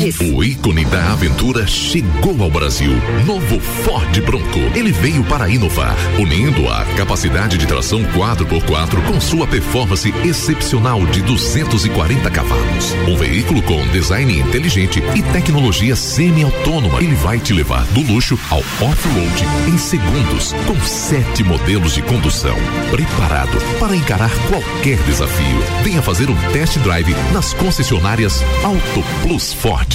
O 0.01 0.43
ícone 0.43 0.83
da 0.85 1.11
aventura 1.11 1.67
chegou 1.67 2.41
ao 2.41 2.49
Brasil. 2.49 2.91
Novo 3.23 3.59
Ford 3.59 4.19
Bronco. 4.21 4.59
Ele 4.73 4.91
veio 4.91 5.23
para 5.25 5.47
inovar, 5.47 5.95
unindo 6.17 6.67
a 6.69 6.83
capacidade 6.97 7.55
de 7.55 7.67
tração 7.67 8.03
4x4 8.05 8.99
com 9.05 9.21
sua 9.21 9.45
performance 9.45 10.11
excepcional 10.25 11.05
de 11.05 11.21
240 11.21 12.31
cavalos. 12.31 12.95
Um 13.07 13.15
veículo 13.15 13.61
com 13.61 13.85
design 13.89 14.39
inteligente 14.39 15.03
e 15.15 15.21
tecnologia 15.21 15.95
semi-autônoma. 15.95 16.97
Ele 16.97 17.13
vai 17.13 17.37
te 17.37 17.53
levar 17.53 17.85
do 17.91 18.01
luxo 18.01 18.39
ao 18.49 18.59
off-road 18.59 19.45
em 19.67 19.77
segundos, 19.77 20.51
com 20.65 20.79
sete 20.83 21.43
modelos 21.43 21.93
de 21.93 22.01
condução. 22.01 22.57
Preparado 22.89 23.55
para 23.79 23.95
encarar 23.95 24.31
qualquer 24.49 24.97
desafio. 25.03 25.59
Venha 25.83 26.01
fazer 26.01 26.27
um 26.27 26.51
test 26.51 26.79
drive 26.79 27.13
nas 27.31 27.53
concessionárias 27.53 28.41
Auto 28.63 29.03
Plus 29.21 29.53
Ford. 29.53 29.90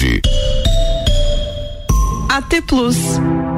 AT 2.29 2.61
Plus. 2.67 3.56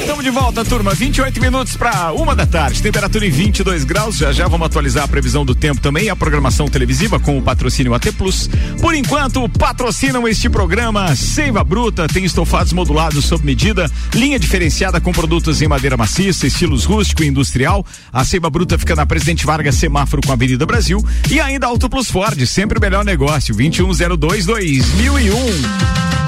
Estamos 0.00 0.24
de 0.24 0.30
volta, 0.30 0.64
turma. 0.64 0.94
28 0.94 1.40
minutos 1.40 1.76
para 1.76 2.12
uma 2.12 2.34
da 2.34 2.46
tarde. 2.46 2.82
Temperatura 2.82 3.26
em 3.26 3.30
22 3.30 3.84
graus. 3.84 4.16
Já 4.16 4.32
já 4.32 4.46
vamos 4.46 4.66
atualizar 4.66 5.04
a 5.04 5.08
previsão 5.08 5.44
do 5.44 5.54
tempo 5.54 5.80
também. 5.80 6.08
A 6.10 6.16
programação 6.16 6.68
televisiva 6.68 7.18
com 7.18 7.38
o 7.38 7.42
patrocínio 7.42 7.94
AT 7.94 8.12
Plus. 8.12 8.48
Por 8.80 8.94
enquanto, 8.94 9.48
patrocinam 9.48 10.26
este 10.28 10.48
programa 10.48 11.14
Seiva 11.16 11.64
Bruta. 11.64 12.06
Tem 12.06 12.24
estofados 12.24 12.72
modulados 12.72 13.24
sob 13.24 13.44
medida, 13.44 13.90
linha 14.14 14.38
diferenciada 14.38 15.00
com 15.00 15.12
produtos 15.12 15.62
em 15.62 15.68
madeira 15.68 15.96
maciça, 15.96 16.46
estilos 16.46 16.84
rústico 16.84 17.22
e 17.22 17.28
industrial. 17.28 17.84
A 18.12 18.24
Seiva 18.24 18.50
Bruta 18.50 18.78
fica 18.78 18.94
na 18.94 19.06
Presidente 19.06 19.46
Vargas, 19.46 19.76
semáforo 19.76 20.22
com 20.22 20.30
a 20.30 20.34
Avenida 20.34 20.66
Brasil. 20.66 21.04
E 21.30 21.40
ainda 21.40 21.66
Auto 21.66 21.88
Plus 21.88 22.10
Ford, 22.10 22.44
sempre 22.46 22.78
o 22.78 22.80
melhor 22.80 23.04
negócio. 23.04 23.54
2102 23.54 24.46
2001. 24.46 26.21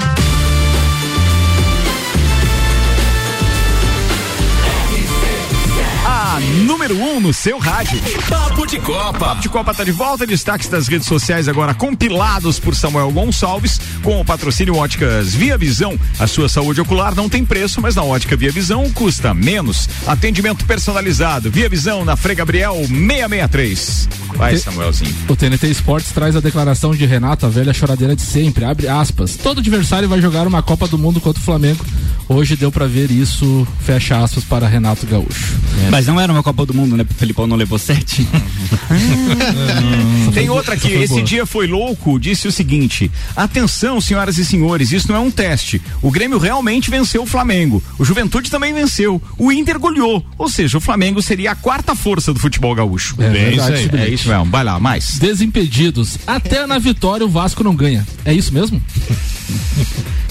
Número 6.87 6.97
1 6.97 7.15
um 7.15 7.19
no 7.19 7.33
seu 7.33 7.57
rádio. 7.57 7.99
Papo 8.29 8.67
de 8.67 8.77
Copa. 8.79 9.13
Papo 9.13 9.41
de 9.41 9.49
Copa 9.49 9.73
tá 9.73 9.83
de 9.83 9.91
volta. 9.91 10.27
Destaques 10.27 10.67
das 10.67 10.87
redes 10.87 11.07
sociais 11.07 11.47
agora 11.47 11.73
compilados 11.73 12.59
por 12.59 12.75
Samuel 12.75 13.11
Gonçalves 13.11 13.79
com 14.03 14.21
o 14.21 14.25
patrocínio 14.25 14.75
Óticas 14.75 15.33
Via 15.33 15.57
Visão. 15.57 15.97
A 16.19 16.27
sua 16.27 16.47
saúde 16.47 16.81
ocular 16.81 17.15
não 17.15 17.27
tem 17.27 17.43
preço, 17.43 17.81
mas 17.81 17.95
na 17.95 18.03
Ótica 18.03 18.35
Via 18.35 18.51
Visão 18.51 18.87
custa 18.91 19.33
menos. 19.33 19.89
Atendimento 20.05 20.63
personalizado. 20.65 21.49
Via 21.49 21.67
Visão 21.67 22.05
na 22.05 22.15
Frei 22.15 22.35
Gabriel 22.35 22.75
663. 22.75 24.09
Vai, 24.35 24.57
Samuelzinho. 24.57 25.15
O 25.29 25.35
TNT 25.35 25.67
Esportes 25.67 26.11
traz 26.11 26.35
a 26.35 26.39
declaração 26.39 26.91
de 26.91 27.05
Renato, 27.05 27.45
a 27.45 27.49
velha 27.49 27.73
choradeira 27.73 28.15
de 28.15 28.21
sempre. 28.21 28.65
Abre 28.65 28.87
aspas. 28.87 29.35
Todo 29.37 29.59
adversário 29.59 30.09
vai 30.09 30.21
jogar 30.21 30.45
uma 30.45 30.61
Copa 30.61 30.87
do 30.87 30.97
Mundo 30.97 31.19
contra 31.21 31.41
o 31.41 31.45
Flamengo. 31.45 31.83
Hoje 32.27 32.55
deu 32.55 32.71
pra 32.71 32.85
ver 32.85 33.09
isso. 33.09 33.67
Fecha 33.79 34.21
aspas 34.21 34.43
para 34.43 34.67
Renato 34.67 35.05
Gaúcho. 35.07 35.55
Mas 35.89 36.05
não 36.05 36.19
era 36.19 36.31
uma 36.31 36.43
Copa 36.43 36.65
do 36.65 36.73
Mundo, 36.75 36.97
né? 36.97 37.05
O 37.09 37.13
Felipão 37.13 37.47
não 37.47 37.55
levou 37.55 37.79
sete. 37.79 38.27
Tem 40.33 40.49
outra 40.49 40.75
aqui, 40.75 40.91
esse 40.91 41.21
dia 41.21 41.45
foi 41.45 41.67
louco, 41.67 42.19
disse 42.19 42.47
o 42.47 42.51
seguinte: 42.51 43.11
atenção, 43.35 43.99
senhoras 44.01 44.37
e 44.37 44.45
senhores, 44.45 44.91
isso 44.91 45.07
não 45.07 45.15
é 45.15 45.19
um 45.19 45.31
teste. 45.31 45.81
O 46.01 46.11
Grêmio 46.11 46.37
realmente 46.37 46.89
venceu 46.89 47.23
o 47.23 47.25
Flamengo. 47.25 47.81
O 47.97 48.05
Juventude 48.05 48.51
também 48.51 48.73
venceu. 48.73 49.21
O 49.37 49.51
Inter 49.51 49.79
goleou. 49.79 50.23
Ou 50.37 50.49
seja, 50.49 50.77
o 50.77 50.81
Flamengo 50.81 51.21
seria 51.21 51.51
a 51.51 51.55
quarta 51.55 51.95
força 51.95 52.33
do 52.33 52.39
futebol 52.39 52.75
gaúcho. 52.75 53.15
É 53.19 53.25
É 53.25 53.77
Felipe. 53.77 54.13
isso 54.13 54.29
mesmo. 54.29 54.45
Vai 54.45 54.63
lá, 54.63 54.79
mais. 54.79 55.17
Desimpedidos. 55.17 56.17
Até 56.27 56.65
na 56.65 56.77
vitória 56.77 57.25
o 57.25 57.29
Vasco 57.29 57.63
não 57.63 57.75
ganha. 57.75 58.05
É 58.23 58.33
isso 58.33 58.53
mesmo? 58.53 58.81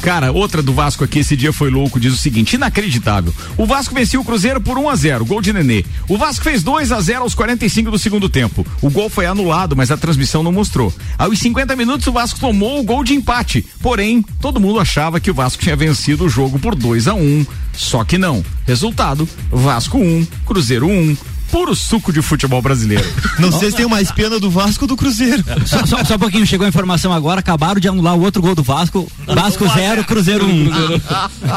Cara, 0.03 0.33
outra 0.33 0.61
do 0.61 0.75
Vasco 0.75 1.03
aqui, 1.03 1.21
esse 1.21 1.35
dia 1.35 1.51
foi 1.51 1.71
louco, 1.71 1.99
diz 1.99 2.13
o 2.13 2.17
seguinte, 2.19 2.57
inacreditável. 2.57 3.33
O 3.57 3.65
Vasco 3.65 3.95
venceu 3.95 4.21
o 4.21 4.25
Cruzeiro 4.25 4.61
por 4.61 4.77
1 4.77 4.91
a 4.91 4.97
0 4.97 5.25
gol 5.25 5.41
de 5.41 5.51
Nenê. 5.51 5.83
O 6.09 6.19
Vasco 6.19 6.34
fez 6.43 6.63
2 6.63 6.93
a 6.93 7.01
0 7.01 7.23
aos 7.23 7.35
45 7.35 7.91
do 7.91 7.99
segundo 7.99 8.29
tempo. 8.29 8.67
O 8.83 8.91
gol 8.91 9.09
foi 9.09 9.27
anulado, 9.27 9.77
mas 9.77 9.91
a 9.91 9.97
transmissão 9.97 10.43
não 10.43 10.53
mostrou. 10.53 10.93
Aos 11.19 11.39
50 11.39 11.75
minutos 11.77 12.07
o 12.07 12.13
Vasco 12.13 12.39
tomou 12.41 12.81
o 12.81 12.85
gol 12.85 13.05
de 13.05 13.15
empate. 13.15 13.65
Porém, 13.81 14.25
todo 14.41 14.61
mundo 14.61 14.79
achava 14.81 15.21
que 15.21 15.31
o 15.31 15.35
Vasco 15.35 15.63
tinha 15.63 15.77
vencido 15.77 16.25
o 16.25 16.29
jogo 16.29 16.59
por 16.59 16.75
2 16.75 17.09
a 17.09 17.15
1 17.15 17.47
Só 17.73 18.05
que 18.05 18.19
não. 18.19 18.45
Resultado: 18.67 19.29
Vasco 19.51 19.99
1, 19.99 20.27
Cruzeiro 20.47 20.87
1. 20.89 21.17
Puro 21.51 21.77
suco 21.77 22.13
de 22.13 22.21
futebol 22.21 22.61
brasileiro. 22.61 23.05
Não 23.39 23.53
sei 23.53 23.71
se 23.71 23.77
tem 23.77 23.87
mais 23.87 24.11
pena 24.11 24.41
do 24.41 24.51
Vasco 24.51 24.85
ou 24.85 24.89
do 24.89 24.97
Cruzeiro. 24.97 25.45
Só, 25.67 25.87
só- 25.87 26.03
só 26.05 26.15
um 26.17 26.19
pouquinho, 26.19 26.45
chegou 26.45 26.65
a 26.65 26.69
informação 26.69 27.13
agora, 27.13 27.39
acabaram 27.39 27.79
de 27.79 27.87
anular 27.87 28.17
o 28.17 28.23
outro 28.23 28.43
gol 28.43 28.57
do 28.57 28.63
Vasco. 28.63 29.07
Vasco 29.25 29.65
0, 29.69 30.03
Cruzeiro 30.05 30.45
1. 30.45 30.49
Um. 30.51 30.71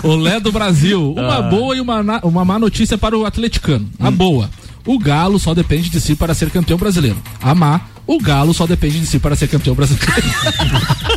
O 0.08 0.16
Lé 0.16 0.40
do 0.40 0.52
Brasil. 0.52 1.14
Uma 1.14 1.38
Ah. 1.38 1.42
boa 1.42 1.76
e 1.76 1.82
uma, 1.82 2.02
uma 2.24 2.46
má 2.46 2.60
notícia 2.60 2.96
para 2.98 3.18
o 3.18 3.26
atleticano. 3.26 3.90
A 4.00 4.12
boa. 4.12 4.50
O 4.88 4.98
Galo 4.98 5.38
só 5.38 5.54
depende 5.54 5.90
de 5.90 6.00
si 6.02 6.16
para 6.16 6.34
ser 6.34 6.50
campeão 6.50 6.78
brasileiro. 6.80 7.18
A 7.42 7.54
má. 7.54 7.82
O 8.08 8.18
Galo 8.20 8.54
só 8.54 8.66
depende 8.66 9.02
de 9.02 9.06
si 9.06 9.20
para 9.20 9.36
ser 9.36 9.48
campeão 9.50 9.76
brasileiro. 9.76 10.08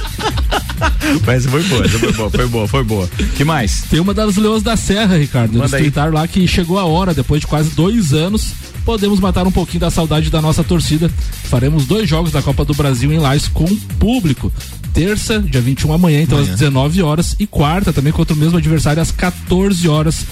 Mas 1.27 1.45
foi 1.47 1.63
boa, 1.65 1.89
foi 1.89 2.13
boa, 2.13 2.31
foi 2.31 2.47
boa, 2.47 2.69
foi 2.69 2.85
boa. 2.85 3.09
Que 3.37 3.45
mais? 3.45 3.83
Tem 3.91 4.01
uma 4.01 4.15
das 4.15 4.37
Leões 4.37 4.63
da 4.63 4.77
Serra, 4.77 5.17
Ricardo. 5.19 5.51
Eles 5.53 5.63
Manda 5.63 5.77
aí. 5.77 5.83
tweetaram 5.85 6.13
lá 6.13 6.27
que 6.27 6.47
chegou 6.47 6.79
a 6.79 6.85
hora, 6.85 7.13
depois 7.15 7.41
de 7.41 7.47
quase 7.47 7.71
dois 7.71 8.13
anos, 8.13 8.53
podemos 8.85 9.21
matar 9.21 9.47
um 9.47 9.53
pouquinho 9.53 9.81
da 9.81 9.91
saudade 9.91 10.31
da 10.31 10.41
nossa 10.41 10.65
torcida. 10.65 11.11
Faremos 11.45 11.87
dois 11.87 12.09
jogos 12.09 12.33
da 12.33 12.43
Copa 12.43 12.65
do 12.65 12.75
Brasil 12.75 13.13
em 13.13 13.19
Lages 13.19 13.49
com 13.49 13.67
público. 13.99 14.53
Terça, 14.95 15.41
dia 15.41 15.61
21 15.61 15.93
amanhã, 15.93 16.23
então 16.23 16.39
Amanhã. 16.39 16.53
às 16.55 16.59
19 16.59 17.03
horas. 17.03 17.37
E 17.39 17.47
quarta, 17.47 17.93
também 17.93 18.13
contra 18.13 18.35
o 18.35 18.39
mesmo 18.39 18.59
adversário, 18.59 19.03
às 19.03 19.11
14 19.11 19.89
horas. 19.89 20.25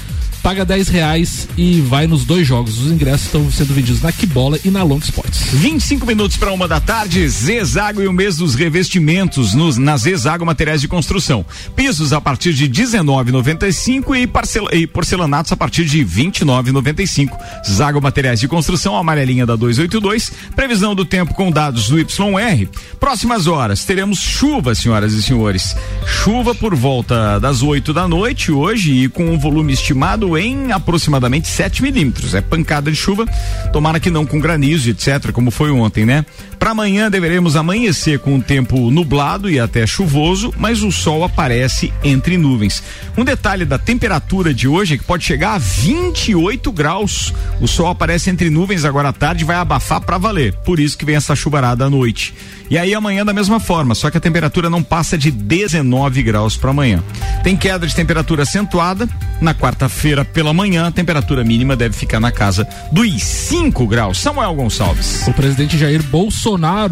Paga 0.48 0.64
10 0.64 0.88
reais 0.88 1.46
e 1.58 1.82
vai 1.82 2.06
nos 2.06 2.24
dois 2.24 2.46
jogos. 2.46 2.78
Os 2.78 2.90
ingressos 2.90 3.26
estão 3.26 3.52
sendo 3.52 3.74
vendidos 3.74 4.00
na 4.00 4.10
Kibola 4.10 4.58
e 4.64 4.70
na 4.70 4.82
Long 4.82 4.96
Sports. 4.96 5.42
25 5.52 6.06
minutos 6.06 6.38
para 6.38 6.50
uma 6.50 6.66
da 6.66 6.80
tarde, 6.80 7.28
Zezago 7.28 8.00
e 8.00 8.08
o 8.08 8.14
mês 8.14 8.38
dos 8.38 8.54
revestimentos 8.54 9.52
nos, 9.52 9.76
na 9.76 9.94
Zezago 9.98 10.46
Materiais 10.46 10.80
de 10.80 10.88
Construção. 10.88 11.44
Pisos 11.76 12.14
a 12.14 12.20
partir 12.22 12.54
de 12.54 12.66
19,95 12.66 14.16
e, 14.16 14.26
parcela- 14.26 14.74
e 14.74 14.86
porcelanatos 14.86 15.52
a 15.52 15.56
partir 15.56 15.84
de 15.84 16.02
29,95. 16.02 17.36
Zago 17.70 18.00
Materiais 18.00 18.40
de 18.40 18.48
Construção, 18.48 18.96
amarelinha 18.96 19.44
da 19.44 19.54
282. 19.54 20.32
Previsão 20.56 20.94
do 20.94 21.04
tempo 21.04 21.34
com 21.34 21.50
dados 21.52 21.90
do 21.90 21.98
YR. 21.98 22.66
Próximas 22.98 23.46
horas 23.46 23.84
teremos 23.84 24.18
chuva, 24.18 24.74
senhoras 24.74 25.12
e 25.12 25.22
senhores. 25.22 25.76
Chuva 26.06 26.54
por 26.54 26.74
volta 26.74 27.38
das 27.38 27.62
8 27.62 27.92
da 27.92 28.08
noite 28.08 28.50
hoje 28.50 29.04
e 29.04 29.08
com 29.10 29.30
um 29.30 29.38
volume 29.38 29.74
estimado 29.74 30.37
em 30.38 30.72
aproximadamente 30.72 31.48
7 31.48 31.82
milímetros. 31.82 32.34
É 32.34 32.40
pancada 32.40 32.90
de 32.90 32.96
chuva, 32.96 33.26
tomara 33.72 34.00
que 34.00 34.10
não 34.10 34.24
com 34.24 34.40
granizo, 34.40 34.90
etc., 34.90 35.32
como 35.32 35.50
foi 35.50 35.70
ontem, 35.70 36.04
né? 36.04 36.24
Para 36.58 36.72
amanhã 36.72 37.08
deveremos 37.08 37.54
amanhecer 37.54 38.18
com 38.18 38.36
o 38.36 38.42
tempo 38.42 38.90
nublado 38.90 39.48
e 39.48 39.60
até 39.60 39.86
chuvoso, 39.86 40.52
mas 40.58 40.82
o 40.82 40.90
sol 40.90 41.22
aparece 41.22 41.92
entre 42.02 42.36
nuvens. 42.36 42.82
Um 43.16 43.24
detalhe 43.24 43.64
da 43.64 43.78
temperatura 43.78 44.52
de 44.52 44.66
hoje 44.66 44.94
é 44.94 44.98
que 44.98 45.04
pode 45.04 45.24
chegar 45.24 45.54
a 45.54 45.58
28 45.58 46.72
graus. 46.72 47.32
O 47.60 47.68
sol 47.68 47.86
aparece 47.86 48.28
entre 48.28 48.50
nuvens 48.50 48.84
agora 48.84 49.10
à 49.10 49.12
tarde 49.12 49.44
e 49.44 49.46
vai 49.46 49.56
abafar 49.56 50.00
para 50.00 50.18
valer. 50.18 50.52
Por 50.64 50.80
isso 50.80 50.98
que 50.98 51.04
vem 51.04 51.14
essa 51.14 51.36
chuvarada 51.36 51.84
à 51.84 51.90
noite. 51.90 52.34
E 52.68 52.76
aí 52.76 52.92
amanhã 52.92 53.24
da 53.24 53.32
mesma 53.32 53.60
forma, 53.60 53.94
só 53.94 54.10
que 54.10 54.18
a 54.18 54.20
temperatura 54.20 54.68
não 54.68 54.82
passa 54.82 55.16
de 55.16 55.30
19 55.30 56.22
graus 56.22 56.56
para 56.56 56.70
amanhã. 56.70 57.02
Tem 57.42 57.56
queda 57.56 57.86
de 57.86 57.94
temperatura 57.94 58.42
acentuada. 58.42 59.08
Na 59.40 59.54
quarta-feira 59.54 60.24
pela 60.24 60.52
manhã, 60.52 60.88
a 60.88 60.90
temperatura 60.90 61.44
mínima 61.44 61.76
deve 61.76 61.94
ficar 61.96 62.18
na 62.18 62.32
casa 62.32 62.68
dos 62.92 63.22
5 63.22 63.86
graus. 63.86 64.18
Samuel 64.18 64.54
Gonçalves. 64.54 65.26
O 65.28 65.32
presidente 65.32 65.78
Jair 65.78 66.02
Bolsonaro 66.02 66.47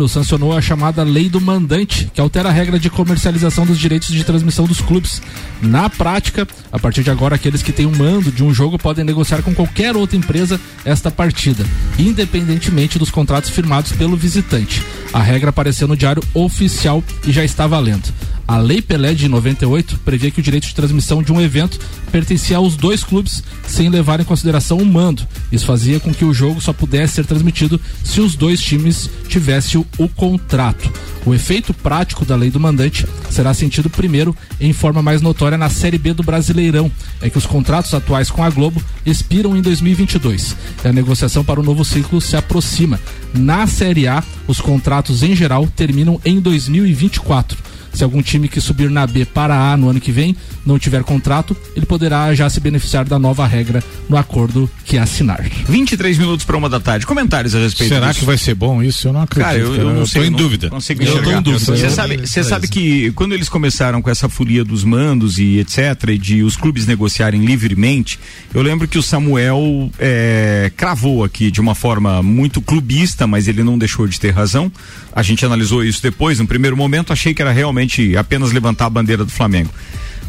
sancionou 0.06 0.54
a 0.54 0.60
chamada 0.60 1.02
Lei 1.02 1.30
do 1.30 1.40
Mandante, 1.40 2.10
que 2.12 2.20
altera 2.20 2.50
a 2.50 2.52
regra 2.52 2.78
de 2.78 2.90
comercialização 2.90 3.64
dos 3.64 3.78
direitos 3.78 4.08
de 4.08 4.22
transmissão 4.22 4.66
dos 4.66 4.82
clubes. 4.82 5.22
Na 5.62 5.88
prática, 5.88 6.46
a 6.70 6.78
partir 6.78 7.02
de 7.02 7.10
agora, 7.10 7.36
aqueles 7.36 7.62
que 7.62 7.72
têm 7.72 7.86
um 7.86 7.96
mando 7.96 8.30
de 8.30 8.44
um 8.44 8.52
jogo 8.52 8.78
podem 8.78 9.02
negociar 9.02 9.40
com 9.40 9.54
qualquer 9.54 9.96
outra 9.96 10.16
empresa 10.16 10.60
esta 10.84 11.10
partida, 11.10 11.64
independentemente 11.98 12.98
dos 12.98 13.10
contratos 13.10 13.48
firmados 13.48 13.92
pelo 13.92 14.14
visitante. 14.14 14.82
A 15.10 15.22
regra 15.22 15.48
apareceu 15.48 15.88
no 15.88 15.96
Diário 15.96 16.22
Oficial 16.34 17.02
e 17.26 17.32
já 17.32 17.42
está 17.42 17.66
valendo. 17.66 18.12
A 18.48 18.58
Lei 18.58 18.80
Pelé 18.80 19.12
de 19.12 19.28
98 19.28 19.98
previa 20.04 20.30
que 20.30 20.38
o 20.38 20.42
direito 20.42 20.68
de 20.68 20.74
transmissão 20.74 21.20
de 21.20 21.32
um 21.32 21.40
evento 21.40 21.80
pertencia 22.12 22.56
aos 22.56 22.76
dois 22.76 23.02
clubes 23.02 23.42
sem 23.66 23.88
levar 23.88 24.20
em 24.20 24.24
consideração 24.24 24.78
o 24.78 24.86
mando. 24.86 25.26
Isso 25.50 25.66
fazia 25.66 25.98
com 25.98 26.14
que 26.14 26.24
o 26.24 26.32
jogo 26.32 26.60
só 26.60 26.72
pudesse 26.72 27.14
ser 27.14 27.26
transmitido 27.26 27.80
se 28.04 28.20
os 28.20 28.36
dois 28.36 28.60
times 28.60 29.10
tivessem 29.28 29.84
o, 29.98 30.08
contrato. 30.08 30.92
O 31.26 31.34
efeito 31.34 31.74
prático 31.74 32.24
da 32.24 32.36
lei 32.36 32.48
do 32.48 32.60
mandante 32.60 33.04
será 33.30 33.52
sentido 33.52 33.90
primeiro 33.90 34.34
em 34.60 34.72
forma 34.72 35.02
mais 35.02 35.20
notória 35.20 35.58
na 35.58 35.68
Série 35.68 35.98
B 35.98 36.14
do 36.14 36.22
Brasileirão, 36.22 36.90
é 37.20 37.28
que 37.28 37.38
os 37.38 37.46
contratos 37.46 37.92
atuais 37.94 38.30
com 38.30 38.44
a 38.44 38.50
Globo 38.50 38.80
expiram 39.04 39.56
em 39.56 39.60
2022 39.60 40.56
e 40.84 40.88
a 40.88 40.92
negociação 40.92 41.44
para 41.44 41.58
o 41.58 41.64
novo 41.64 41.84
ciclo 41.84 42.20
se 42.20 42.36
aproxima. 42.36 43.00
Na 43.34 43.66
Série 43.66 44.06
A, 44.06 44.22
os 44.46 44.60
contratos 44.60 45.24
em 45.24 45.34
geral 45.34 45.66
terminam 45.66 46.20
em 46.24 46.38
2024. 46.38 47.65
Se 47.96 48.04
algum 48.04 48.20
time 48.22 48.46
que 48.48 48.60
subir 48.60 48.90
na 48.90 49.06
B 49.06 49.24
para 49.24 49.72
A 49.72 49.76
no 49.76 49.88
ano 49.88 50.00
que 50.00 50.12
vem 50.12 50.36
não 50.64 50.78
tiver 50.78 51.02
contrato, 51.02 51.56
ele 51.74 51.86
poderá 51.86 52.34
já 52.34 52.48
se 52.50 52.60
beneficiar 52.60 53.04
da 53.06 53.18
nova 53.18 53.46
regra 53.46 53.82
no 54.08 54.16
acordo 54.16 54.70
que 54.84 54.98
assinar. 54.98 55.42
23 55.66 56.18
minutos 56.18 56.44
para 56.44 56.56
uma 56.56 56.68
da 56.68 56.78
tarde. 56.78 57.06
Comentários 57.06 57.54
a 57.54 57.58
respeito 57.58 57.88
Será 57.94 58.08
disso. 58.08 58.20
que 58.20 58.26
vai 58.26 58.36
ser 58.36 58.54
bom 58.54 58.82
isso? 58.82 59.08
Eu 59.08 59.12
não 59.14 59.22
acredito. 59.22 59.46
Cara, 59.48 59.58
eu, 59.58 59.74
eu 59.74 59.94
não 59.94 60.06
sei. 60.06 60.22
tô 60.22 60.26
em 60.28 60.30
não 60.30 60.38
dúvida. 60.38 60.68
Consigo 60.70 61.02
Eu 61.02 61.06
tô 61.06 61.18
enxergar. 61.20 61.38
em 61.38 61.42
dúvida. 61.42 61.76
Você 61.76 61.86
Eu- 61.86 61.90
sabe, 61.90 62.16
você 62.26 62.44
sabe 62.44 62.68
que 62.68 63.10
quando 63.12 63.32
eles 63.32 63.48
começaram 63.48 64.02
com 64.02 64.10
essa 64.10 64.28
folia 64.28 64.62
dos 64.64 64.84
mandos 64.84 65.38
e 65.38 65.58
etc, 65.58 66.10
e 66.10 66.18
de 66.18 66.42
os 66.42 66.56
clubes 66.56 66.86
negociarem 66.86 67.44
livremente, 67.44 68.18
eu 68.54 68.60
lembro 68.60 68.86
que 68.86 68.98
o 68.98 69.02
Samuel 69.02 69.90
é, 69.98 70.70
cravou 70.76 71.24
aqui 71.24 71.50
de 71.50 71.60
uma 71.60 71.74
forma 71.74 72.22
muito 72.22 72.60
clubista, 72.60 73.26
mas 73.26 73.48
ele 73.48 73.62
não 73.62 73.78
deixou 73.78 74.06
de 74.06 74.20
ter 74.20 74.30
razão. 74.32 74.70
A 75.14 75.22
gente 75.22 75.46
analisou 75.46 75.82
isso 75.82 76.02
depois. 76.02 76.38
No 76.38 76.46
primeiro 76.46 76.76
momento, 76.76 77.10
achei 77.12 77.32
que 77.32 77.40
era 77.40 77.52
realmente 77.52 77.85
apenas 78.16 78.52
levantar 78.52 78.86
a 78.86 78.90
bandeira 78.90 79.24
do 79.24 79.30
Flamengo. 79.30 79.70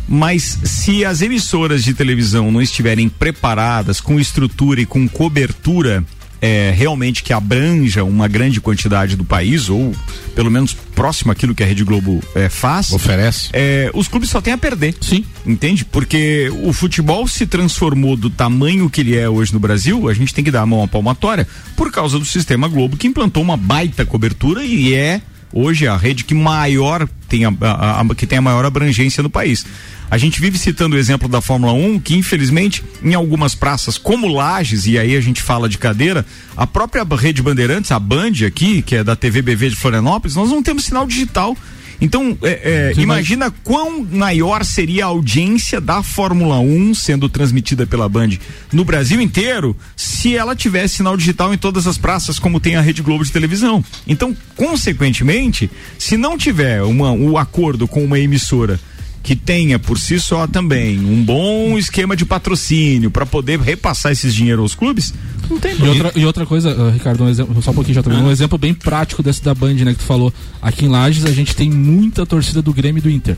Mas 0.08 0.60
se 0.64 1.04
as 1.04 1.22
emissoras 1.22 1.84
de 1.84 1.94
televisão 1.94 2.52
não 2.52 2.62
estiverem 2.62 3.10
preparadas 3.10 4.00
com 4.00 4.20
estrutura 4.20 4.80
e 4.80 4.86
com 4.86 5.08
cobertura 5.08 6.04
é, 6.42 6.74
realmente 6.76 7.24
que 7.24 7.34
abranja 7.34 8.04
uma 8.04 8.28
grande 8.28 8.62
quantidade 8.62 9.16
do 9.16 9.26
país, 9.26 9.70
ou 9.70 9.94
pelo 10.36 10.52
menos 10.52 10.74
próximo 10.74 11.32
àquilo 11.32 11.56
que 11.56 11.64
a 11.64 11.66
Rede 11.66 11.84
Globo 11.84 12.24
é, 12.36 12.48
faz, 12.50 12.92
Oferece. 12.92 13.50
é, 13.54 13.90
os 13.94 14.08
clubes 14.08 14.30
só 14.30 14.40
têm 14.40 14.54
a 14.54 14.58
perder. 14.58 14.96
Sim. 15.02 15.26
Entende? 15.46 15.84
Porque 15.84 16.52
o 16.64 16.72
futebol 16.72 17.28
se 17.28 17.46
transformou 17.48 18.16
do 18.16 18.30
tamanho 18.30 18.90
que 18.90 19.02
ele 19.02 19.16
é 19.16 19.28
hoje 19.28 19.54
no 19.54 19.60
Brasil, 19.60 20.08
a 20.08 20.14
gente 20.14 20.34
tem 20.34 20.44
que 20.44 20.52
dar 20.52 20.62
a 20.62 20.66
mão 20.66 20.84
à 20.84 20.88
palmatória 20.88 21.48
por 21.76 21.92
causa 21.92 22.20
do 22.20 22.26
sistema 22.26 22.68
Globo 22.68 22.98
que 22.98 23.08
implantou 23.08 23.42
uma 23.42 23.58
baita 23.58 24.06
cobertura 24.06 24.64
e 24.64 24.94
é 24.94 25.22
hoje 25.52 25.88
a 25.88 25.98
rede 25.98 26.24
que 26.24 26.34
maior 26.34 27.08
tem 27.28 27.46
a, 27.46 27.54
a- 27.62 28.02
a- 28.02 28.16
que 28.16 28.26
tem 28.28 28.38
a 28.40 28.42
maior 28.42 28.66
abrangência 28.66 29.22
no 29.24 29.30
país. 29.30 29.66
A 30.10 30.18
gente 30.18 30.40
vive 30.40 30.58
citando 30.58 30.96
o 30.96 31.00
exemplo 31.00 31.28
da 31.28 31.42
Fórmula 31.42 31.74
1, 31.74 32.00
que 32.00 32.16
infelizmente 32.16 32.82
em 33.04 33.14
algumas 33.14 33.54
praças 33.54 33.98
como 33.98 34.28
Lages, 34.28 34.88
e 34.88 34.98
aí 34.98 35.16
a 35.18 35.22
gente 35.22 35.42
fala 35.42 35.68
de 35.68 35.78
cadeira, 35.78 36.26
a 36.56 36.66
própria 36.66 37.04
rede 37.04 37.42
Bandeirantes, 37.42 37.92
a 37.92 38.00
Band 38.00 38.46
aqui, 38.48 38.82
que 38.82 38.96
é 38.96 39.04
da 39.04 39.16
TV 39.18 39.42
BV 39.42 39.72
de 39.72 39.76
Florianópolis, 39.76 40.36
nós 40.36 40.50
não 40.50 40.64
temos 40.64 40.86
sinal 40.86 41.06
digital. 41.06 41.56
Então, 42.00 42.38
é, 42.44 42.94
é, 42.98 43.02
imagina 43.02 43.52
quão 43.64 44.04
maior 44.04 44.64
seria 44.64 45.06
a 45.06 45.08
audiência 45.08 45.82
da 45.82 46.04
Fórmula 46.04 46.60
1 46.60 46.94
sendo 46.94 47.28
transmitida 47.28 47.88
pela 47.88 48.08
Band 48.08 48.30
no 48.72 48.86
Brasil 48.86 49.20
inteiro 49.20 49.76
se 49.96 50.36
ela 50.36 50.56
tivesse 50.56 50.98
sinal 50.98 51.18
digital 51.18 51.54
em 51.54 51.58
todas 51.58 51.88
as 51.88 51.98
praças, 51.98 52.38
como 52.38 52.60
tem 52.60 52.76
a 52.76 52.82
Rede 52.82 53.02
Globo 53.02 53.26
de 53.26 53.32
televisão. 53.32 53.84
Então, 54.08 54.36
consequentemente, 54.56 55.70
se 55.98 56.18
não 56.18 56.38
tiver 56.38 56.84
uma, 56.84 57.12
um 57.12 57.38
acordo 57.38 57.88
com 57.88 58.04
uma 58.04 58.20
emissora 58.20 58.80
que 59.28 59.36
tenha 59.36 59.78
por 59.78 60.00
si 60.00 60.22
só 60.22 60.48
também 60.48 60.98
um 60.98 61.22
bom 61.22 61.78
esquema 61.78 62.16
de 62.16 62.24
patrocínio 62.24 63.12
para 63.12 63.26
poder 63.26 63.60
repassar 63.60 64.14
esses 64.14 64.34
dinheiro 64.34 64.62
aos 64.62 64.74
clubes, 64.74 65.14
não 65.50 65.60
tem 65.60 65.76
E 65.78 65.86
outra, 65.86 66.12
e 66.16 66.26
outra 66.26 66.46
coisa, 66.46 66.72
ah, 66.72 66.92
Ricardo, 66.92 67.26
um 67.26 67.28
exemplo, 67.28 67.62
só 67.62 67.72
um 67.72 67.74
pouquinho 67.74 67.96
já 67.96 68.02
também, 68.02 68.20
um 68.20 68.32
exemplo 68.32 68.58
bem 68.58 68.74
prático 68.74 69.22
desse 69.22 69.44
da 69.44 69.54
Band, 69.54 69.74
né, 69.74 69.92
que 69.92 70.00
tu 70.00 70.06
falou. 70.06 70.34
Aqui 70.62 70.86
em 70.86 70.88
Lages 70.88 71.26
a 71.26 71.32
gente 71.32 71.54
tem 71.58 71.70
muita 71.70 72.26
torcida 72.26 72.62
do 72.62 72.72
Grêmio 72.72 73.00
e 73.00 73.02
do 73.02 73.10
Inter. 73.10 73.36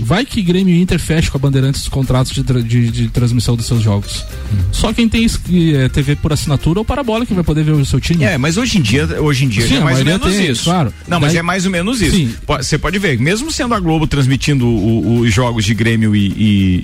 Vai 0.00 0.24
que 0.24 0.40
Grêmio 0.42 0.74
e 0.74 0.80
Inter 0.80 0.98
fecha 0.98 1.30
com 1.30 1.36
a 1.38 1.40
Bandeirantes 1.40 1.82
os 1.82 1.88
contratos 1.88 2.32
de, 2.32 2.42
tra- 2.44 2.62
de- 2.62 2.90
de 2.90 3.08
transmissão 3.08 3.56
dos 3.56 3.66
seus 3.66 3.82
jogos. 3.82 4.24
Só 4.72 4.92
quem 4.92 5.08
tem 5.08 5.26
eh, 5.26 5.88
TV 5.88 6.16
por 6.16 6.32
assinatura 6.32 6.78
ou 6.78 6.84
parabola 6.84 7.26
que 7.26 7.34
vai 7.34 7.42
poder 7.44 7.64
ver 7.64 7.72
o 7.72 7.84
seu 7.84 8.00
time. 8.00 8.24
É, 8.24 8.38
mas 8.38 8.56
hoje 8.56 8.78
em 8.78 8.82
dia, 8.82 9.06
hoje 9.20 9.44
em 9.44 9.48
dia 9.48 9.66
Sim, 9.66 9.76
é 9.78 9.80
mais 9.80 9.98
ou 9.98 10.04
menos 10.04 10.34
tem, 10.34 10.50
isso. 10.50 10.64
claro. 10.64 10.92
Não, 11.06 11.18
mas 11.20 11.32
Daí- 11.32 11.38
é 11.38 11.42
mais 11.42 11.64
ou 11.64 11.70
menos 11.70 12.00
isso. 12.00 12.16
Sim. 12.16 12.34
Você 12.46 12.78
pode 12.78 12.98
ver, 12.98 13.18
mesmo 13.18 13.50
sendo 13.50 13.74
a 13.74 13.80
Globo 13.80 14.06
transmitindo 14.06 14.66
os 14.68 15.32
jogos 15.32 15.64
de 15.64 15.74
Grêmio 15.74 16.14
e, 16.14 16.26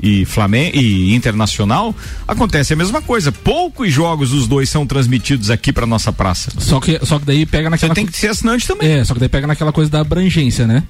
e, 0.03 0.21
e 0.23 0.25
Flamengo 0.25 0.77
e 0.77 1.15
Internacional, 1.15 1.95
acontece 2.27 2.73
a 2.73 2.77
mesma 2.77 3.01
coisa. 3.01 3.31
Poucos 3.31 3.93
jogos 3.93 4.33
os 4.33 4.47
dois 4.49 4.69
são 4.69 4.87
transmitidos 4.87 5.51
aqui 5.51 5.73
para 5.73 5.87
nossa 5.87 6.12
praça. 6.12 6.51
Só 6.59 6.81
que, 6.81 6.99
só 7.05 7.19
que 7.19 7.25
daí 7.27 7.47
pega 7.47 7.71
naquela. 7.71 7.91
Você 7.95 7.95
tem 7.95 8.07
que 8.07 8.17
ser 8.17 8.29
assinante 8.29 8.67
também. 8.67 8.89
É, 8.91 9.05
só 9.05 9.15
que 9.15 9.21
daí 9.21 9.29
pega 9.29 9.47
naquela 9.47 9.73
coisa 9.73 9.91
da 9.91 10.01
abrangência, 10.01 10.67
né? 10.67 10.83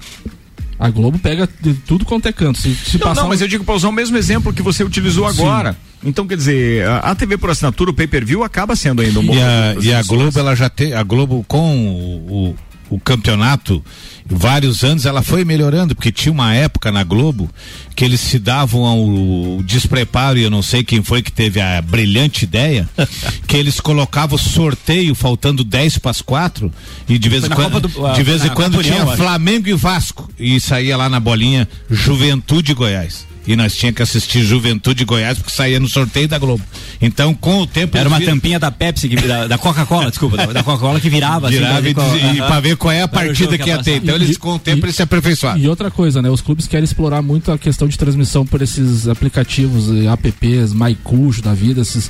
A 0.77 0.89
Globo 0.89 1.17
pega 1.17 1.47
de 1.61 1.73
tudo 1.73 2.03
quanto 2.05 2.27
é 2.27 2.33
canto. 2.33 2.59
Se, 2.59 2.75
se 2.75 2.97
Não, 2.97 3.07
passar 3.07 3.21
não, 3.21 3.27
um- 3.27 3.29
mas 3.29 3.39
eu 3.41 3.47
digo 3.47 3.63
para 3.63 3.75
usar 3.75 3.87
o 3.87 3.93
mesmo 3.93 4.17
exemplo 4.17 4.51
que 4.53 4.61
você 4.61 4.83
utilizou 4.83 5.31
Sim. 5.31 5.41
agora. 5.41 5.77
Então, 6.03 6.27
quer 6.27 6.35
dizer, 6.37 6.85
a, 6.87 6.97
a 6.99 7.15
TV 7.15 7.37
por 7.37 7.49
assinatura, 7.49 7.91
o 7.91 7.93
pay-per-view 7.93 8.43
acaba 8.43 8.75
sendo 8.75 9.01
ainda 9.01 9.19
um 9.19 9.25
bom 9.25 9.33
E 9.33 9.41
a, 9.41 9.75
e 9.81 9.93
a. 9.93 10.03
Globo, 10.03 10.37
ela 10.37 10.53
já 10.55 10.69
tem, 10.69 10.93
a 10.93 11.01
Globo 11.01 11.43
com 11.47 11.77
o, 11.77 12.49
o, 12.89 12.95
o 12.95 12.99
campeonato, 12.99 13.83
vários 14.27 14.83
anos 14.83 15.05
ela 15.05 15.21
foi 15.21 15.45
melhorando, 15.45 15.93
porque 15.95 16.11
tinha 16.11 16.31
uma 16.31 16.53
época 16.53 16.91
na 16.91 17.03
Globo 17.03 17.49
que 17.95 18.03
eles 18.03 18.19
se 18.19 18.39
davam 18.39 18.83
ao 18.85 19.61
despreparo, 19.63 20.37
e 20.39 20.43
eu 20.43 20.49
não 20.49 20.61
sei 20.61 20.83
quem 20.83 21.03
foi 21.03 21.21
que 21.21 21.31
teve 21.31 21.61
a 21.61 21.81
brilhante 21.81 22.43
ideia, 22.43 22.89
que 23.47 23.55
eles 23.55 23.79
colocavam 23.79 24.37
sorteio 24.37 25.13
faltando 25.15 25.63
10 25.63 25.99
para 25.99 26.11
as 26.11 26.21
4 26.21 26.71
e 27.07 27.17
de 27.17 27.29
vez 27.29 27.43
em 27.43 27.49
quando, 27.49 27.79
do- 27.81 28.13
de 28.13 28.23
vez 28.23 28.43
em 28.43 28.49
quando 28.49 28.81
tinha. 28.83 29.05
Flamengo 29.17 29.69
e 29.69 29.73
Vasco 29.73 30.29
e 30.39 30.59
saía 30.59 30.97
lá 30.97 31.07
na 31.07 31.19
bolinha 31.19 31.67
Juventude 31.89 32.73
Goiás. 32.73 33.25
E 33.47 33.55
nós 33.55 33.75
tinha 33.75 33.93
que 33.93 34.01
assistir 34.01 34.41
Juventude 34.43 35.05
Goiás 35.05 35.37
porque 35.37 35.51
saía 35.53 35.79
no 35.79 35.87
sorteio 35.87 36.27
da 36.27 36.37
Globo. 36.39 36.63
Então, 36.99 37.33
com 37.33 37.59
o 37.61 37.67
tempo 37.67 37.95
Era 37.97 38.09
uma 38.09 38.17
viram- 38.17 38.33
tampinha 38.33 38.59
da 38.59 38.71
Pepsi, 38.71 39.07
que, 39.07 39.15
da, 39.17 39.45
da 39.47 39.57
Coca-Cola, 39.57 40.09
desculpa, 40.09 40.37
da, 40.37 40.45
da 40.47 40.63
Coca-Cola 40.63 40.99
que 40.99 41.09
virava. 41.09 41.47
assim, 41.47 41.57
Virava 41.57 41.81
ver 41.81 41.89
e, 41.89 41.93
qual- 41.93 42.17
e 42.17 42.35
pra 42.37 42.59
ver 42.59 42.75
qual 42.77 42.91
é 42.91 43.01
a 43.03 43.07
partida 43.07 43.57
que 43.57 43.69
ia 43.69 43.83
ter. 43.83 43.97
Então 43.97 44.15
eles 44.15 44.35
com 44.37 44.55
o 44.55 44.59
tempo 44.59 44.85
eles 44.85 44.95
se 44.95 45.01
aperfeiçoaram. 45.03 45.59
E 45.59 45.67
outra 45.67 45.91
coisa, 45.91 46.21
né? 46.21 46.29
Os 46.29 46.41
clubes 46.41 46.67
querem 46.67 46.83
explorar 46.83 47.21
muito 47.21 47.51
a 47.51 47.57
questão 47.57 47.87
de 47.87 47.97
transmissão 47.97 48.45
por 48.45 48.61
esses 48.61 49.07
aplicativos, 49.07 49.89
apps, 50.11 50.73
MyCujo 50.73 51.41
da 51.43 51.53
vida, 51.53 51.81
esses, 51.81 52.09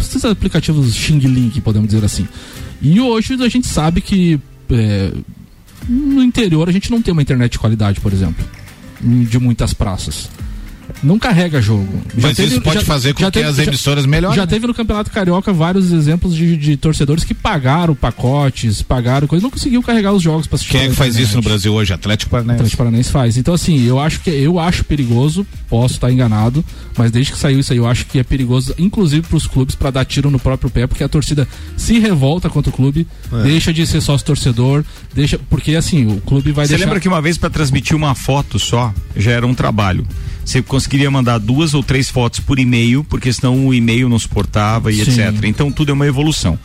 esses 0.00 0.24
aplicativos 0.24 0.94
Xing 0.94 1.18
Link, 1.18 1.60
podemos 1.60 1.88
dizer 1.88 2.04
assim. 2.04 2.26
E 2.80 2.98
hoje 3.00 3.34
a 3.42 3.48
gente 3.48 3.66
sabe 3.66 4.00
que 4.00 4.40
eh, 4.70 5.12
no 5.88 6.22
interior 6.22 6.68
a 6.68 6.72
gente 6.72 6.90
não 6.90 7.00
tem 7.02 7.12
uma 7.12 7.22
internet 7.22 7.52
de 7.52 7.58
qualidade, 7.58 8.00
por 8.00 8.12
exemplo, 8.12 8.44
em- 9.04 9.24
de 9.24 9.38
muitas 9.38 9.72
praças. 9.74 10.28
Não 11.02 11.18
carrega 11.18 11.60
jogo. 11.60 11.88
Mas 12.20 12.38
isso 12.38 12.60
pode 12.60 12.84
fazer 12.84 13.14
com 13.14 13.30
que 13.30 13.38
as 13.40 13.58
emissoras 13.58 14.06
melhorem, 14.06 14.36
Já 14.36 14.42
né? 14.42 14.46
teve 14.46 14.66
no 14.66 14.74
Campeonato 14.74 15.10
Carioca 15.10 15.52
vários 15.52 15.92
exemplos 15.92 16.34
de, 16.34 16.56
de 16.56 16.76
torcedores 16.76 17.22
que 17.24 17.34
pagaram 17.34 17.94
pacotes, 17.94 18.82
pagaram 18.82 19.26
coisas, 19.26 19.42
não 19.42 19.50
conseguiu 19.50 19.82
carregar 19.82 20.12
os 20.12 20.22
jogos 20.22 20.46
para 20.46 20.56
assistir. 20.56 20.72
Quem 20.72 20.82
é 20.82 20.88
que 20.88 20.94
faz 20.94 21.10
internet. 21.14 21.28
isso 21.28 21.36
no 21.36 21.42
Brasil 21.42 21.72
hoje? 21.72 21.92
Atlético 21.92 22.30
Paranaense. 22.30 22.56
Atlético 22.60 22.78
Paranaense 22.78 23.10
faz. 23.10 23.36
Então, 23.36 23.54
assim, 23.54 23.84
eu 23.86 23.98
acho 24.00 24.20
que 24.20 24.30
eu 24.30 24.58
acho 24.58 24.84
perigoso, 24.84 25.46
posso 25.68 25.94
estar 25.94 26.10
enganado, 26.10 26.64
mas 26.96 27.10
desde 27.10 27.32
que 27.32 27.38
saiu 27.38 27.60
isso 27.60 27.72
aí, 27.72 27.78
eu 27.78 27.86
acho 27.86 28.06
que 28.06 28.18
é 28.18 28.24
perigoso, 28.24 28.74
inclusive 28.78 29.26
para 29.26 29.36
os 29.36 29.46
clubes, 29.46 29.74
para 29.74 29.90
dar 29.90 30.04
tiro 30.04 30.30
no 30.30 30.38
próprio 30.38 30.70
pé, 30.70 30.86
porque 30.86 31.04
a 31.04 31.08
torcida 31.08 31.46
se 31.76 31.98
revolta 31.98 32.48
contra 32.48 32.70
o 32.70 32.72
clube, 32.72 33.06
É. 33.32 33.42
deixa 33.42 33.72
de 33.72 33.86
ser 33.86 34.00
sócio 34.00 34.26
torcedor, 34.26 34.84
deixa. 35.14 35.38
Porque 35.50 35.74
assim, 35.76 36.06
o 36.06 36.20
clube 36.20 36.52
vai 36.52 36.64
Você 36.66 36.70
deixar. 36.72 36.84
lembra 36.86 37.00
que 37.00 37.08
uma 37.08 37.20
vez 37.20 37.36
para 37.38 37.50
transmitir 37.50 37.96
uma 37.96 38.14
foto 38.14 38.58
só 38.58 38.92
já 39.14 39.30
era 39.32 39.46
um 39.46 39.54
trabalho? 39.54 40.06
Você 40.46 40.62
conseguiria 40.62 41.10
mandar 41.10 41.38
duas 41.38 41.74
ou 41.74 41.82
três 41.82 42.08
fotos 42.08 42.38
por 42.40 42.58
e-mail, 42.60 43.02
porque 43.04 43.32
senão 43.32 43.66
o 43.66 43.74
e-mail 43.74 44.08
não 44.08 44.18
suportava 44.18 44.92
e 44.92 45.04
Sim. 45.04 45.10
etc. 45.20 45.44
Então 45.44 45.70
tudo 45.72 45.90
é 45.90 45.92
uma 45.92 46.06
evolução. 46.06 46.56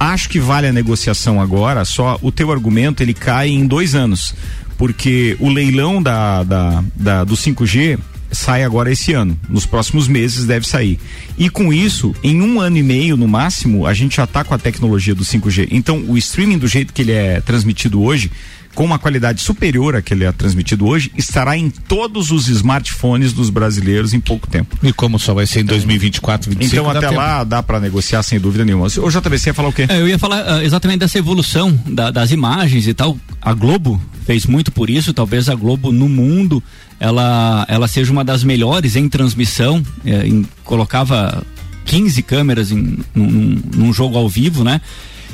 Acho 0.00 0.28
que 0.30 0.40
vale 0.40 0.66
a 0.66 0.72
negociação 0.72 1.40
agora, 1.40 1.84
só 1.84 2.18
o 2.22 2.32
teu 2.32 2.50
argumento 2.50 3.02
ele 3.02 3.12
cai 3.14 3.48
em 3.50 3.66
dois 3.66 3.94
anos. 3.94 4.34
Porque 4.78 5.36
o 5.38 5.48
leilão 5.48 6.02
da, 6.02 6.42
da, 6.42 6.84
da- 6.94 7.24
do 7.24 7.34
5G 7.34 7.98
sai 8.30 8.62
agora 8.62 8.90
esse 8.92 9.12
ano. 9.14 9.38
Nos 9.48 9.64
próximos 9.64 10.06
meses 10.08 10.44
deve 10.44 10.66
sair. 10.68 10.98
E 11.38 11.48
com 11.48 11.72
isso, 11.72 12.14
em 12.22 12.42
um 12.42 12.60
ano 12.60 12.76
e 12.76 12.82
meio 12.82 13.16
no 13.16 13.26
máximo, 13.26 13.86
a 13.86 13.94
gente 13.94 14.16
já 14.16 14.24
está 14.24 14.44
com 14.44 14.52
a 14.52 14.58
tecnologia 14.58 15.14
do 15.14 15.24
5G. 15.24 15.68
Então, 15.70 16.04
o 16.08 16.18
streaming 16.18 16.58
do 16.58 16.66
jeito 16.68 16.92
que 16.92 17.00
ele 17.00 17.12
é 17.12 17.40
transmitido 17.40 18.02
hoje, 18.02 18.30
com 18.76 18.84
uma 18.84 18.98
qualidade 18.98 19.40
superior 19.40 19.96
à 19.96 20.02
que 20.02 20.12
ele 20.14 20.24
é 20.24 20.30
transmitido 20.30 20.86
hoje, 20.86 21.10
estará 21.16 21.56
em 21.56 21.68
todos 21.70 22.30
os 22.30 22.46
smartphones 22.48 23.32
dos 23.32 23.50
brasileiros 23.50 24.12
em 24.14 24.20
pouco 24.20 24.46
tempo. 24.46 24.76
E 24.82 24.92
como 24.92 25.18
só 25.18 25.34
vai 25.34 25.46
ser 25.46 25.60
em 25.60 25.64
2024, 25.64 26.50
2025, 26.54 26.82
Então, 26.82 26.92
dá 26.92 26.98
até 27.00 27.08
tempo. 27.08 27.20
lá 27.20 27.42
dá 27.42 27.62
para 27.62 27.80
negociar 27.80 28.22
sem 28.22 28.38
dúvida 28.38 28.64
nenhuma. 28.64 28.86
O 28.86 29.10
JBC 29.10 29.48
ia 29.50 29.54
falar 29.54 29.68
o 29.70 29.72
quê? 29.72 29.86
É, 29.88 29.98
eu 30.00 30.06
ia 30.06 30.18
falar 30.18 30.42
ah, 30.46 30.62
exatamente 30.62 30.98
dessa 31.00 31.18
evolução 31.18 31.76
da- 31.88 32.10
das 32.10 32.30
imagens 32.30 32.86
e 32.86 32.92
tal. 32.94 33.18
A 33.40 33.52
Globo 33.54 34.00
fez 34.26 34.44
muito 34.46 34.70
por 34.70 34.90
isso. 34.90 35.12
Talvez 35.14 35.48
a 35.48 35.54
Globo 35.54 35.90
no 35.90 36.08
mundo 36.08 36.62
ela, 37.00 37.64
ela 37.68 37.88
seja 37.88 38.12
uma 38.12 38.22
das 38.24 38.44
melhores 38.44 38.94
em 38.94 39.08
transmissão. 39.08 39.82
é, 40.04 40.26
em- 40.26 40.46
colocava 40.64 41.42
15 41.86 42.22
câmeras 42.22 42.70
em, 42.70 42.98
num, 43.14 43.30
num- 43.30 43.62
num 43.74 43.92
jogo 43.92 44.18
ao 44.18 44.28
vivo, 44.28 44.62
né? 44.62 44.80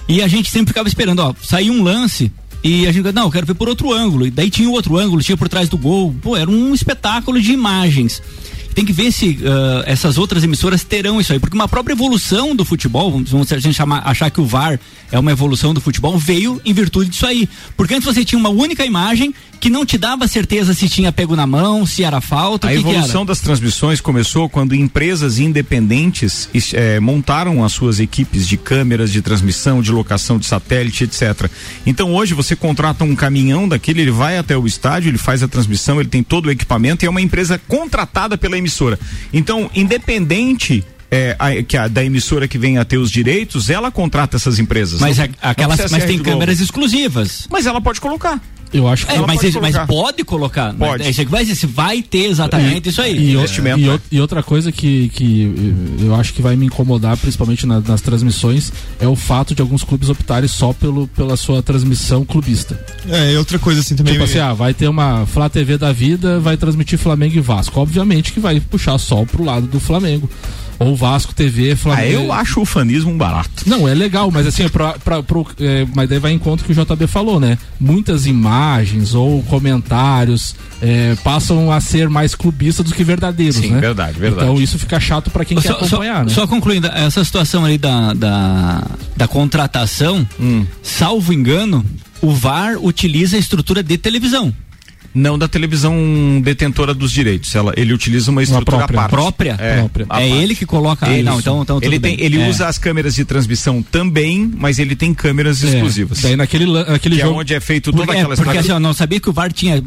E 0.09 0.23
a 0.23 0.29
gente 0.29 0.51
sempre 0.51 0.69
ficava 0.69 0.89
esperando, 0.89 1.21
ó, 1.21 1.35
sair 1.43 1.71
um 1.71 1.83
lance. 1.83 2.31
E 2.65 2.87
a 2.87 2.93
gente, 2.93 3.11
não, 3.13 3.25
eu 3.25 3.31
quero 3.31 3.47
ver 3.47 3.55
por 3.55 3.69
outro 3.69 3.93
ângulo. 3.93 4.27
E 4.27 4.31
daí 4.31 4.51
tinha 4.51 4.71
outro 4.71 4.97
ângulo, 4.97 5.23
tinha 5.23 5.37
por 5.37 5.49
trás 5.49 5.69
do 5.69 5.77
gol. 5.77 6.15
Pô, 6.23 6.37
era 6.37 6.51
um 6.51 6.73
espetáculo 6.75 7.41
de 7.41 7.53
imagens. 7.53 8.23
Tem 8.75 8.85
que 8.85 8.93
ver 8.93 9.13
se 9.13 9.39
ah, 9.45 9.83
essas 9.87 10.19
outras 10.19 10.43
emissoras 10.45 10.83
terão 10.85 11.21
isso 11.21 11.33
aí, 11.33 11.39
porque 11.39 11.55
uma 11.57 11.69
própria 11.69 11.93
evolução 11.95 12.55
do 12.57 12.65
futebol, 12.65 13.11
vamos 13.11 13.31
vamos 13.31 13.53
a 13.53 13.59
gente 13.59 13.75
chamar, 13.75 14.03
achar 14.07 14.31
que 14.31 14.41
o 14.41 14.47
VAR 14.47 14.79
é 15.11 15.19
uma 15.19 15.31
evolução 15.31 15.75
do 15.75 15.81
futebol, 15.81 16.17
veio 16.19 16.61
em 16.65 16.73
virtude 16.73 17.11
disso 17.11 17.27
aí. 17.27 17.49
Porque 17.77 17.95
antes 17.95 18.07
você 18.07 18.25
tinha 18.25 18.39
uma 18.39 18.49
única 18.49 18.85
imagem 18.85 19.35
que 19.61 19.69
não 19.71 19.85
te 19.87 19.97
dava 19.99 20.27
certeza 20.27 20.75
se 20.75 20.89
tinha 20.89 21.13
pego 21.13 21.37
na 21.37 21.47
mão, 21.47 21.85
se 21.87 22.03
era 22.03 22.21
falta, 22.21 22.67
A 22.67 22.71
que, 22.71 22.77
que 22.83 22.89
evolução 22.89 23.21
era. 23.21 23.27
das 23.29 23.41
transmissões 23.41 24.01
começou 24.01 24.49
quando 24.49 24.75
empresas 24.75 25.39
independentes 25.39 26.49
es- 26.53 26.73
eh, 26.75 26.99
montaram 27.01 27.65
as 27.65 27.73
suas 27.73 28.01
equipes 28.01 28.47
de 28.49 28.57
câmeras 28.57 29.11
de 29.13 29.23
transmissão, 29.23 29.81
de 29.83 29.93
locação 29.93 30.39
de 30.39 30.47
satélite, 30.47 31.05
etc. 31.05 31.49
Então 31.87 32.15
hoje 32.15 32.35
você 32.35 32.57
contrata 32.57 33.05
um 33.05 33.15
caminhão 33.15 33.69
daquele, 33.69 34.01
ele 34.03 34.11
vai 34.11 34.37
até 34.39 34.57
o 34.57 34.67
estádio, 34.67 35.11
ele 35.11 35.19
faz 35.19 35.43
a 35.43 35.49
transmissão, 35.49 36.01
ele 36.01 36.09
tem 36.09 36.23
todo 36.23 36.47
o 36.47 36.51
equipamento 36.51 37.05
e 37.05 37.07
é 37.07 37.11
uma 37.11 37.21
empresa 37.21 37.61
contratada 37.69 38.37
pela 38.37 38.59
emissora. 38.63 38.99
Então, 39.33 39.71
independente 39.75 40.85
eh, 41.13 41.37
a- 41.39 41.63
que 41.63 41.77
a- 41.77 41.87
da 41.89 42.03
emissora 42.03 42.49
que 42.49 42.57
venha 42.59 42.81
a 42.81 42.85
ter 42.85 42.97
os 42.97 43.11
direitos, 43.11 43.69
ela 43.71 43.91
contrata 43.91 44.37
essas 44.37 44.59
empresas. 44.59 44.99
Mas, 45.01 45.19
Não- 45.19 45.27
a- 45.43 45.51
aquelas, 45.51 45.79
mas 45.91 46.05
tem 46.05 46.17
Globo. 46.17 46.31
câmeras 46.31 46.59
exclusivas. 46.59 47.47
Mas 47.51 47.67
ela 47.67 47.81
pode 47.81 48.01
colocar. 48.01 48.41
Eu 48.73 48.89
acho 48.89 49.05
que 49.07 49.13
É, 49.13 49.19
mas, 49.19 49.37
pode 49.37 49.47
ele- 49.49 49.61
mas 49.61 49.75
colocar. 49.75 49.87
pode 49.87 50.25
colocar. 50.25 50.73
Pode. 50.75 51.05
Mas, 51.05 51.19
é 51.19 51.25
vai 51.27 51.43
dizer 51.45 51.57
se 51.57 51.67
vai 51.67 52.01
ter 52.01 52.25
exatamente 52.31 52.89
isso 52.89 53.03
aí. 53.03 53.13
E, 53.33 53.37
o- 53.37 53.41
Investimento, 53.41 53.79
e, 53.81 53.89
o- 53.91 54.01
e 54.13 54.19
outra 54.19 54.43
coisa 54.43 54.73
que, 54.73 55.11
que 55.11 55.95
eu 56.01 56.15
acho 56.15 56.33
que 56.33 56.41
vai 56.41 56.57
me 56.57 56.65
incomodar, 56.65 57.19
principalmente 57.19 57.67
na- 57.67 57.81
nas 57.83 58.01
transmissões, 58.01 58.73
é 58.99 59.07
o 59.07 59.15
fato 59.15 59.55
de 59.55 59.61
alguns 59.61 59.85
clubes 59.85 60.09
optarem 60.09 60.49
só 60.49 60.73
pelo, 60.73 61.07
pela 61.09 61.37
sua 61.37 61.63
transmissão 61.63 62.25
clubista. 62.25 62.83
É, 63.11 63.33
e 63.35 63.37
outra 63.37 63.59
coisa 63.59 63.81
assim 63.81 63.95
também. 63.95 64.15
Tipo 64.15 64.25
assim, 64.25 64.39
ah, 64.39 64.55
vai 64.55 64.73
ter 64.73 64.89
uma 64.89 65.27
Flá 65.27 65.51
TV 65.51 65.77
da 65.77 65.93
vida, 65.93 66.41
vai 66.41 66.57
transmitir 66.57 66.99
Flamengo 66.99 67.37
e 67.37 67.41
Vasco. 67.43 67.79
Obviamente 67.79 68.33
que 68.33 68.41
vai 68.41 68.59
puxar 68.59 68.97
só 68.97 69.23
pro 69.27 69.45
lado 69.45 69.67
do 69.67 69.81
Flamengo. 69.81 70.31
Ou 70.79 70.97
Vasco 70.97 71.33
TV, 71.35 71.73
Ah, 71.73 71.77
Flamengo. 71.77 72.13
eu 72.13 72.33
acho 72.33 72.61
o 72.61 72.65
fanismo 72.65 73.11
um 73.13 73.17
barato. 73.19 73.63
Não, 73.67 73.87
é 73.89 73.95
legal, 73.95 74.31
mas 74.31 74.47
assim, 74.47 74.65
é 74.65 74.69
pra, 74.69 74.95
pra, 74.95 75.23
pro, 75.23 75.47
é, 75.61 75.87
mas 75.95 76.09
daí 76.09 76.19
vai 76.19 76.33
em 76.33 76.39
conta 76.39 76.63
o 76.63 76.67
que 76.67 76.73
o 76.73 76.75
JB 76.85 77.07
falou, 77.07 77.39
né? 77.39 77.57
Muitas 77.79 78.27
imagens 78.27 79.15
ou 79.15 79.43
comentários 79.45 80.55
é, 80.81 81.15
passam 81.23 81.71
a 81.71 81.81
ser 81.81 82.09
mais 82.09 82.35
clubistas 82.35 82.85
do 82.87 82.95
que 82.95 83.05
verdadeiros, 83.05 83.57
Sim, 83.57 83.71
né? 83.73 83.81
verdade, 83.81 84.19
verdade. 84.19 84.45
Então 84.51 84.61
isso 84.61 84.79
fica 84.79 84.99
chato 84.99 85.31
pra 85.31 85.45
quem 85.45 85.57
quer 85.59 85.69
Só, 85.69 85.75
acompanhar, 85.77 86.17
só, 86.19 86.25
né? 86.25 86.31
só 86.31 86.47
concluindo, 86.47 86.87
essa 86.89 87.25
situação 87.25 87.65
ali 87.65 87.79
da, 87.79 88.13
da, 88.15 88.85
da 89.17 89.29
contratação, 89.29 90.27
Hum. 90.41 90.67
salvo 90.83 91.33
engano, 91.33 91.85
o 92.21 92.33
VAR 92.33 92.77
utiliza 92.83 93.37
a 93.37 93.39
estrutura 93.41 93.83
de 93.83 93.97
televisão. 93.99 94.53
Não 95.15 95.39
da 95.39 95.47
televisão 95.47 95.95
detentora 96.43 96.95
dos 96.95 97.13
direitos. 97.13 97.55
Ela, 97.55 97.73
ele 97.77 97.93
utiliza 97.93 98.31
uma 98.31 98.43
estrutura 98.43 98.79
própria. 98.79 98.99
à 98.99 99.03
parte. 99.03 99.11
Própria? 99.11 99.57
É, 99.59 99.77
Própria. 99.77 100.07
É 100.21 100.29
ele 100.29 100.55
que 100.55 100.65
coloca- 100.65 101.07
ah, 101.07 101.15
Isso. 101.15 101.25
não, 101.25 101.39
então- 101.39 101.63
então 101.63 101.79
ele 101.83 102.01
tem, 102.01 102.17
ele 102.19 102.41
É. 102.41 102.49
usa 102.49 102.67
as 102.67 102.79
câmeras 102.79 103.15
de 103.15 103.25
transmissão 103.25 103.83
também, 103.83 104.51
mas 104.57 104.79
ele 104.79 104.97
tem 104.97 105.13
câmeras 105.13 105.63
É, 105.63 105.67
exclusivas. 105.69 106.21
Daí 106.23 106.35
naquele, 106.37 106.65
naquele 106.67 107.17
que 107.17 107.21
jogo. 107.23 107.35
é 107.35 107.41
onde 107.43 107.55
é 107.55 107.61
feito 107.61 107.91
toda 107.93 108.05
Porque, 108.07 108.21
aquela 108.21 108.37
porque 108.37 108.59
assim, 108.59 108.71
eu 108.71 108.81
não 108.81 108.95
sabia 108.95 109.21
que 109.21 109.29
o 109.29 109.33
VAR 109.33 109.53
tinha, 109.53 109.81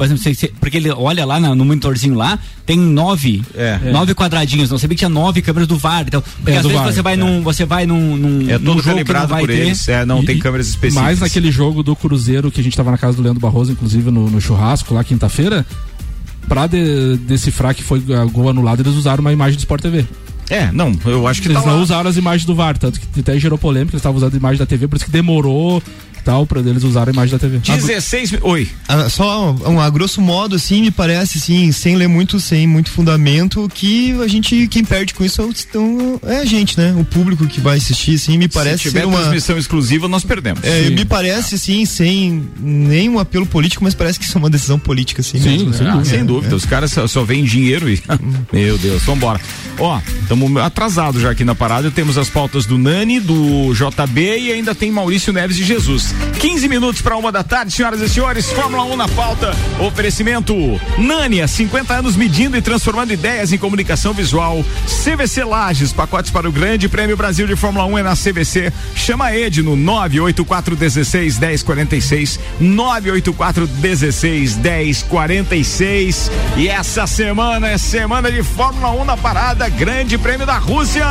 porque 0.60 0.78
ele 0.78 0.92
olha 0.92 1.26
lá 1.26 1.40
na- 1.40 1.56
no 1.56 1.66
monitorzinho 1.66 2.14
lá, 2.16 2.38
tem 2.66 2.78
nove, 2.78 3.42
É. 3.56 3.80
nove 3.92 4.14
quadradinhos, 4.14 4.70
não 4.70 4.78
sabia 4.78 4.96
que 4.96 5.00
tinha 5.00 5.10
nove 5.10 5.42
câmeras 5.42 5.68
do 5.68 5.78
VAR, 5.78 6.06
então, 6.08 6.22
porque 6.22 6.52
É, 6.52 6.58
às 6.58 6.62
vezes 6.64 6.78
VAR, 6.78 6.94
você 6.94 7.02
vai 7.02 7.14
é. 7.14 7.18
num, 7.18 7.42
você 7.42 7.66
vai 7.66 7.86
num, 7.86 8.16
num, 8.16 8.50
É 8.50 8.54
num 8.60 8.60
todo 8.60 8.66
jogo 8.66 8.82
que 8.82 8.88
não 8.88 8.94
calibrado 8.94 9.28
vai 9.28 9.42
por 9.42 9.48
ter, 9.50 9.58
eles. 9.60 9.88
É, 9.90 10.06
não, 10.06 10.22
E- 10.22 10.26
tem 10.26 10.38
câmeras 10.40 10.68
específicas. 10.68 11.04
Mas 11.04 11.20
naquele 11.20 11.52
jogo 11.52 11.82
do 11.82 11.96
Cruzeiro 11.96 12.52
que 12.52 12.62
a 12.62 12.64
gente 12.64 12.76
tava 12.78 12.92
na 12.92 12.98
casa 12.98 13.18
do 13.18 13.24
Leandro 13.24 13.40
Barroso, 13.42 13.72
inclusive 13.72 14.12
no, 14.12 14.30
no 14.30 14.40
churrasco 14.40 14.94
lá 14.94 15.04
quinta-feira, 15.16 15.66
pra 16.48 16.68
de- 16.68 17.18
decifrar 17.18 17.74
que 17.74 17.84
foi 17.84 18.04
ah, 18.14 18.26
gol 18.26 18.50
anulado, 18.50 18.82
eles 18.82 18.94
usaram 18.94 19.22
uma 19.22 19.34
imagem 19.34 19.56
do 19.58 19.60
Sport 19.60 19.82
TV. 19.82 20.06
É, 20.50 20.72
não, 20.72 20.94
eu 21.06 21.28
acho 21.28 21.42
que 21.42 21.48
Eles 21.48 21.60
tá 21.60 21.68
não 21.68 21.78
lá. 21.78 21.82
usaram 21.82 22.08
as 22.10 22.18
imagens 22.18 22.46
do 22.46 22.54
VAR, 22.54 22.78
tanto 22.78 23.00
que 23.00 23.20
até 23.20 23.40
gerou 23.40 23.58
polêmica, 23.58 23.94
eles 23.96 24.00
estavam 24.02 24.18
usando 24.18 24.36
a 24.36 24.38
imagem 24.38 24.60
da 24.60 24.66
TV, 24.66 24.88
por 24.88 24.96
isso 24.98 25.06
que 25.06 25.12
demorou 25.12 25.82
tal, 26.26 26.46
pra 26.46 26.60
eles 26.60 26.84
usarem 26.84 27.12
a 27.12 27.14
imagem 27.14 27.32
da 27.32 27.40
TV. 27.40 27.60
16 27.60 28.32
mi- 28.32 28.40
Oi. 28.42 28.68
Ah, 28.88 29.08
só 29.10 29.52
um, 29.54 29.80
a 29.80 29.90
grosso 29.90 30.20
modo, 30.20 30.56
assim, 30.56 30.82
me 30.82 30.92
parece, 30.92 31.38
assim, 31.38 31.72
sem 31.72 31.96
ler 31.96 32.08
muito, 32.08 32.40
sem 32.40 32.66
muito 32.68 32.90
fundamento, 32.90 33.70
que 33.74 34.12
a 34.22 34.28
gente, 34.28 34.68
quem 34.68 34.84
perde 34.84 35.14
com 35.14 35.24
isso 35.24 35.42
é, 35.42 35.46
o- 35.46 35.52
então, 35.70 36.20
é 36.26 36.38
a 36.40 36.46
gente, 36.46 36.78
né? 36.78 36.96
O 36.98 37.06
público 37.06 37.46
que 37.46 37.62
vai 37.62 37.78
assistir, 37.78 38.16
assim, 38.16 38.38
me 38.38 38.48
parece 38.48 38.78
Se 38.78 38.84
tiver 38.90 39.02
ser 39.02 39.06
uma... 39.06 39.20
transmissão 39.20 39.58
exclusiva, 39.58 40.08
nós 40.08 40.24
perdemos. 40.24 40.64
É, 40.64 40.90
me 40.90 41.06
parece, 41.06 41.56
assim, 41.56 41.86
sem 41.86 42.44
nenhum 42.60 43.20
apelo 43.20 43.46
político, 43.46 43.84
mas 43.84 43.94
parece 43.94 44.18
que 44.20 44.26
isso 44.26 44.38
é 44.38 44.40
uma 44.40 44.50
decisão 44.50 44.80
política, 44.80 45.22
assim 45.22 45.40
Sim, 45.40 45.50
mesmo. 45.50 45.70
né? 45.70 45.78
sem 45.78 45.88
Ah, 45.88 45.92
dúvida. 45.92 46.10
sem 46.10 46.26
dúvida, 46.26 46.56
os 46.56 46.66
caras 46.66 46.92
só, 46.92 47.06
só 47.08 47.24
veem 47.24 47.44
dinheiro 47.44 47.88
e. 47.90 48.02
Meu 48.52 48.78
Deus, 48.80 49.04
vambora. 49.04 49.40
Ó, 49.78 50.00
estamos 50.22 50.56
atrasados 50.58 51.22
já 51.22 51.30
aqui 51.32 51.44
na 51.44 51.54
parada. 51.54 51.92
Temos 51.92 52.18
as 52.18 52.30
pautas 52.30 52.66
do 52.66 52.78
Nani, 52.78 53.20
do 53.20 53.74
JB 53.74 54.40
e 54.40 54.52
ainda 54.52 54.74
tem 54.74 54.90
Maurício 54.92 55.32
Neves 55.34 55.58
de 55.58 55.64
Jesus. 55.64 56.15
15 56.40 56.68
minutos 56.68 57.02
para 57.02 57.18
uma 57.18 57.32
da 57.32 57.44
tarde, 57.44 57.74
senhoras 57.74 58.00
e 58.02 58.08
senhores. 58.08 58.52
Fórmula 58.52 58.84
1 58.84 58.96
na 58.96 59.08
pauta. 59.08 59.52
Oferecimento 59.80 60.54
Nani, 60.98 61.42
há 61.42 61.48
50 61.48 61.94
anos 61.94 62.16
medindo 62.16 62.56
e 62.56 62.62
transformando 62.62 63.12
ideias 63.12 63.52
em 63.52 63.58
comunicação 63.58 64.14
visual. 64.14 64.64
CVC 64.86 65.44
Lages, 65.44 65.92
pacotes 65.92 66.32
para 66.32 66.48
o 66.48 66.52
Grande 66.52 66.88
Prêmio 66.88 67.18
Brasil 67.18 67.48
de 67.48 67.56
Fórmula 67.56 67.86
1 67.86 67.98
é 67.98 68.04
na 68.04 68.16
CVC. 68.16 68.72
Chama 68.96 69.26
a 69.26 69.38
Ed 69.38 69.62
no 69.64 69.76
98416 69.76 71.40
1046. 71.40 72.40
98416 72.60 74.58
1046. 74.58 76.32
E 76.58 76.68
essa 76.68 77.08
semana 77.08 77.70
é 77.70 77.78
semana 77.78 78.32
de 78.32 78.44
Fórmula 78.44 78.92
1 79.02 79.06
na 79.06 79.18
parada, 79.18 79.68
Grande 79.70 80.18
Prêmio 80.18 80.46
da 80.46 80.58
Rússia. 80.58 81.06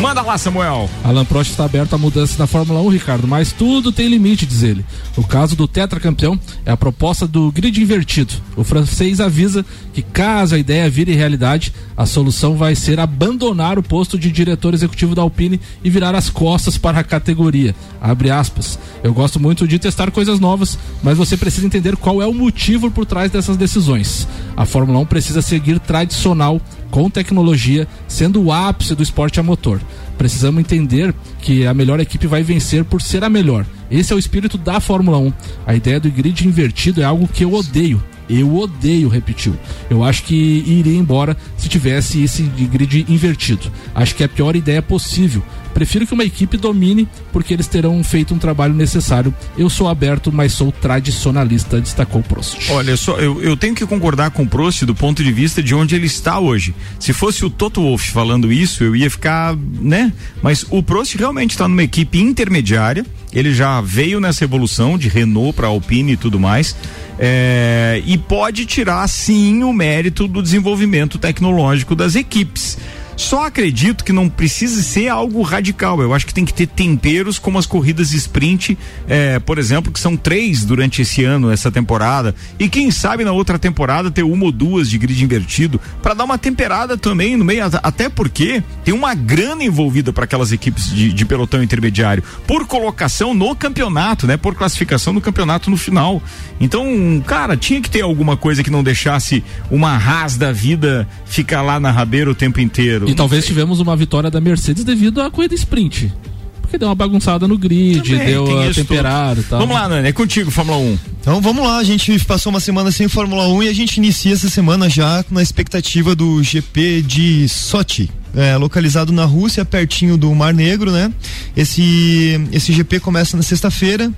Manda 0.00 0.22
lá, 0.22 0.38
Samuel. 0.38 0.90
Alan 1.04 1.24
Prost 1.24 1.50
está 1.50 1.64
aberto 1.64 1.94
a 1.94 1.98
mudanças 1.98 2.36
na 2.36 2.46
Fórmula 2.46 2.80
1, 2.80 2.88
Ricardo, 2.88 3.26
mas 3.26 3.52
tudo 3.52 3.92
tem 3.92 4.06
limite, 4.16 4.46
diz 4.46 4.62
ele. 4.62 4.84
O 5.16 5.22
caso 5.22 5.54
do 5.54 5.68
tetracampeão 5.68 6.38
é 6.64 6.70
a 6.70 6.76
proposta 6.76 7.26
do 7.26 7.50
grid 7.52 7.80
invertido. 7.80 8.34
O 8.56 8.64
francês 8.64 9.20
avisa 9.20 9.64
que 9.92 10.02
caso 10.02 10.54
a 10.54 10.58
ideia 10.58 10.90
vire 10.90 11.14
realidade, 11.14 11.72
a 11.96 12.06
solução 12.06 12.56
vai 12.56 12.74
ser 12.74 12.98
abandonar 12.98 13.78
o 13.78 13.82
posto 13.82 14.18
de 14.18 14.30
diretor 14.30 14.74
executivo 14.74 15.14
da 15.14 15.22
Alpine 15.22 15.60
e 15.84 15.90
virar 15.90 16.14
as 16.14 16.30
costas 16.30 16.76
para 16.76 17.00
a 17.00 17.04
categoria. 17.04 17.74
Abre 18.00 18.30
aspas. 18.30 18.78
Eu 19.02 19.12
gosto 19.12 19.38
muito 19.38 19.66
de 19.68 19.78
testar 19.78 20.10
coisas 20.10 20.40
novas, 20.40 20.78
mas 21.02 21.16
você 21.16 21.36
precisa 21.36 21.66
entender 21.66 21.96
qual 21.96 22.20
é 22.20 22.26
o 22.26 22.34
motivo 22.34 22.90
por 22.90 23.06
trás 23.06 23.30
dessas 23.30 23.56
decisões. 23.56 24.26
A 24.56 24.64
Fórmula 24.64 24.98
1 25.00 25.06
precisa 25.06 25.42
seguir 25.42 25.78
tradicional 25.78 26.60
com 26.90 27.10
tecnologia, 27.10 27.86
sendo 28.08 28.42
o 28.42 28.52
ápice 28.52 28.94
do 28.94 29.02
esporte 29.02 29.38
a 29.40 29.42
motor. 29.42 29.80
Precisamos 30.16 30.60
entender 30.60 31.14
que 31.40 31.66
a 31.66 31.74
melhor 31.74 32.00
equipe 32.00 32.26
vai 32.26 32.42
vencer 32.42 32.84
por 32.84 33.02
ser 33.02 33.22
a 33.24 33.28
melhor. 33.28 33.66
Esse 33.90 34.12
é 34.12 34.16
o 34.16 34.18
espírito 34.18 34.56
da 34.58 34.80
Fórmula 34.80 35.18
1. 35.18 35.32
A 35.66 35.74
ideia 35.74 36.00
do 36.00 36.10
grid 36.10 36.46
invertido 36.46 37.02
é 37.02 37.04
algo 37.04 37.28
que 37.28 37.44
eu 37.44 37.52
odeio. 37.52 38.02
Eu 38.28 38.56
odeio, 38.56 39.08
repetiu. 39.08 39.56
Eu 39.88 40.02
acho 40.02 40.24
que 40.24 40.34
iria 40.66 40.96
embora 40.96 41.36
se 41.56 41.68
tivesse 41.68 42.22
esse 42.22 42.42
grid 42.42 43.06
invertido. 43.08 43.70
Acho 43.94 44.14
que 44.14 44.22
é 44.22 44.26
a 44.26 44.28
pior 44.28 44.56
ideia 44.56 44.82
possível. 44.82 45.42
Prefiro 45.76 46.06
que 46.06 46.14
uma 46.14 46.24
equipe 46.24 46.56
domine, 46.56 47.06
porque 47.30 47.52
eles 47.52 47.66
terão 47.66 48.02
feito 48.02 48.32
um 48.32 48.38
trabalho 48.38 48.72
necessário. 48.72 49.34
Eu 49.58 49.68
sou 49.68 49.88
aberto, 49.88 50.32
mas 50.32 50.54
sou 50.54 50.72
tradicionalista, 50.72 51.78
destacou 51.82 52.22
Prost. 52.22 52.70
Olha 52.70 52.96
só, 52.96 53.18
eu, 53.18 53.42
eu 53.42 53.58
tenho 53.58 53.74
que 53.74 53.84
concordar 53.84 54.30
com 54.30 54.44
o 54.44 54.48
Prost 54.48 54.84
do 54.84 54.94
ponto 54.94 55.22
de 55.22 55.30
vista 55.30 55.62
de 55.62 55.74
onde 55.74 55.94
ele 55.94 56.06
está 56.06 56.38
hoje. 56.38 56.74
Se 56.98 57.12
fosse 57.12 57.44
o 57.44 57.50
Toto 57.50 57.82
Wolff 57.82 58.10
falando 58.10 58.50
isso, 58.50 58.84
eu 58.84 58.96
ia 58.96 59.10
ficar, 59.10 59.54
né? 59.54 60.14
Mas 60.42 60.64
o 60.70 60.82
Prost 60.82 61.14
realmente 61.14 61.50
está 61.50 61.68
numa 61.68 61.82
equipe 61.82 62.18
intermediária. 62.18 63.04
Ele 63.36 63.52
já 63.52 63.82
veio 63.82 64.18
nessa 64.18 64.44
evolução 64.44 64.96
de 64.96 65.10
Renault 65.10 65.54
para 65.54 65.66
Alpine 65.66 66.12
e 66.12 66.16
tudo 66.16 66.40
mais. 66.40 66.74
É, 67.18 68.02
e 68.06 68.16
pode 68.16 68.64
tirar 68.64 69.06
sim 69.08 69.62
o 69.62 69.74
mérito 69.74 70.26
do 70.26 70.42
desenvolvimento 70.42 71.18
tecnológico 71.18 71.94
das 71.94 72.14
equipes. 72.14 72.78
Só 73.16 73.46
acredito 73.46 74.04
que 74.04 74.12
não 74.12 74.28
precisa 74.28 74.82
ser 74.82 75.08
algo 75.08 75.40
radical. 75.40 76.02
Eu 76.02 76.12
acho 76.12 76.26
que 76.26 76.34
tem 76.34 76.44
que 76.44 76.52
ter 76.52 76.66
temperos 76.66 77.38
como 77.38 77.58
as 77.58 77.64
corridas 77.64 78.12
sprint, 78.12 78.76
é, 79.08 79.38
por 79.38 79.58
exemplo, 79.58 79.90
que 79.90 79.98
são 79.98 80.16
três 80.16 80.64
durante 80.64 81.00
esse 81.00 81.24
ano, 81.24 81.50
essa 81.50 81.72
temporada. 81.72 82.34
E 82.58 82.68
quem 82.68 82.90
sabe 82.90 83.24
na 83.24 83.32
outra 83.32 83.58
temporada 83.58 84.10
ter 84.10 84.22
uma 84.22 84.44
ou 84.44 84.52
duas 84.52 84.90
de 84.90 84.98
grid 84.98 85.24
invertido 85.24 85.80
para 86.02 86.12
dar 86.12 86.24
uma 86.24 86.36
temperada 86.36 86.98
também 86.98 87.36
no 87.36 87.44
meio. 87.44 87.64
Até 87.82 88.08
porque 88.08 88.62
tem 88.84 88.92
uma 88.92 89.14
grana 89.14 89.64
envolvida 89.64 90.12
para 90.12 90.24
aquelas 90.24 90.52
equipes 90.52 90.90
de, 90.90 91.12
de 91.12 91.24
pelotão 91.24 91.62
intermediário 91.62 92.22
por 92.46 92.66
colocação 92.66 93.32
no 93.32 93.56
campeonato, 93.56 94.26
né? 94.26 94.36
Por 94.36 94.54
classificação 94.54 95.12
no 95.12 95.20
campeonato 95.20 95.70
no 95.70 95.76
final. 95.76 96.22
Então, 96.60 97.22
cara, 97.26 97.56
tinha 97.56 97.80
que 97.80 97.90
ter 97.90 98.02
alguma 98.02 98.36
coisa 98.36 98.62
que 98.62 98.70
não 98.70 98.82
deixasse 98.82 99.42
uma 99.70 99.96
Haas 99.96 100.36
da 100.36 100.52
vida 100.52 101.08
ficar 101.24 101.62
lá 101.62 101.80
na 101.80 101.90
rabeira 101.90 102.30
o 102.30 102.34
tempo 102.34 102.60
inteiro. 102.60 103.05
E 103.06 103.14
talvez 103.14 103.46
tivemos 103.46 103.80
uma 103.80 103.96
vitória 103.96 104.30
da 104.30 104.40
Mercedes 104.40 104.84
devido 104.84 105.20
à 105.20 105.30
corrida 105.30 105.54
sprint. 105.54 106.12
Porque 106.60 106.76
deu 106.78 106.88
uma 106.88 106.96
bagunçada 106.96 107.46
no 107.46 107.56
grid, 107.56 108.02
Também, 108.02 108.26
deu 108.26 108.44
tem 108.44 108.58
a 108.58 108.66
isso 108.66 108.80
temperada 108.80 109.40
e 109.40 109.44
tal. 109.44 109.60
Vamos 109.60 109.76
lá, 109.76 109.88
Nani, 109.88 110.08
é 110.08 110.12
contigo, 110.12 110.50
Fórmula 110.50 110.78
1. 110.78 110.98
Então 111.20 111.40
vamos 111.40 111.64
lá, 111.64 111.78
a 111.78 111.84
gente 111.84 112.18
passou 112.24 112.50
uma 112.50 112.58
semana 112.58 112.90
sem 112.90 113.06
Fórmula 113.06 113.46
1 113.46 113.62
e 113.62 113.68
a 113.68 113.72
gente 113.72 113.98
inicia 113.98 114.32
essa 114.32 114.48
semana 114.48 114.88
já 114.90 115.24
na 115.30 115.40
expectativa 115.40 116.16
do 116.16 116.42
GP 116.42 117.02
de 117.02 117.48
Sochi. 117.48 118.10
É, 118.34 118.56
localizado 118.56 119.12
na 119.12 119.24
Rússia, 119.24 119.64
pertinho 119.64 120.16
do 120.16 120.34
Mar 120.34 120.52
Negro, 120.52 120.90
né? 120.90 121.10
Esse, 121.56 122.38
esse 122.52 122.72
GP 122.72 123.00
começa 123.00 123.36
na 123.36 123.42
sexta-feira 123.42 124.12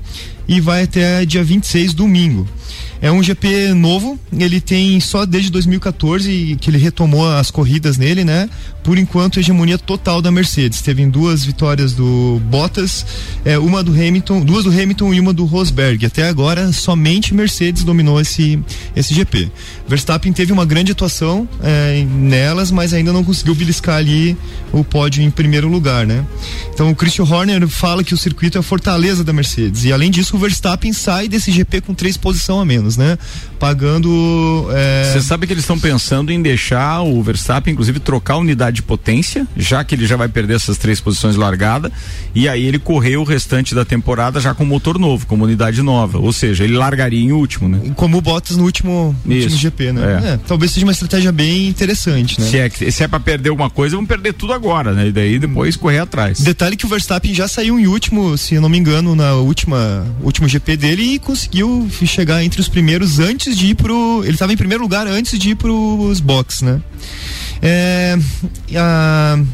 e 0.49 0.61
vai 0.61 0.85
até 0.85 1.25
dia 1.25 1.45
26, 1.45 1.93
domingo. 1.93 2.49
É 3.01 3.13
um 3.13 3.23
GP 3.23 3.75
novo, 3.75 4.19
ele 4.37 4.61
tem 4.61 4.99
só 4.99 5.25
desde 5.25 5.53
2014 5.53 6.57
que 6.61 6.69
ele 6.69 6.79
retomou 6.79 7.31
as 7.31 7.51
corridas 7.51 7.97
nele, 7.97 8.25
né? 8.25 8.51
Por 8.89 8.97
enquanto, 8.97 9.39
hegemonia 9.39 9.77
total 9.77 10.23
da 10.23 10.31
Mercedes. 10.31 10.81
Teve 10.81 11.05
duas 11.05 11.45
vitórias 11.45 11.93
do 11.93 12.41
Bottas, 12.47 13.05
é, 13.45 13.59
uma 13.59 13.83
do 13.83 13.93
Hamilton, 13.93 14.41
duas 14.41 14.65
do 14.65 14.71
Hamilton 14.71 15.13
e 15.13 15.21
uma 15.21 15.31
do 15.31 15.45
Rosberg. 15.45 16.07
Até 16.07 16.27
agora, 16.27 16.73
somente 16.73 17.35
Mercedes 17.35 17.85
dominou 17.85 18.19
esse, 18.19 18.59
esse 18.97 19.13
GP. 19.13 19.51
Verstappen 19.87 20.33
teve 20.33 20.55
uma 20.55 20.65
grande 20.65 20.93
atuação 20.93 21.47
é, 21.63 22.03
nelas, 22.03 22.71
mas 22.71 22.95
ainda 22.95 23.13
não 23.13 23.23
conseguiu 23.23 23.55
beliscar 23.55 23.97
ali 23.97 24.35
o 24.73 24.83
pódio 24.83 25.23
em 25.23 25.31
primeiro 25.31 25.69
lugar, 25.69 26.07
né? 26.07 26.25
Então 26.73 26.91
o 26.91 26.95
Christian 26.95 27.25
Horner 27.25 27.69
fala 27.69 28.03
que 28.03 28.15
o 28.15 28.17
circuito 28.17 28.57
é 28.57 28.61
a 28.61 28.63
fortaleza 28.63 29.23
da 29.23 29.35
Mercedes. 29.35 29.85
E 29.85 29.93
além 29.93 30.11
disso, 30.11 30.35
o 30.35 30.39
Verstappen 30.39 30.95
sai 30.95 31.29
desse 31.29 31.53
GP 31.53 31.83
com 31.83 31.93
três 31.93 32.17
posições 32.17 32.63
a 32.63 32.65
menos, 32.65 32.97
né? 32.97 33.19
Pagando. 33.59 34.69
é, 34.73 35.11
Você 35.13 35.21
sabe 35.21 35.47
que 35.47 35.53
eles 35.53 35.65
estão 35.65 35.79
pensando 35.79 36.33
em 36.33 36.41
deixar 36.41 37.03
o 37.03 37.23
Verstappen, 37.23 37.73
inclusive, 37.73 38.01
trocar 38.01 38.39
unidade 38.39 38.78
de 38.79 38.83
potência, 38.83 39.47
já 39.57 39.83
que 39.85 39.95
ele 39.95 40.07
já 40.07 40.17
vai 40.17 40.29
perder 40.29 40.55
essas 40.57 40.79
três 40.79 41.01
posições 41.01 41.37
largada, 41.37 41.91
e 42.35 42.49
aí 42.49 42.65
ele 42.65 42.79
correr 42.79 43.17
o 43.17 43.25
restante 43.25 43.75
da 43.75 43.85
temporada 43.85 44.41
já 44.41 44.55
com 44.55 44.65
motor 44.65 44.99
novo, 44.99 45.27
com 45.27 45.37
unidade 45.37 45.83
nova. 45.83 46.19
Ou 46.19 46.33
seja, 46.33 46.65
ele 46.65 46.77
largaria 46.77 47.21
em 47.21 47.33
último, 47.33 47.69
né? 47.69 47.81
como 47.97 48.17
o 48.19 48.21
Bottas 48.21 48.57
no 48.57 48.65
último, 48.65 49.15
no 49.25 49.35
último 49.35 49.57
GP, 49.57 49.93
né? 49.93 50.21
é. 50.25 50.29
É, 50.35 50.37
talvez 50.47 50.71
seja 50.73 50.85
uma 50.87 50.93
estratégia 50.93 51.33
bem 51.33 51.67
interessante, 51.69 52.41
né? 52.41 52.47
Se 52.47 52.57
é, 52.59 52.69
que- 52.71 52.91
se 52.93 53.03
é 53.03 53.09
pra 53.09 53.19
perder 53.21 53.49
alguma 53.51 53.69
coisa, 53.71 53.97
vamos 53.97 54.09
perder 54.09 54.33
tudo 54.35 54.53
agora, 54.53 54.93
né? 54.93 55.09
E 55.09 55.13
daí 55.13 55.39
depois 55.39 55.77
correr 55.77 55.99
atrás. 55.99 56.41
Detalhe 56.41 56.77
que 56.77 56.87
o 56.87 56.89
Verstappen 56.89 57.35
já 57.35 57.49
saiu 57.49 57.79
em 57.79 57.87
último, 57.87 58.37
se 58.39 58.55
eu 58.55 58.61
não 58.61 58.69
me 58.69 58.79
engano, 58.79 59.15
na 59.15 59.35
última 59.35 60.07
último 60.23 60.47
GP 60.49 60.77
dele 60.77 61.03
e 61.15 61.19
conseguiu 61.19 61.89
chegar 62.05 62.45
entre 62.45 62.61
os 62.61 62.69
primeiros 62.69 63.19
antes 63.19 63.57
de 63.57 63.67
ir 63.69 63.75
pro. 63.75 64.23
Ele 64.23 64.33
estava 64.33 64.53
em 64.53 64.57
primeiro 64.57 64.83
lugar 64.83 65.07
antes 65.07 65.39
de 65.39 65.51
ir 65.51 65.55
pros 65.57 66.21
box, 66.21 66.65
né? 66.65 66.81
É, 67.61 68.17
a, 68.77 69.47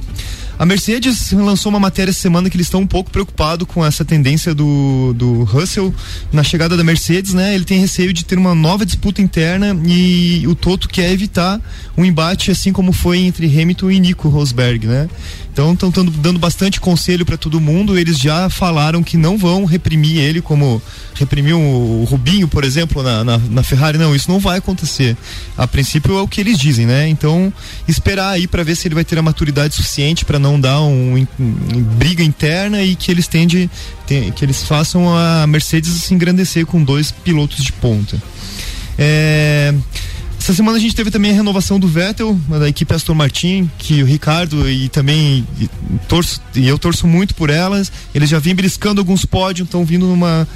a 0.58 0.64
Mercedes 0.64 1.32
lançou 1.32 1.70
uma 1.70 1.80
matéria 1.80 2.10
essa 2.10 2.20
semana 2.20 2.48
que 2.48 2.56
eles 2.56 2.66
estão 2.66 2.80
um 2.80 2.86
pouco 2.86 3.10
preocupados 3.10 3.66
com 3.66 3.84
essa 3.84 4.04
tendência 4.04 4.54
do, 4.54 5.12
do 5.14 5.44
Russell 5.44 5.94
na 6.32 6.42
chegada 6.42 6.76
da 6.76 6.84
Mercedes, 6.84 7.34
né? 7.34 7.54
Ele 7.54 7.64
tem 7.64 7.80
receio 7.80 8.12
de 8.12 8.24
ter 8.24 8.38
uma 8.38 8.54
nova 8.54 8.86
disputa 8.86 9.20
interna 9.20 9.76
e 9.86 10.46
o 10.46 10.54
Toto 10.54 10.88
quer 10.88 11.10
evitar 11.10 11.60
um 11.96 12.04
embate 12.04 12.50
assim 12.50 12.72
como 12.72 12.92
foi 12.92 13.18
entre 13.18 13.46
Hamilton 13.46 13.90
e 13.90 14.00
Nico 14.00 14.28
Rosberg, 14.28 14.86
né? 14.86 15.08
Então 15.54 15.72
estão 15.72 15.92
dando 16.04 16.36
bastante 16.36 16.80
conselho 16.80 17.24
para 17.24 17.36
todo 17.36 17.60
mundo. 17.60 17.96
Eles 17.96 18.18
já 18.18 18.50
falaram 18.50 19.04
que 19.04 19.16
não 19.16 19.38
vão 19.38 19.64
reprimir 19.64 20.18
ele 20.18 20.40
como 20.40 20.82
reprimiu 21.14 21.60
o 21.60 22.02
Rubinho, 22.10 22.48
por 22.48 22.64
exemplo, 22.64 23.04
na, 23.04 23.22
na, 23.22 23.38
na 23.38 23.62
Ferrari. 23.62 23.96
Não, 23.96 24.16
isso 24.16 24.28
não 24.28 24.40
vai 24.40 24.58
acontecer. 24.58 25.16
A 25.56 25.64
princípio 25.68 26.18
é 26.18 26.20
o 26.20 26.26
que 26.26 26.40
eles 26.40 26.58
dizem, 26.58 26.86
né? 26.86 27.08
Então 27.08 27.52
esperar 27.86 28.30
aí 28.30 28.48
para 28.48 28.64
ver 28.64 28.74
se 28.74 28.88
ele 28.88 28.96
vai 28.96 29.04
ter 29.04 29.16
a 29.16 29.22
maturidade 29.22 29.76
suficiente 29.76 30.24
para 30.24 30.40
não 30.44 30.60
dar 30.60 30.80
um, 30.82 31.16
um- 31.16 31.26
um 31.74 31.82
briga 31.98 32.22
interna 32.22 32.82
e 32.82 32.94
que 32.94 33.10
eles 33.10 33.26
tende, 33.26 33.70
tem- 34.06 34.30
que 34.30 34.44
eles 34.44 34.62
façam 34.62 35.08
a 35.16 35.46
Mercedes 35.46 35.90
se 36.02 36.12
engrandecer 36.14 36.66
com 36.66 36.84
dois 36.84 37.10
pilotos 37.10 37.64
de 37.64 37.72
ponta. 37.72 38.22
É, 38.98 39.74
essa 40.38 40.52
semana 40.52 40.76
a 40.76 40.80
gente 40.80 40.94
teve 40.94 41.10
também 41.10 41.30
a 41.30 41.34
renovação 41.34 41.80
do 41.80 41.88
Vettel, 41.88 42.38
da 42.48 42.68
equipe 42.68 42.94
Aston 42.94 43.14
Martin, 43.14 43.70
que 43.78 44.02
o 44.02 44.06
Ricardo 44.06 44.68
e 44.68 44.88
também 44.90 45.46
e 45.58 45.68
torço, 46.06 46.40
e 46.54 46.68
eu 46.68 46.78
torço 46.78 47.06
muito 47.06 47.34
por 47.34 47.48
elas. 47.48 47.90
Eles 48.14 48.28
já 48.28 48.38
vêm 48.38 48.54
beliscando 48.54 49.00
alguns 49.00 49.24
pódios, 49.24 49.66
estão 49.66 49.84
vindo 49.84 50.06
numa 50.06 50.46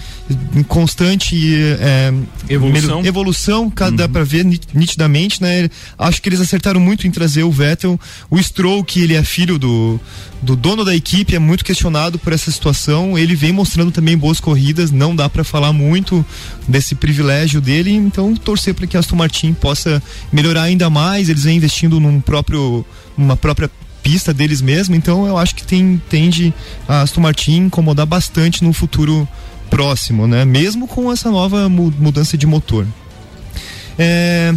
em 0.55 0.62
constante 0.62 1.37
é, 1.81 2.12
Evolução. 2.49 3.05
evolução, 3.05 3.70
cada 3.70 3.97
dá 3.97 4.09
pra 4.09 4.24
ver 4.24 4.45
nit- 4.45 4.68
nitidamente, 4.74 5.41
né? 5.43 5.70
Acho 5.99 6.20
que 6.20 6.29
eles 6.29 6.41
acertaram 6.41 6.79
muito 6.81 7.07
em 7.07 7.11
trazer 7.11 7.43
o 7.45 7.51
Vettel. 7.51 7.99
O 8.31 8.39
Stroll, 8.43 8.85
que 8.85 9.01
ele 9.03 9.14
é 9.14 9.22
filho 9.24 9.59
do, 9.59 9.99
do 10.43 10.55
dono 10.55 10.85
da 10.85 10.95
equipe, 10.95 11.35
é 11.35 11.39
muito 11.39 11.64
questionado 11.64 12.18
por 12.18 12.33
essa 12.33 12.51
situação. 12.51 13.16
Ele 13.18 13.35
vem 13.35 13.53
mostrando 13.53 13.91
também 13.91 14.16
boas 14.18 14.39
corridas, 14.41 14.91
não 14.91 15.16
dá 15.16 15.29
pra 15.29 15.43
falar 15.45 15.72
muito 15.72 16.24
desse 16.66 16.95
privilégio 16.95 17.61
dele, 17.61 17.93
então 17.93 18.35
torcer 18.35 18.74
para 18.74 18.87
que 18.87 18.97
Aston 18.97 19.16
Martin 19.16 19.55
possa 19.55 20.03
melhorar 20.33 20.62
ainda 20.64 20.91
mais. 20.91 21.29
Eles 21.29 21.45
vêm 21.45 21.57
investindo 21.57 21.99
num 21.99 22.20
próprio, 22.20 22.85
uma 23.16 23.37
própria 23.37 23.70
pista 24.03 24.33
deles 24.33 24.61
mesmo, 24.62 24.95
então 24.95 25.26
eu 25.26 25.37
acho 25.37 25.55
que 25.55 25.64
tem, 25.64 26.01
tende 26.09 26.55
a 26.89 27.03
Aston 27.03 27.20
Martin 27.20 27.57
incomodar 27.64 28.07
bastante 28.07 28.62
no 28.64 28.72
futuro 28.72 29.29
próximo, 29.71 30.27
né? 30.27 30.45
Mesmo 30.45 30.87
com 30.89 31.11
essa 31.12 31.31
nova 31.31 31.69
mu- 31.69 31.93
mudança 31.99 32.37
de 32.37 32.47
motor. 32.47 32.87
É, 33.99 34.55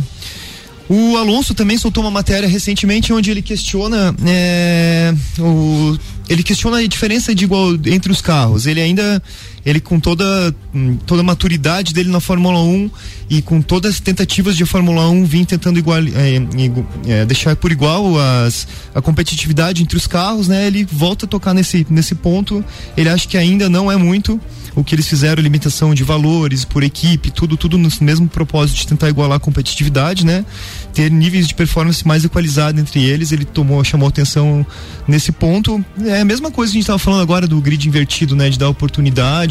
o 0.90 1.16
Alonso 1.18 1.54
também 1.54 1.78
soltou 1.78 2.04
uma 2.04 2.12
matéria 2.12 2.48
recentemente 2.48 3.14
onde 3.14 3.32
ele 3.32 3.42
questiona 3.42 4.14
é, 4.26 5.14
o, 5.40 5.98
ele 6.30 6.44
questiona 6.44 6.78
a 6.78 6.88
diferença 6.88 7.34
de 7.34 7.46
igual 7.46 7.74
entre 7.86 8.12
os 8.12 8.22
carros. 8.22 8.66
Ele 8.68 8.82
ainda 8.82 9.22
ele 9.66 9.80
com 9.80 10.00
toda 10.00 10.54
hum, 10.74 10.98
toda 11.06 11.22
a 11.22 11.24
maturidade 11.24 11.94
dele 11.94 12.10
na 12.10 12.20
Fórmula 12.20 12.62
1 12.62 12.90
e 13.30 13.42
com 13.42 13.62
todas 13.62 13.96
as 13.96 14.00
tentativas 14.00 14.56
de 14.56 14.66
Fórmula 14.66 15.10
1 15.10 15.26
vir 15.26 15.46
tentando 15.46 15.78
igual 15.78 16.00
é, 16.00 16.42
é, 17.08 17.26
deixar 17.26 17.56
por 17.56 17.72
igual 17.72 18.20
as, 18.20 18.68
a 18.94 19.02
competitividade 19.02 19.82
entre 19.84 19.98
os 19.98 20.08
carros, 20.08 20.48
né? 20.48 20.68
Ele 20.68 20.84
volta 20.84 21.26
a 21.26 21.30
tocar 21.30 21.54
nesse 21.54 21.86
nesse 21.90 22.16
ponto. 22.16 22.64
Ele 22.98 23.10
acha 23.10 23.28
que 23.28 23.38
ainda 23.38 23.70
não 23.70 23.92
é 23.92 23.98
muito 23.98 24.40
o 24.76 24.84
que 24.84 24.96
eles 24.96 25.08
fizeram, 25.08 25.42
limitação 25.42 25.94
de 25.94 26.04
valores 26.04 26.64
por 26.64 26.84
equipe, 26.84 27.30
tudo, 27.30 27.58
tudo 27.58 27.78
no 27.78 27.90
mesmo 28.02 28.28
propósito 28.28 28.78
de 28.78 28.88
tentar 28.88 29.10
igualar 29.10 29.38
a 29.38 29.40
competitividade, 29.40 30.26
né? 30.26 30.46
Ter 30.94 31.12
níveis 31.12 31.48
de 31.48 31.54
performance 31.54 32.06
mais 32.08 32.24
equalizados 32.24 32.80
entre 32.80 33.04
eles, 33.04 33.32
ele 33.32 33.46
tomou, 33.46 33.84
chamou 33.84 34.08
atenção 34.08 34.66
nesse 35.08 35.32
ponto. 35.32 35.84
É 36.06 36.22
a 36.22 36.26
mesma 36.26 36.52
coisa 36.52 36.72
que 36.72 36.78
a 36.78 36.80
gente 36.80 36.84
estava 36.84 37.00
falando 37.00 37.22
agora 37.22 37.48
do 37.48 37.60
grid 37.60 37.88
invertido, 37.88 38.36
né? 38.36 38.50
De 38.50 38.58
dar 38.58 38.70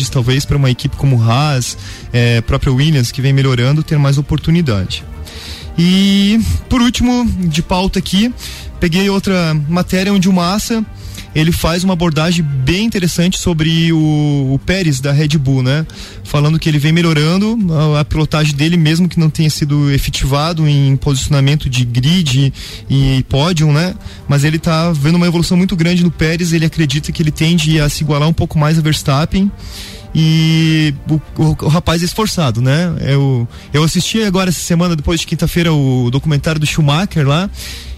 oportunidades, 0.00 0.08
talvez, 0.08 0.44
para 0.44 0.56
uma 0.56 0.70
equipe 0.70 0.96
como 0.96 1.22
Haas, 1.22 1.76
é, 2.12 2.40
própria 2.40 2.72
Williams, 2.72 3.12
que 3.12 3.20
vem 3.20 3.32
melhorando, 3.32 3.82
ter 3.82 3.98
mais 3.98 4.16
oportunidade. 4.18 5.04
E, 5.78 6.40
por 6.68 6.80
último, 6.80 7.26
de 7.48 7.62
pauta 7.62 7.98
aqui, 7.98 8.32
peguei 8.78 9.08
outra 9.08 9.54
matéria 9.68 10.12
onde 10.12 10.28
o 10.28 10.32
Massa 10.32 10.84
ele 11.34 11.52
faz 11.52 11.84
uma 11.84 11.92
abordagem 11.92 12.44
bem 12.44 12.84
interessante 12.84 13.38
sobre 13.38 13.92
o, 13.92 14.54
o 14.54 14.60
Pérez 14.64 15.00
da 15.00 15.12
Red 15.12 15.38
Bull, 15.38 15.62
né? 15.62 15.86
Falando 16.24 16.58
que 16.58 16.68
ele 16.68 16.78
vem 16.78 16.92
melhorando 16.92 17.56
a, 17.94 18.00
a 18.00 18.04
pilotagem 18.04 18.54
dele, 18.54 18.76
mesmo 18.76 19.08
que 19.08 19.18
não 19.18 19.30
tenha 19.30 19.50
sido 19.50 19.90
efetivado 19.92 20.66
em 20.66 20.96
posicionamento 20.96 21.68
de 21.68 21.84
grid 21.84 22.52
e 22.88 23.24
pódio, 23.28 23.72
né? 23.72 23.94
Mas 24.28 24.44
ele 24.44 24.56
está 24.56 24.92
vendo 24.92 25.16
uma 25.16 25.26
evolução 25.26 25.56
muito 25.56 25.76
grande 25.76 26.02
no 26.02 26.10
Pérez, 26.10 26.52
ele 26.52 26.64
acredita 26.64 27.12
que 27.12 27.22
ele 27.22 27.30
tende 27.30 27.80
a 27.80 27.88
se 27.88 28.02
igualar 28.02 28.28
um 28.28 28.32
pouco 28.32 28.58
mais 28.58 28.78
a 28.78 28.82
Verstappen 28.82 29.50
e 30.14 30.92
o, 31.08 31.42
o, 31.42 31.56
o, 31.66 31.68
rapaz 31.68 32.02
é 32.02 32.04
esforçado, 32.04 32.60
né? 32.60 32.92
Eu, 33.00 33.46
eu 33.72 33.84
assisti 33.84 34.22
agora 34.22 34.50
essa 34.50 34.60
semana, 34.60 34.96
depois 34.96 35.20
de 35.20 35.26
quinta-feira, 35.26 35.72
o 35.72 36.10
documentário 36.10 36.60
do 36.60 36.66
Schumacher 36.66 37.26
lá. 37.26 37.48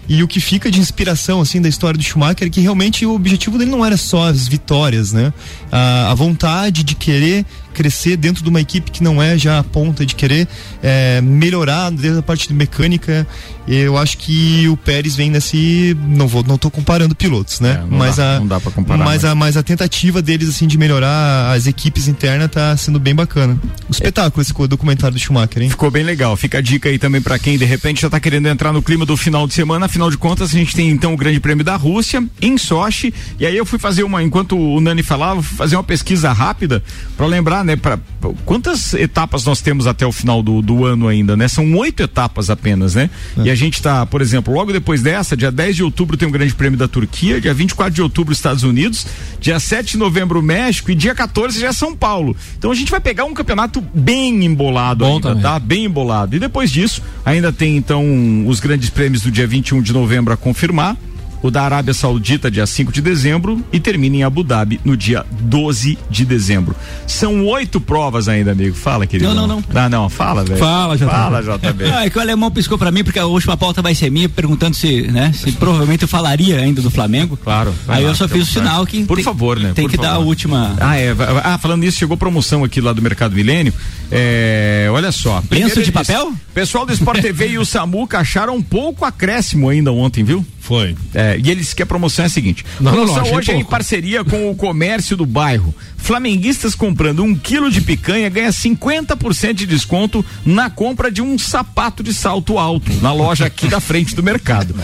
E 0.07 0.21
o 0.21 0.27
que 0.27 0.39
fica 0.39 0.69
de 0.69 0.79
inspiração, 0.79 1.39
assim, 1.39 1.61
da 1.61 1.69
história 1.69 1.97
do 1.97 2.03
Schumacher 2.03 2.47
é 2.47 2.49
que 2.49 2.59
realmente 2.59 3.05
o 3.05 3.13
objetivo 3.13 3.57
dele 3.57 3.71
não 3.71 3.85
era 3.85 3.95
só 3.95 4.27
as 4.27 4.47
vitórias, 4.47 5.13
né? 5.13 5.33
A, 5.71 6.11
a 6.11 6.13
vontade 6.13 6.83
de 6.83 6.95
querer 6.95 7.45
crescer 7.73 8.15
dentro 8.15 8.43
de 8.43 8.49
uma 8.49 8.61
equipe 8.61 8.91
que 8.91 9.03
não 9.03 9.21
é 9.21 9.37
já 9.37 9.59
a 9.59 9.63
ponta 9.63 10.05
de 10.05 10.15
querer 10.15 10.47
é, 10.81 11.19
melhorar 11.21 11.89
desde 11.89 12.19
a 12.19 12.21
parte 12.21 12.47
de 12.47 12.53
mecânica. 12.53 13.27
Eu 13.67 13.97
acho 13.97 14.17
que 14.17 14.67
o 14.67 14.75
Pérez 14.75 15.15
vem 15.15 15.29
nesse. 15.29 15.95
Não 16.07 16.27
vou, 16.27 16.43
não 16.43 16.57
tô 16.57 16.69
comparando 16.69 17.15
pilotos, 17.15 17.61
né? 17.61 17.81
É, 17.81 17.85
mas 17.89 18.17
dá, 18.17 18.35
a, 18.35 18.39
não 18.39 18.47
dá 18.47 18.59
pra 18.59 18.71
comparar. 18.71 18.97
Mas, 18.97 19.23
mas, 19.23 19.25
A, 19.25 19.35
mas 19.35 19.57
a 19.57 19.63
tentativa 19.63 20.21
deles, 20.21 20.49
assim, 20.49 20.67
de 20.67 20.77
melhorar 20.77 21.53
as 21.53 21.65
equipes 21.65 22.07
internas 22.07 22.51
tá 22.51 22.75
sendo 22.75 22.99
bem 22.99 23.15
bacana. 23.15 23.53
Um 23.87 23.91
espetáculo 23.91 24.41
esse 24.41 24.53
documentário 24.67 25.15
do 25.15 25.19
Schumacher, 25.19 25.63
hein? 25.63 25.69
Ficou 25.69 25.89
bem 25.89 26.03
legal. 26.03 26.35
Fica 26.35 26.57
a 26.57 26.61
dica 26.61 26.89
aí 26.89 26.99
também 26.99 27.21
para 27.21 27.39
quem 27.39 27.57
de 27.57 27.65
repente 27.65 28.01
já 28.01 28.09
tá 28.09 28.19
querendo 28.19 28.47
entrar 28.47 28.73
no 28.73 28.81
clima 28.81 29.05
do 29.05 29.15
final 29.15 29.47
de 29.47 29.53
semana. 29.53 29.85
Afinal 29.85 30.11
de 30.11 30.17
contas, 30.17 30.49
a 30.53 30.57
gente 30.57 30.75
tem 30.75 30.89
então 30.89 31.13
o 31.13 31.17
Grande 31.17 31.39
Prêmio 31.39 31.63
da 31.63 31.75
Rússia 31.75 32.23
em 32.41 32.57
Sochi. 32.57 33.13
E 33.39 33.45
aí 33.45 33.55
eu 33.55 33.65
fui 33.65 33.79
fazer 33.79 34.03
uma, 34.03 34.21
enquanto 34.21 34.57
o 34.57 34.81
Nani 34.81 35.03
falava, 35.03 35.41
fui 35.41 35.57
fazer 35.57 35.75
uma 35.77 35.83
pesquisa 35.83 36.31
rápida 36.33 36.83
para 37.15 37.25
lembrar, 37.25 37.62
né? 37.63 37.75
Pra, 37.75 37.97
quantas 38.45 38.93
etapas 38.93 39.45
nós 39.45 39.61
temos 39.61 39.87
até 39.87 40.05
o 40.05 40.11
final 40.11 40.41
do, 40.41 40.61
do 40.61 40.85
ano 40.85 41.07
ainda, 41.07 41.35
né? 41.35 41.47
São 41.47 41.71
oito 41.75 42.03
etapas 42.03 42.49
apenas, 42.49 42.95
né? 42.95 43.09
É. 43.37 43.43
E 43.43 43.49
a 43.49 43.55
gente 43.55 43.81
tá, 43.81 44.05
por 44.05 44.21
exemplo, 44.21 44.53
logo 44.53 44.71
depois 44.71 45.01
dessa, 45.01 45.35
dia 45.35 45.51
10 45.51 45.75
de 45.75 45.83
outubro 45.83 46.17
tem 46.17 46.27
o 46.27 46.31
Grande 46.31 46.53
Prêmio 46.53 46.77
da 46.77 46.87
Turquia, 46.87 47.39
dia 47.39 47.53
24 47.53 47.93
de 47.93 48.01
outubro 48.01 48.33
Estados 48.33 48.63
Unidos, 48.63 49.05
dia 49.39 49.59
7 49.59 49.91
de 49.91 49.97
novembro 49.97 50.41
México 50.41 50.91
e 50.91 50.95
dia 50.95 51.15
14 51.15 51.59
já 51.59 51.67
é 51.67 51.73
São 51.73 51.95
Paulo. 51.95 52.35
Então 52.57 52.71
a 52.71 52.75
gente 52.75 52.91
vai 52.91 52.99
pegar 52.99 53.25
um 53.25 53.33
campeonato 53.33 53.81
bem 53.93 54.45
embolado 54.45 55.05
Bom 55.05 55.15
ainda, 55.15 55.29
também. 55.29 55.43
tá? 55.43 55.59
Bem 55.59 55.85
embolado. 55.85 56.35
E 56.35 56.39
depois 56.39 56.71
disso, 56.71 57.01
ainda 57.25 57.51
tem 57.51 57.77
então 57.77 58.47
os 58.47 58.59
grandes 58.59 58.89
prêmios 58.89 59.21
do 59.21 59.31
dia 59.31 59.47
21 59.47 59.81
de 59.81 59.93
novembro 59.93 60.33
a 60.33 60.37
confirmar 60.37 60.95
o 61.43 61.51
da 61.51 61.63
Arábia 61.63 61.93
Saudita, 61.93 62.49
dia 62.49 62.65
5 62.65 62.91
de 62.91 63.01
dezembro, 63.01 63.63
e 63.71 63.79
termina 63.79 64.15
em 64.15 64.23
Abu 64.23 64.43
Dhabi 64.43 64.79
no 64.83 64.95
dia 64.95 65.25
12 65.29 65.99
de 66.09 66.25
dezembro. 66.25 66.73
São 67.05 67.45
oito 67.47 67.81
provas 67.81 68.29
ainda, 68.29 68.53
amigo. 68.53 68.75
Fala, 68.75 69.05
querido. 69.05 69.35
Não, 69.35 69.45
não, 69.45 69.61
não. 69.61 69.63
Ah, 69.75 69.89
não, 69.89 70.09
fala, 70.09 70.43
velho. 70.45 70.57
Fala, 70.57 70.95
JB. 70.95 71.11
Fala, 71.11 71.41
JB. 71.43 71.83
Ah, 71.93 72.05
é 72.05 72.09
que 72.09 72.17
o 72.17 72.21
alemão 72.21 72.49
piscou 72.49 72.77
pra 72.77 72.89
mim, 72.91 73.03
porque 73.03 73.19
a 73.19 73.25
última 73.25 73.55
pauta 73.57 73.81
vai 73.81 73.93
ser 73.93 74.09
minha, 74.09 74.27
perguntando 74.27 74.75
se, 74.75 75.03
né, 75.03 75.31
se 75.33 75.51
provavelmente 75.51 76.03
eu 76.03 76.07
falaria 76.07 76.57
ainda 76.59 76.81
do 76.81 76.89
Flamengo. 76.89 77.37
Claro. 77.37 77.73
Aí 77.87 78.03
lá, 78.03 78.09
eu 78.09 78.15
só 78.15 78.27
fiz 78.27 78.47
o 78.47 78.51
sinal 78.51 78.85
que. 78.85 79.03
Por 79.03 79.15
tem, 79.15 79.23
favor, 79.23 79.59
né? 79.59 79.73
Tem 79.75 79.83
Por 79.83 79.91
que 79.91 79.97
favor. 79.97 80.09
dar 80.11 80.15
a 80.15 80.19
última. 80.19 80.75
Ah, 80.79 80.97
é. 80.97 81.13
Ah, 81.43 81.57
falando 81.57 81.81
nisso, 81.81 81.97
chegou 81.97 82.15
promoção 82.15 82.63
aqui 82.63 82.79
lá 82.79 82.93
do 82.93 83.01
Mercado 83.01 83.35
Milênio. 83.35 83.73
É, 84.09 84.87
olha 84.91 85.11
só. 85.11 85.43
Penso 85.49 85.83
de 85.83 85.91
papel? 85.91 86.33
Pessoal 86.53 86.85
do 86.85 86.93
Sport 86.93 87.21
TV 87.21 87.49
e 87.49 87.57
o 87.57 87.65
Samuca 87.65 88.19
acharam 88.19 88.55
um 88.55 88.61
pouco 88.61 89.05
acréscimo 89.05 89.69
ainda 89.69 89.91
ontem, 89.91 90.23
viu? 90.23 90.45
Foi. 90.63 90.95
É, 91.13 91.37
e 91.37 91.51
eles 91.51 91.73
que 91.73 91.83
a 91.83 91.85
promoção 91.85 92.23
é 92.23 92.27
a 92.27 92.29
seguinte: 92.29 92.65
não, 92.79 92.93
promoção 92.93 93.17
não, 93.17 93.25
não, 93.25 93.37
hoje 93.37 93.51
é 93.51 93.55
em 93.55 93.65
parceria 93.65 94.23
com 94.23 94.49
o 94.49 94.55
comércio 94.55 95.17
do 95.17 95.25
bairro. 95.25 95.75
Flamenguistas 96.03 96.75
comprando 96.75 97.23
um 97.23 97.33
quilo 97.33 97.71
de 97.71 97.79
picanha 97.79 98.27
ganha 98.29 98.49
50% 98.49 99.53
de 99.53 99.65
desconto 99.65 100.23
na 100.45 100.69
compra 100.69 101.09
de 101.09 101.21
um 101.21 101.39
sapato 101.39 102.03
de 102.03 102.13
salto 102.13 102.59
alto 102.59 102.91
na 103.01 103.13
loja 103.13 103.45
aqui 103.45 103.69
da 103.69 103.79
frente 103.79 104.13
do 104.13 104.21
mercado. 104.21 104.75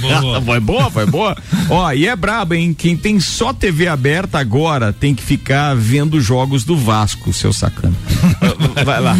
boa. 0.00 0.40
Foi 0.42 0.58
boa, 0.60 0.90
foi 0.90 1.06
boa. 1.06 1.36
Ó, 1.68 1.92
e 1.92 2.06
é 2.06 2.16
brabo, 2.16 2.54
hein? 2.54 2.74
Quem 2.76 2.96
tem 2.96 3.20
só 3.20 3.52
TV 3.52 3.86
aberta 3.88 4.38
agora 4.38 4.92
tem 4.92 5.14
que 5.14 5.22
ficar 5.22 5.74
vendo 5.76 6.20
jogos 6.20 6.64
do 6.64 6.76
Vasco, 6.76 7.32
seu 7.32 7.52
sacana. 7.52 7.94
Vai 8.84 9.00
lá. 9.00 9.14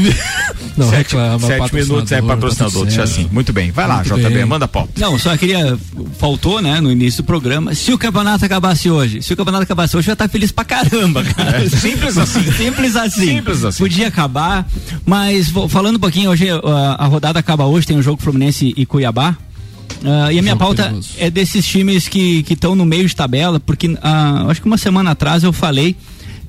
Não, 0.77 0.89
sete, 0.89 1.15
reclama, 1.15 1.47
sete 1.47 1.75
minutos 1.75 2.13
é 2.13 2.23
patrocinador, 2.23 2.87
deixa 2.87 3.03
assim. 3.03 3.29
Muito 3.31 3.53
bem. 3.53 3.71
Vai 3.71 3.87
lá, 3.87 3.97
Muito 3.97 4.15
JB, 4.17 4.29
bem. 4.31 4.45
manda 4.45 4.65
a 4.65 4.69
pauta. 4.69 4.93
Não, 4.99 5.19
só 5.19 5.37
queria. 5.37 5.79
Faltou, 6.19 6.61
né, 6.63 6.81
no 6.81 6.91
início 6.91 7.23
do 7.23 7.27
programa. 7.27 7.75
Se 7.75 7.93
o 7.93 7.99
campeonato 7.99 8.45
acabasse 8.45 8.91
hoje, 8.91 9.23
se 9.23 9.33
o 9.33 9.37
campeonato 9.37 9.65
acabasse 9.65 9.97
hoje, 9.97 10.09
eu 10.09 10.13
ia 10.13 10.15
estar 10.15 10.29
feliz 10.29 10.51
pra 10.51 10.65
caramba, 10.65 11.02
cara. 11.35 11.63
É, 11.63 11.69
simples 11.71 12.19
assim. 12.19 12.53
Simples 12.53 12.97
assim. 12.97 13.27
Simples 13.27 13.65
assim. 13.65 13.79
Podia 13.79 14.09
acabar, 14.09 14.69
mas 15.07 15.53
falando 15.69 15.97
um 15.97 16.01
pouquinho, 16.01 16.31
hoje 16.31 16.49
a, 16.51 16.97
a 16.99 17.07
rodada 17.07 17.39
acaba 17.39 17.65
hoje, 17.65 17.87
tem 17.87 17.97
o 17.97 18.03
jogo 18.03 18.23
Fluminense 18.23 18.73
e 18.77 18.87
Cuiabá. 18.87 19.37
Ah, 20.05 20.33
e 20.33 20.39
a 20.39 20.43
minha 20.43 20.57
pauta 20.57 20.85
perigoso. 20.85 21.11
é 21.19 21.31
desses 21.31 21.67
times 21.67 22.09
que 22.09 22.45
estão 22.49 22.75
no 22.75 22.85
meio 22.85 23.07
de 23.07 23.15
tabela, 23.15 23.61
porque 23.61 23.97
ah, 24.03 24.47
acho 24.49 24.61
que 24.61 24.67
uma 24.67 24.79
semana 24.79 25.13
atrás 25.13 25.43
eu 25.43 25.53
falei 25.53 25.97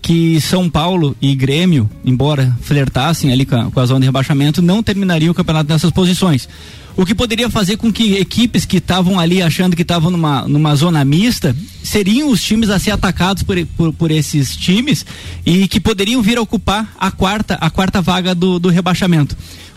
que 0.02 0.42
São 0.42 0.70
Paulo 0.70 1.16
e 1.22 1.34
Grêmio, 1.34 1.90
embora 2.04 2.54
flertassem 2.62 3.32
ali 3.32 3.46
com 3.46 3.56
a, 3.56 3.72
com 3.72 3.80
a 3.80 3.86
zona 3.86 4.02
de 4.02 4.06
rebaixamento, 4.06 4.62
não 4.62 4.84
terminariam 4.84 5.32
o 5.32 5.34
campeonato 5.34 5.72
nessas 5.72 5.92
posições. 5.92 6.48
O 6.96 7.06
que 7.06 7.16
poderia 7.16 7.50
fazer 7.50 7.78
com 7.78 7.92
que 7.92 8.16
equipes 8.18 8.66
que 8.66 8.78
estavam 8.78 9.20
ali 9.20 9.42
achando 9.42 9.76
que 9.76 9.82
estavam 9.82 10.12
numa, 10.12 10.48
numa 10.48 10.76
zona 10.76 11.04
mista 11.04 11.56
seriam 11.84 12.30
os 12.30 12.42
times 12.44 12.70
a 12.70 12.78
ser 12.78 12.92
atacados 12.92 13.42
por, 13.42 13.66
por, 13.78 13.94
por 13.94 14.12
esses 14.12 14.56
times 14.56 15.06
e 15.46 15.68
que 15.68 15.80
poderiam 15.80 16.22
vir 16.22 16.38
a 16.38 16.42
ocupar 16.42 16.94
a 17.00 17.10
quarta, 17.10 17.56
a 17.56 17.70
quarta 17.70 18.02
vaga 18.02 18.36
do, 18.36 18.60
do 18.60 18.70
rebaixamento. 18.70 19.36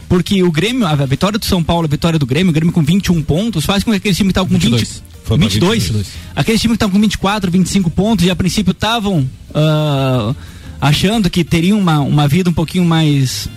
Porque 0.09 0.43
o 0.43 0.53
Grêmio, 0.53 0.87
a 0.87 0.95
vitória 0.95 1.39
do 1.39 1.45
São 1.45 1.64
Paulo, 1.64 1.87
a 1.87 1.89
vitória 1.89 2.19
do 2.19 2.27
Grêmio, 2.27 2.51
o 2.51 2.53
Grêmio 2.53 2.73
com 2.73 2.83
21 2.83 3.23
pontos, 3.23 3.64
faz 3.64 3.83
com 3.83 3.91
que 3.91 3.97
aquele 3.97 4.14
time 4.14 4.29
que 4.29 4.33
estava 4.33 4.47
com 4.47 4.55
20, 4.55 4.62
22. 4.62 5.03
Foi 5.25 5.37
pra 5.37 5.47
22, 5.49 5.83
22. 5.83 6.07
aqueles 6.37 6.61
times 6.61 6.75
que 6.75 6.77
estavam 6.77 6.93
com 6.93 7.01
24, 7.01 7.51
25 7.51 7.91
pontos 7.91 8.25
e 8.25 8.31
a 8.31 8.37
princípio 8.37 8.71
estavam 8.71 9.29
ah, 9.53 10.35
achando 10.81 11.29
que 11.29 11.43
teriam 11.43 11.81
uma, 11.81 11.99
uma 12.01 12.29
vida 12.29 12.49
um 12.51 12.53
pouquinho 12.53 12.85
mais 12.85 13.49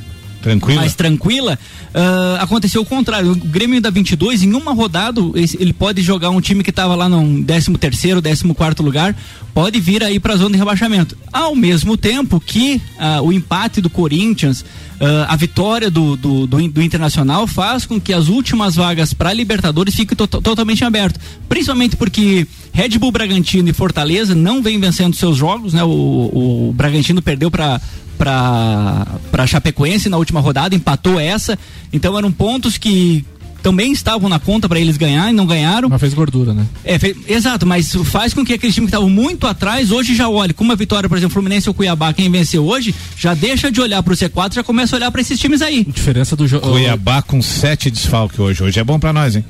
Tranquilo? 0.41 0.79
mais 0.79 0.95
tranquila, 0.95 1.59
ah, 1.93 2.37
aconteceu 2.41 2.81
o 2.81 2.85
contrário. 2.85 3.31
O 3.31 3.35
Grêmio 3.35 3.81
da 3.81 3.89
22, 3.89 4.43
em 4.43 4.53
uma 4.53 4.73
rodada, 4.73 5.21
ele 5.59 5.73
pode 5.73 6.01
jogar 6.01 6.29
um 6.29 6.39
time 6.39 6.63
que 6.63 6.69
estava 6.69 6.95
lá 6.95 7.09
no 7.09 7.43
13 7.43 7.73
terceiro, 7.77 8.21
14 8.21 8.53
quarto 8.53 8.81
lugar, 8.81 9.15
pode 9.53 9.79
vir 9.79 10.03
aí 10.03 10.19
para 10.19 10.33
a 10.33 10.37
zona 10.37 10.51
de 10.51 10.57
rebaixamento. 10.57 11.17
Ao 11.31 11.55
mesmo 11.55 11.97
tempo 11.97 12.39
que 12.39 12.81
ah, 12.97 13.21
o 13.21 13.33
empate 13.33 13.81
do 13.81 13.89
Corinthians, 13.89 14.63
ah, 15.01 15.27
a 15.33 15.35
vitória 15.35 15.91
do, 15.91 16.15
do, 16.15 16.47
do, 16.47 16.67
do 16.69 16.81
Internacional 16.81 17.45
faz 17.45 17.85
com 17.85 17.99
que 17.99 18.13
as 18.13 18.27
últimas 18.29 18.75
vagas 18.75 19.13
para 19.13 19.33
Libertadores 19.33 19.93
fiquem 19.95 20.15
to- 20.15 20.27
totalmente 20.27 20.83
abertas. 20.85 21.21
Principalmente 21.49 21.97
porque 21.97 22.47
Red 22.71 22.97
Bull 22.97 23.11
Bragantino 23.11 23.67
e 23.69 23.73
Fortaleza 23.73 24.33
não 24.33 24.61
vêm 24.61 24.79
vencendo 24.79 25.15
seus 25.15 25.35
jogos, 25.37 25.73
né? 25.73 25.83
O, 25.83 26.69
o 26.69 26.73
Bragantino 26.73 27.21
perdeu 27.21 27.51
para 27.51 27.81
para 28.19 29.47
Chapecoense 29.47 30.09
na 30.09 30.17
última 30.17 30.41
rodada, 30.41 30.75
empatou 30.75 31.19
essa. 31.19 31.57
Então 31.91 32.17
eram 32.17 32.31
pontos 32.31 32.77
que 32.77 33.25
também 33.61 33.91
estavam 33.91 34.29
na 34.29 34.39
conta 34.39 34.67
para 34.69 34.79
eles 34.79 34.97
ganhar 34.97 35.29
e 35.29 35.33
não 35.33 35.45
ganharam. 35.45 35.89
Mas 35.89 35.99
fez 35.99 36.13
gordura, 36.13 36.53
né? 36.53 36.65
É, 36.83 36.97
fez, 36.97 37.15
exato, 37.27 37.65
mas 37.65 37.93
faz 38.05 38.33
com 38.33 38.45
que 38.45 38.53
aqueles 38.53 38.73
times 38.75 38.89
que 38.89 38.95
estavam 38.95 39.09
muito 39.09 39.47
atrás 39.47 39.91
hoje 39.91 40.15
já 40.15 40.27
olhem. 40.29 40.53
Como 40.53 40.71
a 40.71 40.75
vitória, 40.75 41.07
por 41.09 41.17
exemplo, 41.17 41.33
Fluminense 41.33 41.67
ou 41.67 41.73
Cuiabá, 41.73 42.13
quem 42.13 42.29
venceu 42.31 42.65
hoje, 42.65 42.93
já 43.17 43.33
deixa 43.33 43.71
de 43.71 43.81
olhar 43.81 44.01
para 44.03 44.13
o 44.13 44.15
C4 44.15 44.55
já 44.55 44.63
começa 44.63 44.95
a 44.95 44.97
olhar 44.97 45.11
para 45.11 45.21
esses 45.21 45.39
times 45.39 45.61
aí. 45.61 45.85
Diferença 45.85 46.35
do 46.35 46.47
jogo. 46.47 46.69
Cuiabá 46.69 47.21
com 47.21 47.41
sete 47.41 47.89
desfalques 47.91 48.39
hoje. 48.39 48.63
Hoje 48.63 48.79
é 48.79 48.83
bom 48.83 48.99
para 48.99 49.13
nós, 49.13 49.35
hein? 49.35 49.45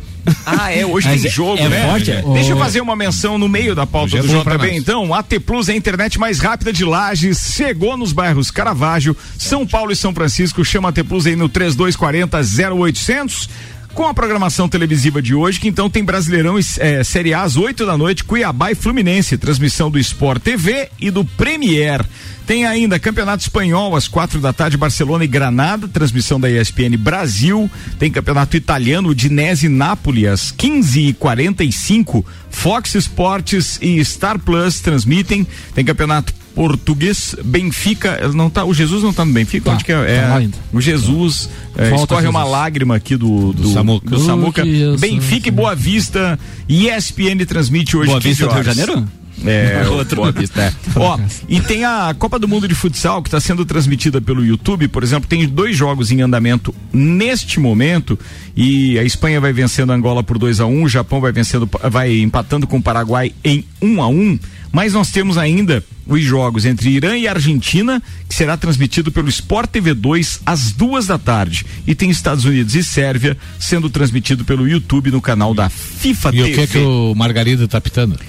Ah, 0.46 0.72
é, 0.72 0.86
hoje 0.86 1.08
Mas 1.08 1.22
tem 1.22 1.30
é- 1.30 1.34
jogo, 1.34 1.58
é 1.64 1.70
né? 1.70 1.88
forte, 1.88 2.12
é? 2.12 2.22
Deixa 2.22 2.52
eu 2.52 2.58
fazer 2.58 2.82
uma 2.82 2.96
menção 2.96 3.38
no 3.38 3.48
meio 3.48 3.74
da 3.74 3.88
pauta 3.88 4.18
Hoje 4.18 4.18
é 4.18 4.38
do 4.38 4.44
pra 4.44 4.58
JB, 4.58 4.76
então. 4.76 5.14
AT 5.14 5.40
Plus 5.40 5.70
é 5.70 5.74
a 5.74 5.76
internet 5.76 6.20
mais 6.20 6.40
rápida 6.40 6.72
de 6.74 6.84
Lages, 6.84 7.54
chegou 7.56 7.96
nos 7.98 8.12
bairros 8.12 8.52
Caravaggio, 8.52 9.16
São 9.38 9.66
Paulo 9.66 9.92
e 9.92 9.96
São 9.96 10.14
Francisco, 10.14 10.64
chama 10.64 10.90
AT 10.90 11.04
Plus 11.04 11.26
aí 11.26 11.36
no 11.36 11.50
3240 11.50 12.42
0800. 12.76 13.50
Com 13.94 14.08
a 14.08 14.14
programação 14.14 14.70
televisiva 14.70 15.22
de 15.22 15.36
hoje, 15.36 15.60
que 15.60 15.68
então 15.68 15.90
tem 15.90 16.04
Brasileirão 16.04 16.58
eh, 16.58 17.04
Série 17.04 17.34
A 17.34 17.42
às 17.42 17.58
8 17.58 17.86
da 17.86 17.98
noite, 17.98 18.24
Cuiabá 18.24 18.72
e 18.72 18.76
Fluminense, 18.76 19.38
transmissão 19.38 19.90
do 19.92 20.00
Sport 20.00 20.42
TV 20.42 20.90
e 21.00 21.12
do 21.12 21.26
Premier. 21.26 22.06
Tem 22.46 22.66
ainda 22.66 22.98
Campeonato 22.98 23.44
Espanhol 23.44 23.96
às 23.96 24.08
quatro 24.08 24.40
da 24.40 24.54
tarde, 24.54 24.78
Barcelona 24.78 25.24
e 25.24 25.28
Granada, 25.28 25.88
transmissão 25.88 26.40
da 26.40 26.50
ESPN 26.50 26.98
Brasil. 26.98 27.70
Tem 28.00 28.10
Campeonato 28.10 28.58
Italiano, 28.58 29.10
Udinese 29.10 29.68
e 29.68 29.70
Nápoles 29.70 30.26
às 30.26 30.52
15 30.52 31.00
e 31.10 31.14
45 31.14 32.26
Fox 32.50 32.96
Sports 32.96 33.80
e 33.82 34.04
Star 34.04 34.40
Plus 34.40 34.80
transmitem. 34.80 35.46
Tem 35.76 35.86
Campeonato 35.86 36.34
Português, 36.60 37.38
Benfica, 37.42 38.20
não 38.34 38.50
tá, 38.50 38.66
o 38.66 38.74
Jesus 38.74 39.02
não 39.02 39.14
tá 39.14 39.24
no 39.24 39.32
Benfica, 39.32 39.64
Tá, 39.70 39.72
onde 39.76 39.86
que 39.86 39.94
é? 39.94 39.96
tá 39.96 40.42
É, 40.42 40.50
o 40.74 40.82
Jesus, 40.82 41.50
é, 41.74 41.90
Volta, 41.90 42.16
escorre 42.16 42.28
uma 42.28 42.42
Jesus. 42.42 42.52
lágrima 42.52 42.96
aqui 42.98 43.16
do, 43.16 43.54
do, 43.54 43.62
do 43.62 43.70
Samuca. 43.70 44.20
Samuca. 44.20 44.64
Que 44.64 44.82
eu 44.82 44.98
Benfica 44.98 45.48
e 45.48 45.52
Boa 45.52 45.74
Vista, 45.74 46.38
ESPN 46.68 47.46
transmite 47.48 47.96
hoje 47.96 48.08
Boa 48.10 48.20
15 48.20 48.28
Vista 48.30 48.46
do 48.46 48.54
Rio 48.54 48.64
de 48.64 48.70
horas. 48.70 48.76
Janeiro? 48.78 49.08
É, 49.50 49.88
Outro. 49.90 50.18
Boa 50.18 50.32
Vista, 50.32 50.62
é. 50.62 50.74
Ó, 50.96 51.20
e 51.48 51.60
tem 51.62 51.86
a 51.86 52.14
Copa 52.18 52.38
do 52.38 52.48
Mundo 52.48 52.68
de 52.68 52.76
Futsal 52.76 53.22
que 53.22 53.30
está 53.30 53.40
sendo 53.40 53.66
transmitida 53.66 54.20
pelo 54.22 54.46
YouTube, 54.46 54.88
por 54.88 55.04
exemplo, 55.04 55.28
tem 55.30 55.48
dois 55.48 55.76
jogos 55.76 56.12
em 56.12 56.22
andamento 56.22 56.74
neste 56.94 57.60
momento 57.60 58.18
e 58.56 59.00
a 59.00 59.04
Espanha 59.04 59.40
vai 59.40 59.54
vencendo 59.54 59.92
a 59.92 59.96
Angola 59.96 60.22
por 60.24 60.38
2 60.38 60.60
a 60.60 60.66
1 60.66 60.84
o 60.84 60.90
Japão 60.90 61.22
vai 61.22 61.32
vencendo, 61.32 61.70
vai 61.90 62.20
empatando 62.20 62.68
com 62.68 62.78
o 62.78 62.82
Paraguai 62.84 63.32
em 63.44 63.66
1 63.82 64.02
a 64.02 64.08
1 64.08 64.40
mas 64.72 64.94
nós 64.94 65.10
temos 65.10 65.38
ainda 65.38 65.84
os 66.06 66.22
jogos 66.22 66.66
entre 66.66 66.90
Irã 66.90 67.18
e 67.18 67.28
Argentina, 67.28 68.02
que 68.28 68.36
será 68.36 68.56
transmitido 68.58 69.12
pelo 69.12 69.30
Sport 69.30 69.70
TV 69.70 69.94
2 69.94 70.42
às 70.46 70.72
duas 70.72 71.08
da 71.08 71.18
tarde. 71.18 71.66
E 71.86 71.94
tem 71.96 72.10
Estados 72.10 72.46
Unidos 72.46 72.76
e 72.76 72.84
Sérvia 72.84 73.38
sendo 73.60 73.90
transmitido 73.90 74.44
pelo 74.46 74.68
YouTube 74.68 75.12
no 75.12 75.22
canal 75.22 75.54
da 75.54 75.70
FIFA 75.70 76.36
E 76.36 76.42
o 76.42 76.46
TV. 76.46 76.56
que 76.56 76.68
que 76.74 76.78
o 76.80 77.14
Margarida 77.16 77.68
tá 77.68 77.80
pitando? 77.82 78.20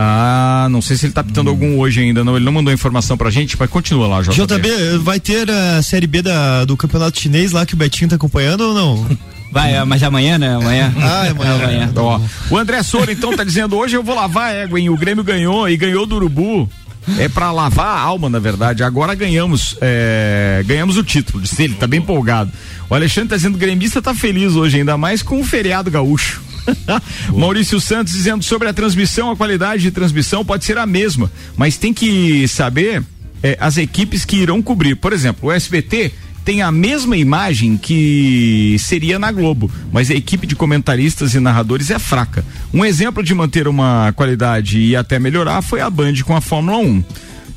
Ah, 0.00 0.68
não 0.70 0.80
sei 0.80 0.96
se 0.96 1.06
ele 1.06 1.12
tá 1.12 1.24
pitando 1.24 1.50
algum 1.50 1.76
hoje 1.76 2.00
ainda, 2.00 2.22
não. 2.22 2.36
Ele 2.36 2.44
não 2.44 2.52
mandou 2.52 2.72
informação 2.72 3.16
pra 3.16 3.30
gente, 3.30 3.56
mas 3.58 3.68
continua 3.68 4.06
lá, 4.06 4.22
JB. 4.22 4.46
JB, 4.46 4.98
vai 4.98 5.18
ter 5.18 5.50
a 5.50 5.82
Série 5.82 6.06
B 6.06 6.22
da, 6.22 6.64
do 6.64 6.76
Campeonato 6.76 7.18
Chinês 7.18 7.50
lá 7.50 7.66
que 7.66 7.74
o 7.74 7.76
Betinho 7.76 8.08
tá 8.08 8.14
acompanhando 8.14 8.60
ou 8.60 8.74
não? 8.74 9.18
Vai, 9.50 9.74
é, 9.74 9.82
mas 9.82 10.02
amanhã, 10.02 10.36
né? 10.36 10.54
Amanhã. 10.54 10.94
Ah, 11.00 11.26
é 11.26 11.30
amanhã. 11.30 11.90
Ó, 11.96 12.20
o 12.50 12.56
André 12.56 12.82
Soura, 12.82 13.10
então, 13.10 13.34
tá 13.34 13.42
dizendo: 13.42 13.76
hoje 13.76 13.96
eu 13.96 14.02
vou 14.02 14.14
lavar 14.14 14.50
a 14.50 14.52
égua, 14.52 14.78
hein? 14.78 14.90
O 14.90 14.96
Grêmio 14.96 15.24
ganhou 15.24 15.68
e 15.68 15.76
ganhou 15.76 16.06
do 16.06 16.16
Urubu. 16.16 16.68
É 17.18 17.28
pra 17.28 17.50
lavar 17.50 17.86
a 17.86 18.00
alma, 18.00 18.28
na 18.28 18.38
verdade. 18.38 18.84
Agora 18.84 19.14
ganhamos, 19.14 19.74
é, 19.80 20.62
ganhamos 20.66 20.98
o 20.98 21.02
título. 21.02 21.42
Diz 21.42 21.58
ele, 21.58 21.74
tá 21.74 21.86
bem 21.86 22.00
empolgado. 22.00 22.52
O 22.90 22.94
Alexandre 22.94 23.30
tá 23.30 23.36
dizendo: 23.36 23.54
o 23.54 23.58
gremista 23.58 24.02
tá 24.02 24.14
feliz 24.14 24.54
hoje, 24.54 24.78
ainda 24.78 24.98
mais 24.98 25.22
com 25.22 25.40
o 25.40 25.44
feriado 25.44 25.90
gaúcho. 25.90 26.42
Maurício 27.32 27.80
Santos 27.80 28.12
dizendo 28.12 28.44
sobre 28.44 28.68
a 28.68 28.72
transmissão, 28.72 29.30
a 29.30 29.36
qualidade 29.36 29.82
de 29.82 29.90
transmissão 29.90 30.44
pode 30.44 30.64
ser 30.64 30.78
a 30.78 30.86
mesma, 30.86 31.30
mas 31.56 31.76
tem 31.76 31.92
que 31.92 32.46
saber 32.48 33.02
é, 33.42 33.56
as 33.60 33.76
equipes 33.76 34.24
que 34.24 34.36
irão 34.36 34.62
cobrir. 34.62 34.94
Por 34.96 35.12
exemplo, 35.12 35.48
o 35.48 35.52
SBT 35.52 36.12
tem 36.44 36.62
a 36.62 36.72
mesma 36.72 37.14
imagem 37.16 37.76
que 37.76 38.76
seria 38.78 39.18
na 39.18 39.30
Globo, 39.30 39.70
mas 39.92 40.10
a 40.10 40.14
equipe 40.14 40.46
de 40.46 40.56
comentaristas 40.56 41.34
e 41.34 41.40
narradores 41.40 41.90
é 41.90 41.98
fraca. 41.98 42.42
Um 42.72 42.84
exemplo 42.84 43.22
de 43.22 43.34
manter 43.34 43.68
uma 43.68 44.12
qualidade 44.12 44.78
e 44.78 44.96
até 44.96 45.18
melhorar 45.18 45.60
foi 45.60 45.82
a 45.82 45.90
Band 45.90 46.14
com 46.24 46.34
a 46.34 46.40
Fórmula 46.40 46.78
1. 46.78 47.04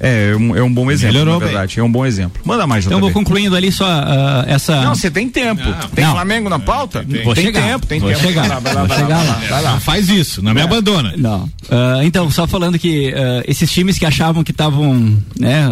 É, 0.04 0.36
um, 0.36 0.56
é 0.56 0.64
um 0.64 0.74
bom 0.74 0.90
exemplo, 0.90 1.14
Melhorou 1.14 1.40
na 1.40 1.46
verdade. 1.46 1.80
É 1.80 1.84
um 1.84 1.92
bom 1.92 2.04
exemplo. 2.04 2.42
Manda 2.44 2.66
mais, 2.66 2.88
Então 2.88 3.00
vou 3.00 3.12
concluindo 3.12 3.56
ali 3.56 3.72
só 3.72 3.86
ah, 3.86 4.44
essa. 4.48 4.82
Não, 4.82 4.96
você 4.96 5.12
tem 5.12 5.30
tempo. 5.30 5.62
tem 5.94 6.04
Não. 6.04 6.14
Flamengo 6.14 6.50
na 6.50 6.58
pauta? 6.58 7.06
Vou 7.24 7.36
tem 7.36 7.46
chegar. 7.46 7.62
tempo, 7.62 7.86
tem 7.86 8.00
Vou 8.00 8.10
tempo. 8.10 8.22
chegar. 8.22 8.42
Vai 8.42 8.50
lá, 8.50 8.60
vai 8.60 8.74
lá, 8.74 8.84
vai 8.86 8.90
lá, 8.90 8.96
chegar 9.04 9.18
vai 9.18 9.28
lá. 9.28 9.34
lá, 9.34 9.48
vai 9.48 9.62
lá. 9.62 9.80
Faz 9.80 10.10
isso, 10.10 10.42
não 10.42 10.56
me 10.56 10.60
É. 10.62 10.64
abandona. 10.64 11.14
Não. 11.16 11.48
Ah, 11.70 12.00
então, 12.04 12.32
só 12.32 12.48
falando 12.48 12.80
que 12.80 13.14
ah, 13.16 13.44
esses 13.48 13.72
times 13.72 14.00
que 14.00 14.06
achavam 14.06 14.44
que 14.44 14.50
estavam, 14.52 15.16
né, 15.40 15.70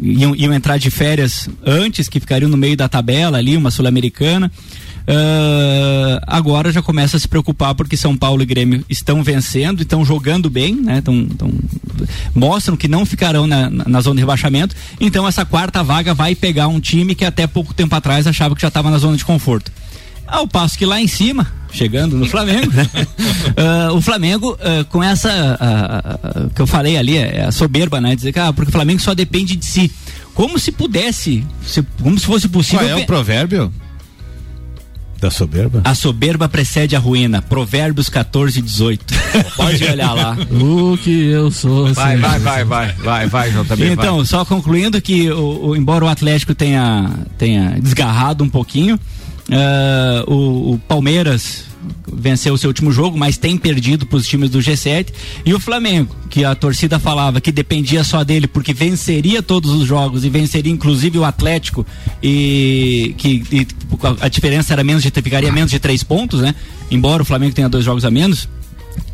iam, 0.00 0.34
iam 0.34 0.52
entrar 0.52 0.76
de 0.76 0.90
férias 0.90 1.48
antes, 1.64 2.08
que 2.08 2.18
ficariam 2.18 2.50
no 2.50 2.56
meio 2.56 2.76
da 2.76 2.88
tabela 2.88 3.38
ali, 3.38 3.56
uma 3.56 3.70
sul-americana, 3.70 4.50
ah, 5.06 6.22
agora 6.26 6.72
já 6.72 6.82
começa 6.82 7.16
a 7.16 7.20
se 7.20 7.28
preocupar 7.28 7.74
porque 7.74 7.96
São 7.96 8.16
Paulo 8.16 8.42
e 8.42 8.46
Grêmio 8.46 8.84
estão 8.88 9.22
vencendo, 9.22 9.82
estão 9.82 10.04
jogando 10.04 10.48
bem, 10.50 10.74
né, 10.74 11.00
tão, 11.00 11.24
tão- 11.26 11.52
mostram 12.34 12.76
que 12.76 12.88
não 12.88 13.04
ficarão 13.04 13.46
na, 13.46 13.68
na- 13.70 13.84
na 13.86 14.00
zona 14.00 14.16
de 14.16 14.20
rebaixamento. 14.22 14.74
Então, 15.00 15.26
essa 15.26 15.44
quarta 15.44 15.82
vaga 15.82 16.14
vai 16.14 16.34
pegar 16.34 16.68
um 16.68 16.80
time 16.80 17.14
que 17.14 17.24
até 17.24 17.46
pouco 17.46 17.74
tempo 17.74 17.94
atrás 17.94 18.26
achava 18.26 18.54
que 18.54 18.62
já 18.62 18.68
estava 18.68 18.90
na 18.90 18.98
zona 18.98 19.16
de 19.16 19.24
conforto. 19.24 19.70
Ao 20.26 20.46
passo 20.46 20.78
que 20.78 20.86
lá 20.86 21.00
em 21.00 21.08
cima, 21.08 21.44
chegando 21.72 22.16
no 22.16 22.24
Flamengo, 22.26 22.70
ah, 23.56 23.92
o 23.92 24.00
Flamengo 24.00 24.56
ah, 24.60 24.84
com 24.88 25.02
essa 25.02 25.58
que 26.54 26.62
eu 26.62 26.66
falei 26.68 26.96
ali, 26.96 27.16
é 27.16 27.44
a 27.46 27.52
soberba, 27.52 28.00
né? 28.00 28.14
Dizer 28.14 28.32
que 28.32 28.38
ah, 28.38 28.52
porque 28.52 28.68
o 28.68 28.72
Flamengo 28.72 29.00
só 29.00 29.12
depende 29.14 29.56
de 29.56 29.64
si. 29.66 29.90
Como 30.32 30.56
se 30.58 30.70
pudesse, 30.70 31.44
se- 31.66 31.84
como 32.00 32.16
se 32.18 32.24
fosse 32.26 32.48
possível. 32.48 32.86
Qual 32.86 32.98
é 32.98 33.02
o 33.02 33.06
provérbio? 33.06 33.72
Da 35.20 35.30
soberba? 35.30 35.82
A 35.84 35.94
soberba 35.94 36.48
precede 36.48 36.96
a 36.96 36.98
ruína. 36.98 37.42
Provérbios 37.42 38.08
14, 38.08 38.62
18. 38.62 39.14
Pode 39.56 39.84
olhar 39.84 40.12
lá. 40.14 40.36
O 40.50 40.96
que 40.96 41.26
eu 41.26 41.50
sou. 41.50 41.92
Vai, 41.92 42.16
vai, 42.16 42.38
vai, 42.38 42.64
vai, 42.64 42.92
vai, 42.94 43.26
vai, 43.26 43.50
JB. 43.50 43.90
Então, 43.92 44.16
vai. 44.18 44.24
só 44.26 44.44
concluindo 44.44 45.00
que 45.00 45.30
o, 45.30 45.68
o- 45.68 45.76
embora 45.76 46.04
o 46.04 46.08
Atlético 46.08 46.54
tenha, 46.54 47.10
tenha 47.36 47.78
desgarrado 47.80 48.42
um 48.42 48.48
pouquinho, 48.48 48.98
ah, 49.52 50.24
o, 50.26 50.72
o 50.74 50.78
Palmeiras 50.88 51.64
venceu 52.12 52.54
o 52.54 52.58
seu 52.58 52.68
último 52.68 52.92
jogo, 52.92 53.16
mas 53.16 53.36
tem 53.36 53.56
perdido 53.56 54.06
para 54.06 54.16
os 54.16 54.26
times 54.26 54.50
do 54.50 54.58
G7 54.58 55.08
e 55.44 55.54
o 55.54 55.60
Flamengo, 55.60 56.14
que 56.28 56.44
a 56.44 56.54
torcida 56.54 56.98
falava 56.98 57.40
que 57.40 57.50
dependia 57.50 58.04
só 58.04 58.22
dele 58.22 58.46
porque 58.46 58.72
venceria 58.72 59.42
todos 59.42 59.70
os 59.70 59.86
jogos 59.86 60.24
e 60.24 60.30
venceria 60.30 60.72
inclusive 60.72 61.18
o 61.18 61.24
Atlético 61.24 61.86
e 62.22 63.14
que 63.16 63.42
e 63.50 63.66
a 64.20 64.28
diferença 64.28 64.72
era 64.72 64.84
menos 64.84 65.02
de 65.02 65.10
ficaria 65.10 65.52
menos 65.52 65.70
de 65.70 65.78
três 65.78 66.02
pontos, 66.02 66.40
né? 66.40 66.54
Embora 66.90 67.22
o 67.22 67.26
Flamengo 67.26 67.54
tenha 67.54 67.68
dois 67.68 67.84
jogos 67.84 68.04
a 68.04 68.10
menos, 68.10 68.48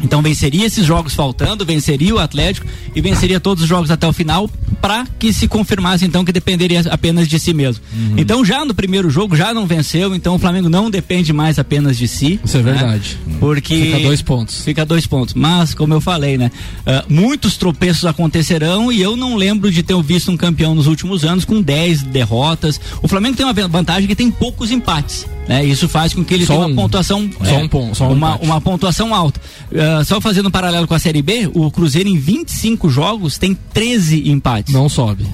então 0.02 0.20
venceria 0.22 0.66
esses 0.66 0.84
jogos 0.84 1.14
faltando, 1.14 1.64
venceria 1.64 2.14
o 2.14 2.18
Atlético 2.18 2.66
e 2.94 3.00
venceria 3.00 3.40
todos 3.40 3.62
os 3.62 3.68
jogos 3.68 3.90
até 3.90 4.06
o 4.06 4.12
final 4.12 4.48
para 4.80 5.06
que 5.18 5.32
se 5.32 5.48
confirmasse 5.48 6.04
então 6.04 6.24
que 6.24 6.32
dependeria 6.32 6.80
apenas 6.90 7.26
de 7.26 7.40
si 7.40 7.54
mesmo. 7.54 7.82
Então 8.16 8.44
já 8.44 8.64
no 8.64 8.74
primeiro 8.74 9.08
jogo 9.08 9.34
já 9.34 9.54
não 9.54 9.66
venceu, 9.66 10.14
então 10.14 10.34
o 10.34 10.38
Flamengo 10.38 10.68
não 10.68 10.90
depende 10.90 11.32
mais 11.32 11.58
apenas 11.58 11.96
de 11.96 12.06
si. 12.06 12.38
Isso 12.44 12.58
é 12.58 12.62
né? 12.62 12.72
verdade. 12.72 13.18
Porque 13.40 13.74
Fica 13.74 14.00
dois 14.00 14.22
pontos. 14.22 14.62
Fica 14.62 14.84
dois 14.84 15.06
pontos. 15.06 15.34
Mas 15.34 15.74
como 15.74 15.94
eu 15.94 16.00
falei, 16.00 16.36
né, 16.36 16.50
ah, 16.84 17.04
muitos 17.08 17.56
tropeços 17.56 18.04
acontecerão 18.04 18.92
e 18.92 19.00
eu 19.00 19.16
não 19.16 19.34
lembro 19.34 19.70
de 19.70 19.82
ter 19.82 20.00
visto 20.02 20.30
um 20.30 20.36
campeão 20.36 20.74
nos 20.74 20.86
últimos 20.86 21.24
anos 21.24 21.44
com 21.44 21.60
10 21.60 22.02
derrotas. 22.02 22.80
O 23.02 23.08
Flamengo 23.08 23.36
tem 23.36 23.46
uma 23.46 23.52
vantagem 23.52 24.06
que 24.06 24.14
tem 24.14 24.30
poucos 24.30 24.70
empates. 24.70 25.26
Né? 25.48 25.64
Isso 25.64 25.88
faz 25.88 26.12
com 26.12 26.24
que 26.24 26.34
ele 26.34 26.44
Só 26.44 26.54
tenha 26.54 26.66
uma 26.66 26.72
um. 26.72 26.76
pontuação 26.76 27.30
Só 27.44 27.56
um 27.58 27.68
ponto, 27.68 27.94
só 27.96 28.08
um 28.08 28.12
uma, 28.12 28.36
uma 28.36 28.60
pontuação 28.60 29.14
alta. 29.14 29.40
Ah, 29.74 30.04
só 30.04 30.20
fazendo 30.20 30.48
um 30.48 30.50
paralelo 30.50 30.86
com 30.86 30.94
a 30.94 30.98
Série 30.98 31.22
B, 31.22 31.48
o 31.54 31.70
Cruzeiro 31.70 32.08
em 32.08 32.18
25 32.18 32.88
jogos 32.90 33.38
tem 33.38 33.56
13 33.72 34.28
empates. 34.28 34.74
Não 34.74 34.88
sobe. 34.88 35.26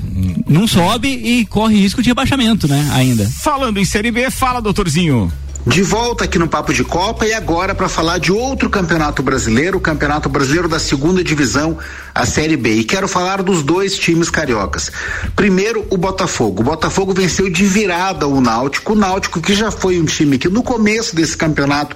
Não 0.49 0.67
sobe 0.67 1.09
e 1.09 1.47
corre 1.47 1.77
risco 1.77 2.03
de 2.03 2.11
rebaixamento, 2.11 2.69
né? 2.69 2.91
Ainda. 2.93 3.29
Falando 3.43 3.79
em 3.79 3.85
Série 3.85 4.11
B, 4.11 4.31
fala, 4.31 4.61
doutorzinho. 4.61 5.33
De 5.65 5.81
volta 5.81 6.25
aqui 6.25 6.41
no 6.41 6.49
Papo 6.49 6.75
de 6.75 6.83
Copa 6.83 7.25
e 7.25 7.33
agora 7.33 7.73
para 7.73 7.89
falar 7.89 8.19
de 8.19 8.33
outro 8.33 8.69
campeonato 8.69 9.23
brasileiro, 9.23 9.79
o 9.79 9.81
Campeonato 9.81 10.29
Brasileiro 10.29 10.69
da 10.69 10.81
Segunda 10.81 11.23
Divisão, 11.23 11.79
a 12.13 12.27
Série 12.27 12.57
B. 12.57 12.75
E 12.75 12.85
quero 12.85 13.07
falar 13.07 13.45
dos 13.45 13.63
dois 13.63 13.97
times 13.97 14.29
cariocas. 14.29 14.91
Primeiro, 15.37 15.87
o 15.89 15.97
Botafogo. 15.97 16.63
O 16.63 16.65
Botafogo 16.65 17.15
venceu 17.15 17.49
de 17.49 17.65
virada 17.65 18.27
o 18.27 18.41
Náutico. 18.41 18.95
O 18.95 18.97
Náutico, 18.97 19.41
que 19.41 19.55
já 19.55 19.71
foi 19.71 20.01
um 20.01 20.05
time 20.05 20.37
que 20.37 20.49
no 20.49 20.65
começo 20.65 21.15
desse 21.15 21.37
campeonato 21.37 21.95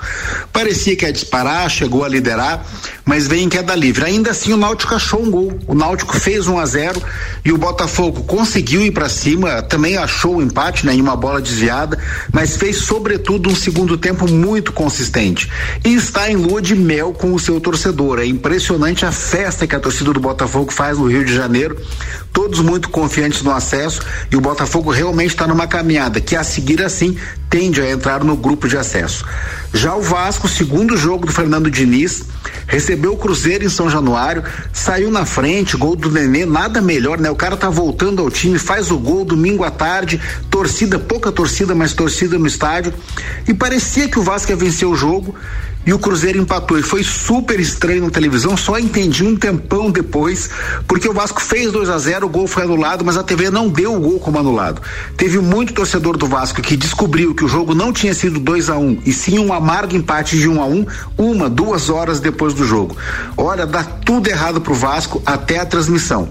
parecia 0.52 0.94
que 0.94 1.04
ia 1.04 1.12
disparar, 1.12 1.68
chegou 1.68 2.04
a 2.04 2.08
liderar, 2.08 2.64
mas 3.04 3.26
veio 3.26 3.42
em 3.42 3.48
queda 3.48 3.74
livre. 3.74 4.04
Ainda 4.04 4.30
assim, 4.30 4.52
o 4.52 4.56
Náutico 4.56 4.94
achou 4.94 5.20
um 5.20 5.30
gol. 5.30 5.58
O 5.66 5.74
Náutico 5.74 6.16
fez 6.16 6.46
1 6.46 6.56
a 6.56 6.66
0 6.66 7.02
e 7.44 7.50
o 7.50 7.58
Botafogo 7.58 8.22
conseguiu 8.22 8.82
ir 8.82 8.92
para 8.92 9.08
cima, 9.08 9.60
também 9.60 9.96
achou 9.96 10.36
o 10.36 10.42
empate, 10.42 10.86
né, 10.86 10.94
em 10.94 11.00
uma 11.00 11.16
bola 11.16 11.42
desviada, 11.42 11.98
mas 12.32 12.56
fez 12.56 12.76
sobretudo 12.76 13.50
um 13.50 13.55
segundo 13.56 13.96
tempo 13.96 14.30
muito 14.30 14.72
consistente. 14.72 15.50
E 15.84 15.94
está 15.94 16.30
em 16.30 16.36
lua 16.36 16.62
de 16.62 16.74
mel 16.74 17.12
com 17.12 17.34
o 17.34 17.38
seu 17.38 17.60
torcedor. 17.60 18.18
É 18.18 18.26
impressionante 18.26 19.04
a 19.04 19.12
festa 19.12 19.66
que 19.66 19.74
a 19.74 19.80
torcida 19.80 20.12
do 20.12 20.20
Botafogo 20.20 20.72
faz 20.72 20.98
no 20.98 21.06
Rio 21.06 21.24
de 21.24 21.34
Janeiro. 21.34 21.76
Todos 22.32 22.60
muito 22.60 22.90
confiantes 22.90 23.42
no 23.42 23.50
acesso 23.50 24.00
e 24.30 24.36
o 24.36 24.40
Botafogo 24.40 24.90
realmente 24.90 25.30
está 25.30 25.46
numa 25.46 25.66
caminhada 25.66 26.20
que 26.20 26.36
a 26.36 26.44
seguir 26.44 26.82
assim 26.82 27.16
tende 27.48 27.80
a 27.80 27.90
entrar 27.90 28.22
no 28.22 28.36
grupo 28.36 28.68
de 28.68 28.76
acesso. 28.76 29.24
Já 29.72 29.94
o 29.94 30.00
Vasco, 30.00 30.48
segundo 30.48 30.96
jogo 30.96 31.26
do 31.26 31.32
Fernando 31.32 31.70
Diniz, 31.70 32.24
recebeu 32.66 33.12
o 33.12 33.16
Cruzeiro 33.16 33.64
em 33.64 33.68
São 33.68 33.88
Januário, 33.90 34.42
saiu 34.72 35.10
na 35.10 35.24
frente, 35.24 35.76
gol 35.76 35.96
do 35.96 36.10
Nenê, 36.10 36.44
nada 36.46 36.80
melhor, 36.80 37.18
né? 37.18 37.30
O 37.30 37.36
cara 37.36 37.56
tá 37.56 37.68
voltando 37.68 38.22
ao 38.22 38.30
time, 38.30 38.58
faz 38.58 38.90
o 38.90 38.98
gol 38.98 39.24
domingo 39.24 39.64
à 39.64 39.70
tarde, 39.70 40.20
torcida, 40.50 40.98
pouca 40.98 41.30
torcida, 41.30 41.74
mas 41.74 41.92
torcida 41.92 42.38
no 42.38 42.46
estádio, 42.46 42.92
e 43.46 43.54
parecia 43.54 44.08
que 44.08 44.18
o 44.18 44.22
Vasco 44.22 44.50
ia 44.50 44.56
vencer 44.56 44.88
o 44.88 44.94
jogo 44.94 45.34
e 45.86 45.92
o 45.94 45.98
Cruzeiro 45.98 46.38
empatou. 46.38 46.78
E 46.78 46.82
foi 46.82 47.04
super 47.04 47.60
estranho 47.60 48.04
na 48.04 48.10
televisão, 48.10 48.56
só 48.56 48.78
entendi 48.78 49.22
um 49.22 49.36
tempão 49.36 49.90
depois, 49.90 50.50
porque 50.88 51.08
o 51.08 51.12
Vasco 51.12 51.40
fez 51.40 51.70
2 51.70 51.88
a 51.88 51.96
0 51.96 52.26
o 52.26 52.28
gol 52.28 52.48
foi 52.48 52.64
anulado, 52.64 53.04
mas 53.04 53.16
a 53.16 53.22
TV 53.22 53.50
não 53.50 53.68
deu 53.68 53.94
o 53.94 54.00
gol 54.00 54.18
como 54.18 54.38
anulado. 54.38 54.82
Teve 55.16 55.38
muito 55.38 55.72
torcedor 55.72 56.16
do 56.16 56.26
Vasco 56.26 56.60
que 56.60 56.76
descobriu 56.76 57.34
que 57.34 57.44
o 57.44 57.48
jogo 57.48 57.74
não 57.74 57.92
tinha 57.92 58.12
sido 58.12 58.40
2 58.40 58.68
a 58.68 58.76
1 58.76 58.84
um, 58.84 58.98
e 59.06 59.12
sim 59.12 59.38
um 59.38 59.52
amargo 59.56 59.96
empate 59.96 60.38
de 60.38 60.48
1 60.48 60.56
um 60.56 60.62
a 60.62 60.66
1 60.66 60.74
um, 60.74 60.86
uma, 61.32 61.50
duas 61.50 61.90
horas 61.90 62.20
depois 62.20 62.54
do 62.54 62.64
jogo. 62.64 62.96
Olha, 63.36 63.66
dá 63.66 63.82
tudo 63.82 64.28
errado 64.28 64.60
pro 64.60 64.74
Vasco 64.74 65.22
até 65.24 65.58
a 65.58 65.66
transmissão 65.66 66.30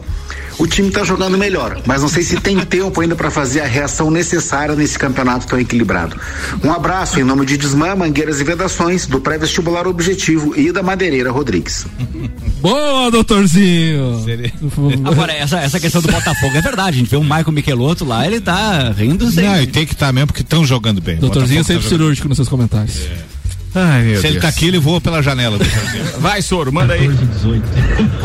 o 0.58 0.68
time 0.68 0.88
está 0.88 1.04
jogando 1.04 1.38
melhor, 1.38 1.82
mas 1.86 2.02
não 2.02 2.10
sei 2.10 2.24
se 2.24 2.38
tem 2.38 2.60
tempo 2.60 3.02
ainda 3.02 3.16
para 3.16 3.30
fazer 3.30 3.62
a 3.62 3.66
reação 3.66 4.10
necessária 4.10 4.76
nesse 4.76 4.98
campeonato 4.98 5.48
tão 5.48 5.60
equilibrado. 5.60 6.20
Um 6.64 6.72
abraço 6.72 7.20
em 7.20 7.24
nome 7.24 7.46
de 7.46 7.58
Desmã, 7.58 7.96
Mangueiras 7.96 8.40
e 8.40 8.44
Vedações, 8.44 9.06
do 9.06 9.20
pré-vestibular 9.20 9.88
Objetivo 9.88 10.58
e 10.60 10.72
da 10.72 10.82
Madeireira 10.82 11.32
Rodrigues. 11.32 11.86
Boa, 12.62 13.12
doutorzinho! 13.12 14.24
Agora, 15.06 15.34
essa, 15.34 15.60
essa 15.60 15.80
questão 15.80 16.02
do 16.02 16.12
Botafogo 16.12 16.56
é 16.56 16.62
verdade. 16.62 16.90
A 16.90 17.00
gente 17.00 17.10
vê 17.10 17.18
o 17.18 17.24
Michael 17.24 17.52
Michelotto 17.52 18.06
lá, 18.06 18.26
ele 18.26 18.42
tá 18.42 18.92
rindo 18.92 19.30
sem. 19.32 19.46
Não, 19.46 19.62
e 19.62 19.68
tem 19.68 19.86
que 19.86 19.94
estar 19.94 20.08
tá 20.08 20.12
mesmo 20.12 20.28
porque 20.28 20.42
estão 20.42 20.66
jogando 20.66 21.02
bem. 21.02 21.18
Doutorzinho 21.18 21.64
sempre 21.64 21.84
tá 21.84 21.90
cirúrgico 21.90 22.28
nos 22.28 22.38
seus 22.38 22.50
comentários. 22.50 22.98
É. 22.98 23.35
Ai, 23.76 24.04
Se 24.04 24.12
Deus. 24.12 24.24
ele 24.24 24.40
tá 24.40 24.48
aqui, 24.48 24.68
ele 24.68 24.80
voa 24.80 25.02
pela 25.02 25.22
janela. 25.22 25.60
vai, 26.20 26.42
Soro, 26.42 26.72
manda 26.72 26.94
aí. 26.94 27.10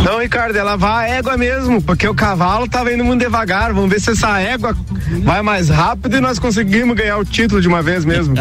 Não, 0.04 0.20
Ricardo, 0.20 0.56
ela 0.56 0.76
vai 0.76 1.10
a 1.10 1.14
égua 1.16 1.36
mesmo, 1.36 1.82
porque 1.82 2.06
o 2.06 2.14
cavalo 2.14 2.68
tava 2.68 2.92
indo 2.92 3.04
muito 3.04 3.20
devagar. 3.20 3.72
Vamos 3.72 3.90
ver 3.90 4.00
se 4.00 4.10
essa 4.10 4.38
égua 4.40 4.76
vai 5.24 5.42
mais 5.42 5.68
rápido 5.68 6.16
e 6.16 6.20
nós 6.20 6.38
conseguimos 6.38 6.96
ganhar 6.96 7.18
o 7.18 7.24
título 7.24 7.60
de 7.60 7.68
uma 7.68 7.82
vez 7.82 8.04
mesmo. 8.04 8.34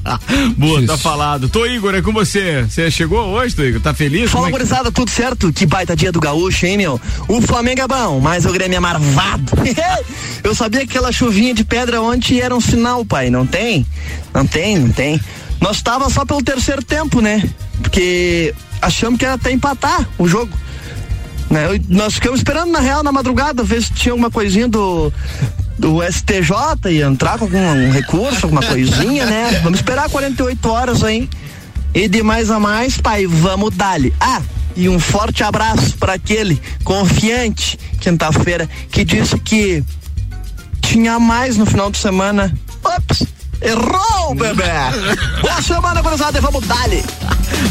Boa, 0.56 0.78
Isso. 0.78 0.86
tá 0.86 0.96
falado. 0.96 1.48
Tô 1.48 1.66
Igor, 1.66 1.94
é 1.94 2.00
com 2.02 2.12
você. 2.12 2.62
Você 2.68 2.90
chegou 2.90 3.20
hoje, 3.28 3.54
Tô 3.54 3.62
Igor? 3.62 3.80
Tá 3.80 3.92
feliz? 3.92 4.30
Fala, 4.30 4.50
gurizada, 4.50 4.88
é 4.88 4.92
tudo 4.92 5.10
certo? 5.10 5.52
Que 5.52 5.66
baita 5.66 5.94
dia 5.94 6.10
do 6.10 6.20
gaúcho, 6.20 6.64
hein, 6.66 6.78
meu? 6.78 7.00
O 7.28 7.40
Flamengo 7.42 7.82
é 7.82 7.88
bom, 7.88 8.20
mas 8.20 8.46
o 8.46 8.52
Grêmio 8.52 8.76
é 8.76 8.80
marvado. 8.80 9.52
Eu 10.42 10.54
sabia 10.54 10.80
que 10.80 10.94
aquela 10.94 11.10
chuvinha 11.12 11.52
de 11.54 11.64
pedra 11.64 12.00
ontem 12.00 12.40
era 12.40 12.54
um 12.54 12.60
sinal, 12.60 13.04
pai. 13.04 13.28
Não 13.30 13.46
tem? 13.46 13.86
Não 14.32 14.46
tem, 14.46 14.78
não 14.78 14.90
tem. 14.90 15.20
Nós 15.60 15.76
estava 15.76 16.08
só 16.10 16.24
pelo 16.24 16.42
terceiro 16.42 16.82
tempo, 16.82 17.20
né? 17.20 17.42
Porque 17.82 18.54
achamos 18.80 19.18
que 19.18 19.24
ia 19.24 19.34
até 19.34 19.50
empatar 19.50 20.06
o 20.18 20.28
jogo. 20.28 20.52
Né? 21.50 21.80
Nós 21.88 22.14
ficamos 22.14 22.40
esperando, 22.40 22.72
na 22.72 22.80
real, 22.80 23.02
na 23.02 23.12
madrugada, 23.12 23.62
ver 23.62 23.82
se 23.82 23.92
tinha 23.92 24.12
alguma 24.12 24.30
coisinha 24.30 24.68
do, 24.68 25.12
do 25.78 26.02
STJ 26.02 26.90
e 26.90 27.02
entrar 27.02 27.38
com 27.38 27.44
algum 27.44 27.90
recurso, 27.90 28.46
alguma 28.46 28.62
coisinha, 28.62 29.26
né? 29.26 29.60
Vamos 29.62 29.78
esperar 29.78 30.08
48 30.08 30.68
horas 30.68 31.02
aí. 31.04 31.28
E 31.94 32.08
de 32.08 32.22
mais 32.22 32.50
a 32.50 32.58
mais, 32.58 32.96
pai, 32.98 33.26
vamos 33.26 33.74
dali. 33.76 34.12
Ah, 34.18 34.42
e 34.76 34.88
um 34.88 34.98
forte 34.98 35.44
abraço 35.44 35.96
para 35.96 36.14
aquele 36.14 36.60
confiante, 36.82 37.78
quinta-feira, 38.00 38.68
que 38.90 39.04
disse 39.04 39.38
que 39.38 39.84
tinha 40.80 41.18
mais 41.20 41.56
no 41.56 41.64
final 41.64 41.90
de 41.90 41.98
semana. 41.98 42.52
Ops, 42.84 43.24
Errou, 43.60 44.34
bebê! 44.34 44.64
Boa 45.40 45.62
semana, 45.62 46.02
gurizada, 46.02 46.38
e 46.38 46.40
vamos 46.40 46.66
dali! 46.66 47.04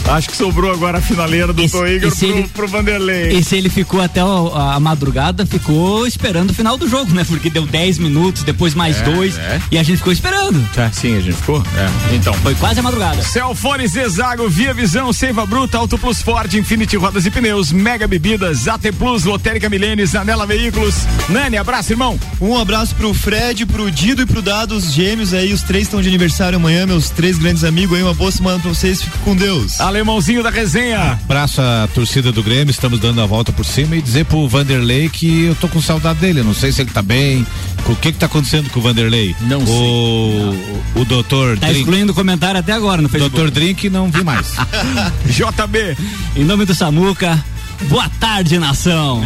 Acho 0.08 0.30
que 0.30 0.38
sobrou 0.38 0.72
agora 0.72 0.98
a 0.98 1.02
finaleira 1.02 1.54
do 1.54 1.62
esse, 1.62 1.76
Igor 1.76 2.16
pro, 2.16 2.28
ele, 2.28 2.48
pro 2.50 2.68
Vanderlei. 2.68 3.38
E 3.38 3.44
se 3.44 3.56
ele 3.56 3.70
ficou 3.70 4.02
até 4.02 4.22
a, 4.22 4.76
a, 4.76 4.80
madrugada, 4.80 5.46
ficou 5.46 6.06
esperando 6.06 6.52
o 6.52 6.54
final 6.54 6.78
do 6.78 6.88
jogo, 6.88 7.12
né? 7.14 7.24
Porque 7.24 7.50
deu 7.50 7.66
10 7.66 8.00
minutos, 8.00 8.44
depois 8.44 8.74
mais 8.74 9.00
é, 9.00 9.04
dois, 9.04 9.38
é. 9.38 9.62
e 9.72 9.78
a 9.78 9.84
gente 9.84 9.98
ficou 9.98 10.14
esperando. 10.14 10.62
É, 10.78 10.92
sim, 10.92 11.16
a 11.16 11.22
gente 11.22 11.38
ficou. 11.38 11.64
É. 11.76 12.16
Então. 12.16 12.34
Foi 12.36 12.56
quase 12.56 12.80
a 12.80 12.84
madrugada. 12.84 13.22
Celfone 13.22 13.88
Zezago, 13.88 14.50
Via 14.50 14.74
Visão, 14.74 15.12
Seiva 15.14 15.46
Bruta, 15.46 15.78
Auto 15.78 15.98
Plus 15.98 16.22
Ford, 16.22 16.54
Infinity 16.54 16.98
Rodas 16.98 17.26
e 17.26 17.32
Pneus, 17.32 17.72
Mega 17.72 18.08
Bebidas, 18.08 18.68
AT 18.68 18.92
Plus, 18.98 19.24
Lotérica 19.24 19.70
Milênis, 19.70 20.16
Anela 20.16 20.46
Veículos. 20.46 20.96
Nani, 21.30 21.58
abraço, 21.58 21.94
irmão. 21.94 22.20
Um 22.42 22.58
abraço 22.58 22.94
pro 22.96 23.14
Fred, 23.14 23.66
pro 23.66 23.90
Dido 23.90 24.22
e 24.22 24.26
pro 24.26 24.42
Dado, 24.42 24.76
os 24.76 24.94
gêmeos 24.94 25.34
aí, 25.34 25.54
os 25.54 25.62
três 25.62 25.84
estão 25.84 26.02
de 26.02 26.08
aniversário 26.08 26.58
amanhã, 26.58 26.86
meus 26.86 27.10
três 27.10 27.38
grandes 27.38 27.64
amigos 27.64 27.98
aí, 27.98 28.04
uma 28.04 28.14
boa 28.14 28.32
semana 28.32 28.60
pra 28.60 28.70
vocês, 28.70 29.02
fiquem 29.02 29.22
com 29.22 29.36
Deus. 29.36 29.73
Alemãozinho 29.80 30.44
da 30.44 30.50
resenha. 30.50 31.20
Abraço 31.24 31.62
a 31.62 31.88
torcida 31.94 32.32
do 32.32 32.44
Grêmio, 32.44 32.72
estamos 32.72 33.00
dando 33.00 33.22
a 33.22 33.26
volta 33.26 33.52
por 33.52 33.66
cima 33.66 33.96
e 33.96 34.02
dizer 34.02 34.26
pro 34.26 34.48
Vanderlei 34.48 35.10
que 35.10 35.46
eu 35.46 35.56
tô 35.56 35.68
com 35.68 35.82
saudade 35.82 36.20
dele, 36.20 36.44
não 36.44 36.54
sei 36.54 36.72
se 36.72 36.82
ele 36.82 36.92
tá 36.92 37.02
bem, 37.02 37.46
o 37.88 37.96
que 37.96 38.12
que 38.12 38.18
tá 38.20 38.26
acontecendo 38.28 38.70
com 38.70 38.80
o 38.80 38.84
Vanderlei? 38.84 39.36
Não 39.42 39.60
o, 39.62 39.66
sei. 39.66 39.76
O, 40.96 41.02
o 41.02 41.06
doutor 41.06 41.58
Tá 41.58 41.68
Drink. 41.68 41.82
excluindo 41.82 42.12
o 42.12 42.16
comentário 42.16 42.60
até 42.60 42.72
agora 42.72 43.02
no 43.02 43.10
Facebook. 43.10 43.36
Doutor 43.36 43.52
Drink 43.52 43.90
não 43.90 44.10
vi 44.10 44.24
mais. 44.24 44.56
JB. 45.28 45.98
Em 46.36 46.44
nome 46.46 46.66
do 46.66 46.74
Samuca, 46.74 47.44
Boa 47.84 48.10
tarde, 48.20 48.58
nação. 48.58 49.24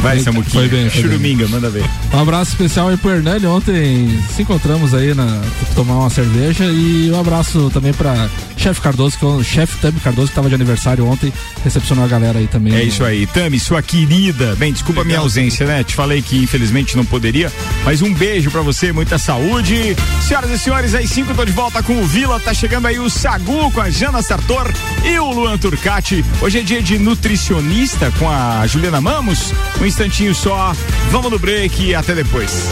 Vai, 0.00 0.20
Samuquinha. 0.20 0.52
Foi 0.52 0.68
bem. 0.68 0.90
Churuminga, 0.90 1.48
manda 1.48 1.70
ver. 1.70 1.84
Um 2.12 2.20
abraço 2.20 2.52
especial 2.52 2.88
aí 2.88 2.96
pro 2.96 3.10
Hernani. 3.10 3.46
Ontem 3.46 4.22
se 4.34 4.42
encontramos 4.42 4.94
aí 4.94 5.14
na 5.14 5.40
tomar 5.74 5.94
uma 5.94 6.10
cerveja 6.10 6.64
e 6.64 7.10
um 7.10 7.18
abraço 7.18 7.70
também 7.72 7.92
pra 7.92 8.28
chefe 8.56 8.80
Cardoso, 8.80 9.18
que 9.18 9.24
é 9.24 9.28
o 9.28 9.42
chefe 9.42 9.76
Tami 9.78 9.98
Cardoso, 10.00 10.28
que 10.28 10.34
tava 10.34 10.48
de 10.48 10.54
aniversário 10.54 11.06
ontem, 11.06 11.32
recepcionou 11.62 12.04
a 12.04 12.08
galera 12.08 12.38
aí 12.38 12.46
também. 12.46 12.74
É 12.74 12.82
isso 12.82 13.04
aí. 13.04 13.26
Tami, 13.26 13.58
sua 13.58 13.82
querida. 13.82 14.54
Bem, 14.56 14.72
desculpa 14.72 15.00
a 15.00 15.04
minha 15.04 15.18
ausência, 15.18 15.66
né? 15.66 15.82
Te 15.82 15.94
falei 15.94 16.22
que 16.22 16.36
infelizmente 16.36 16.96
não 16.96 17.04
poderia, 17.04 17.52
mas 17.84 18.02
um 18.02 18.12
beijo 18.12 18.50
pra 18.50 18.60
você, 18.60 18.92
muita 18.92 19.18
saúde. 19.18 19.96
Senhoras 20.22 20.50
e 20.50 20.58
senhores, 20.58 20.94
aí 20.94 21.08
cinco 21.08 21.34
tô 21.34 21.44
de 21.44 21.52
volta 21.52 21.82
com 21.82 22.00
o 22.00 22.06
Vila, 22.06 22.38
tá 22.38 22.54
chegando 22.54 22.86
aí 22.86 22.98
o 22.98 23.10
Sagu 23.10 23.70
com 23.70 23.80
a 23.80 23.90
Jana 23.90 24.22
Sartor 24.22 24.72
e 25.04 25.18
o 25.18 25.30
Luan 25.32 25.58
Turcati. 25.58 26.24
Hoje 26.40 26.58
é 26.60 26.62
dia 26.74 26.82
de 26.82 26.98
nutricionista 26.98 28.10
com 28.18 28.28
a 28.28 28.66
Juliana 28.66 29.00
Mamos. 29.00 29.52
Um 29.80 29.86
instantinho 29.86 30.34
só, 30.34 30.72
vamos 31.10 31.30
no 31.30 31.38
break 31.38 31.84
e 31.84 31.94
até 31.94 32.14
depois. 32.14 32.68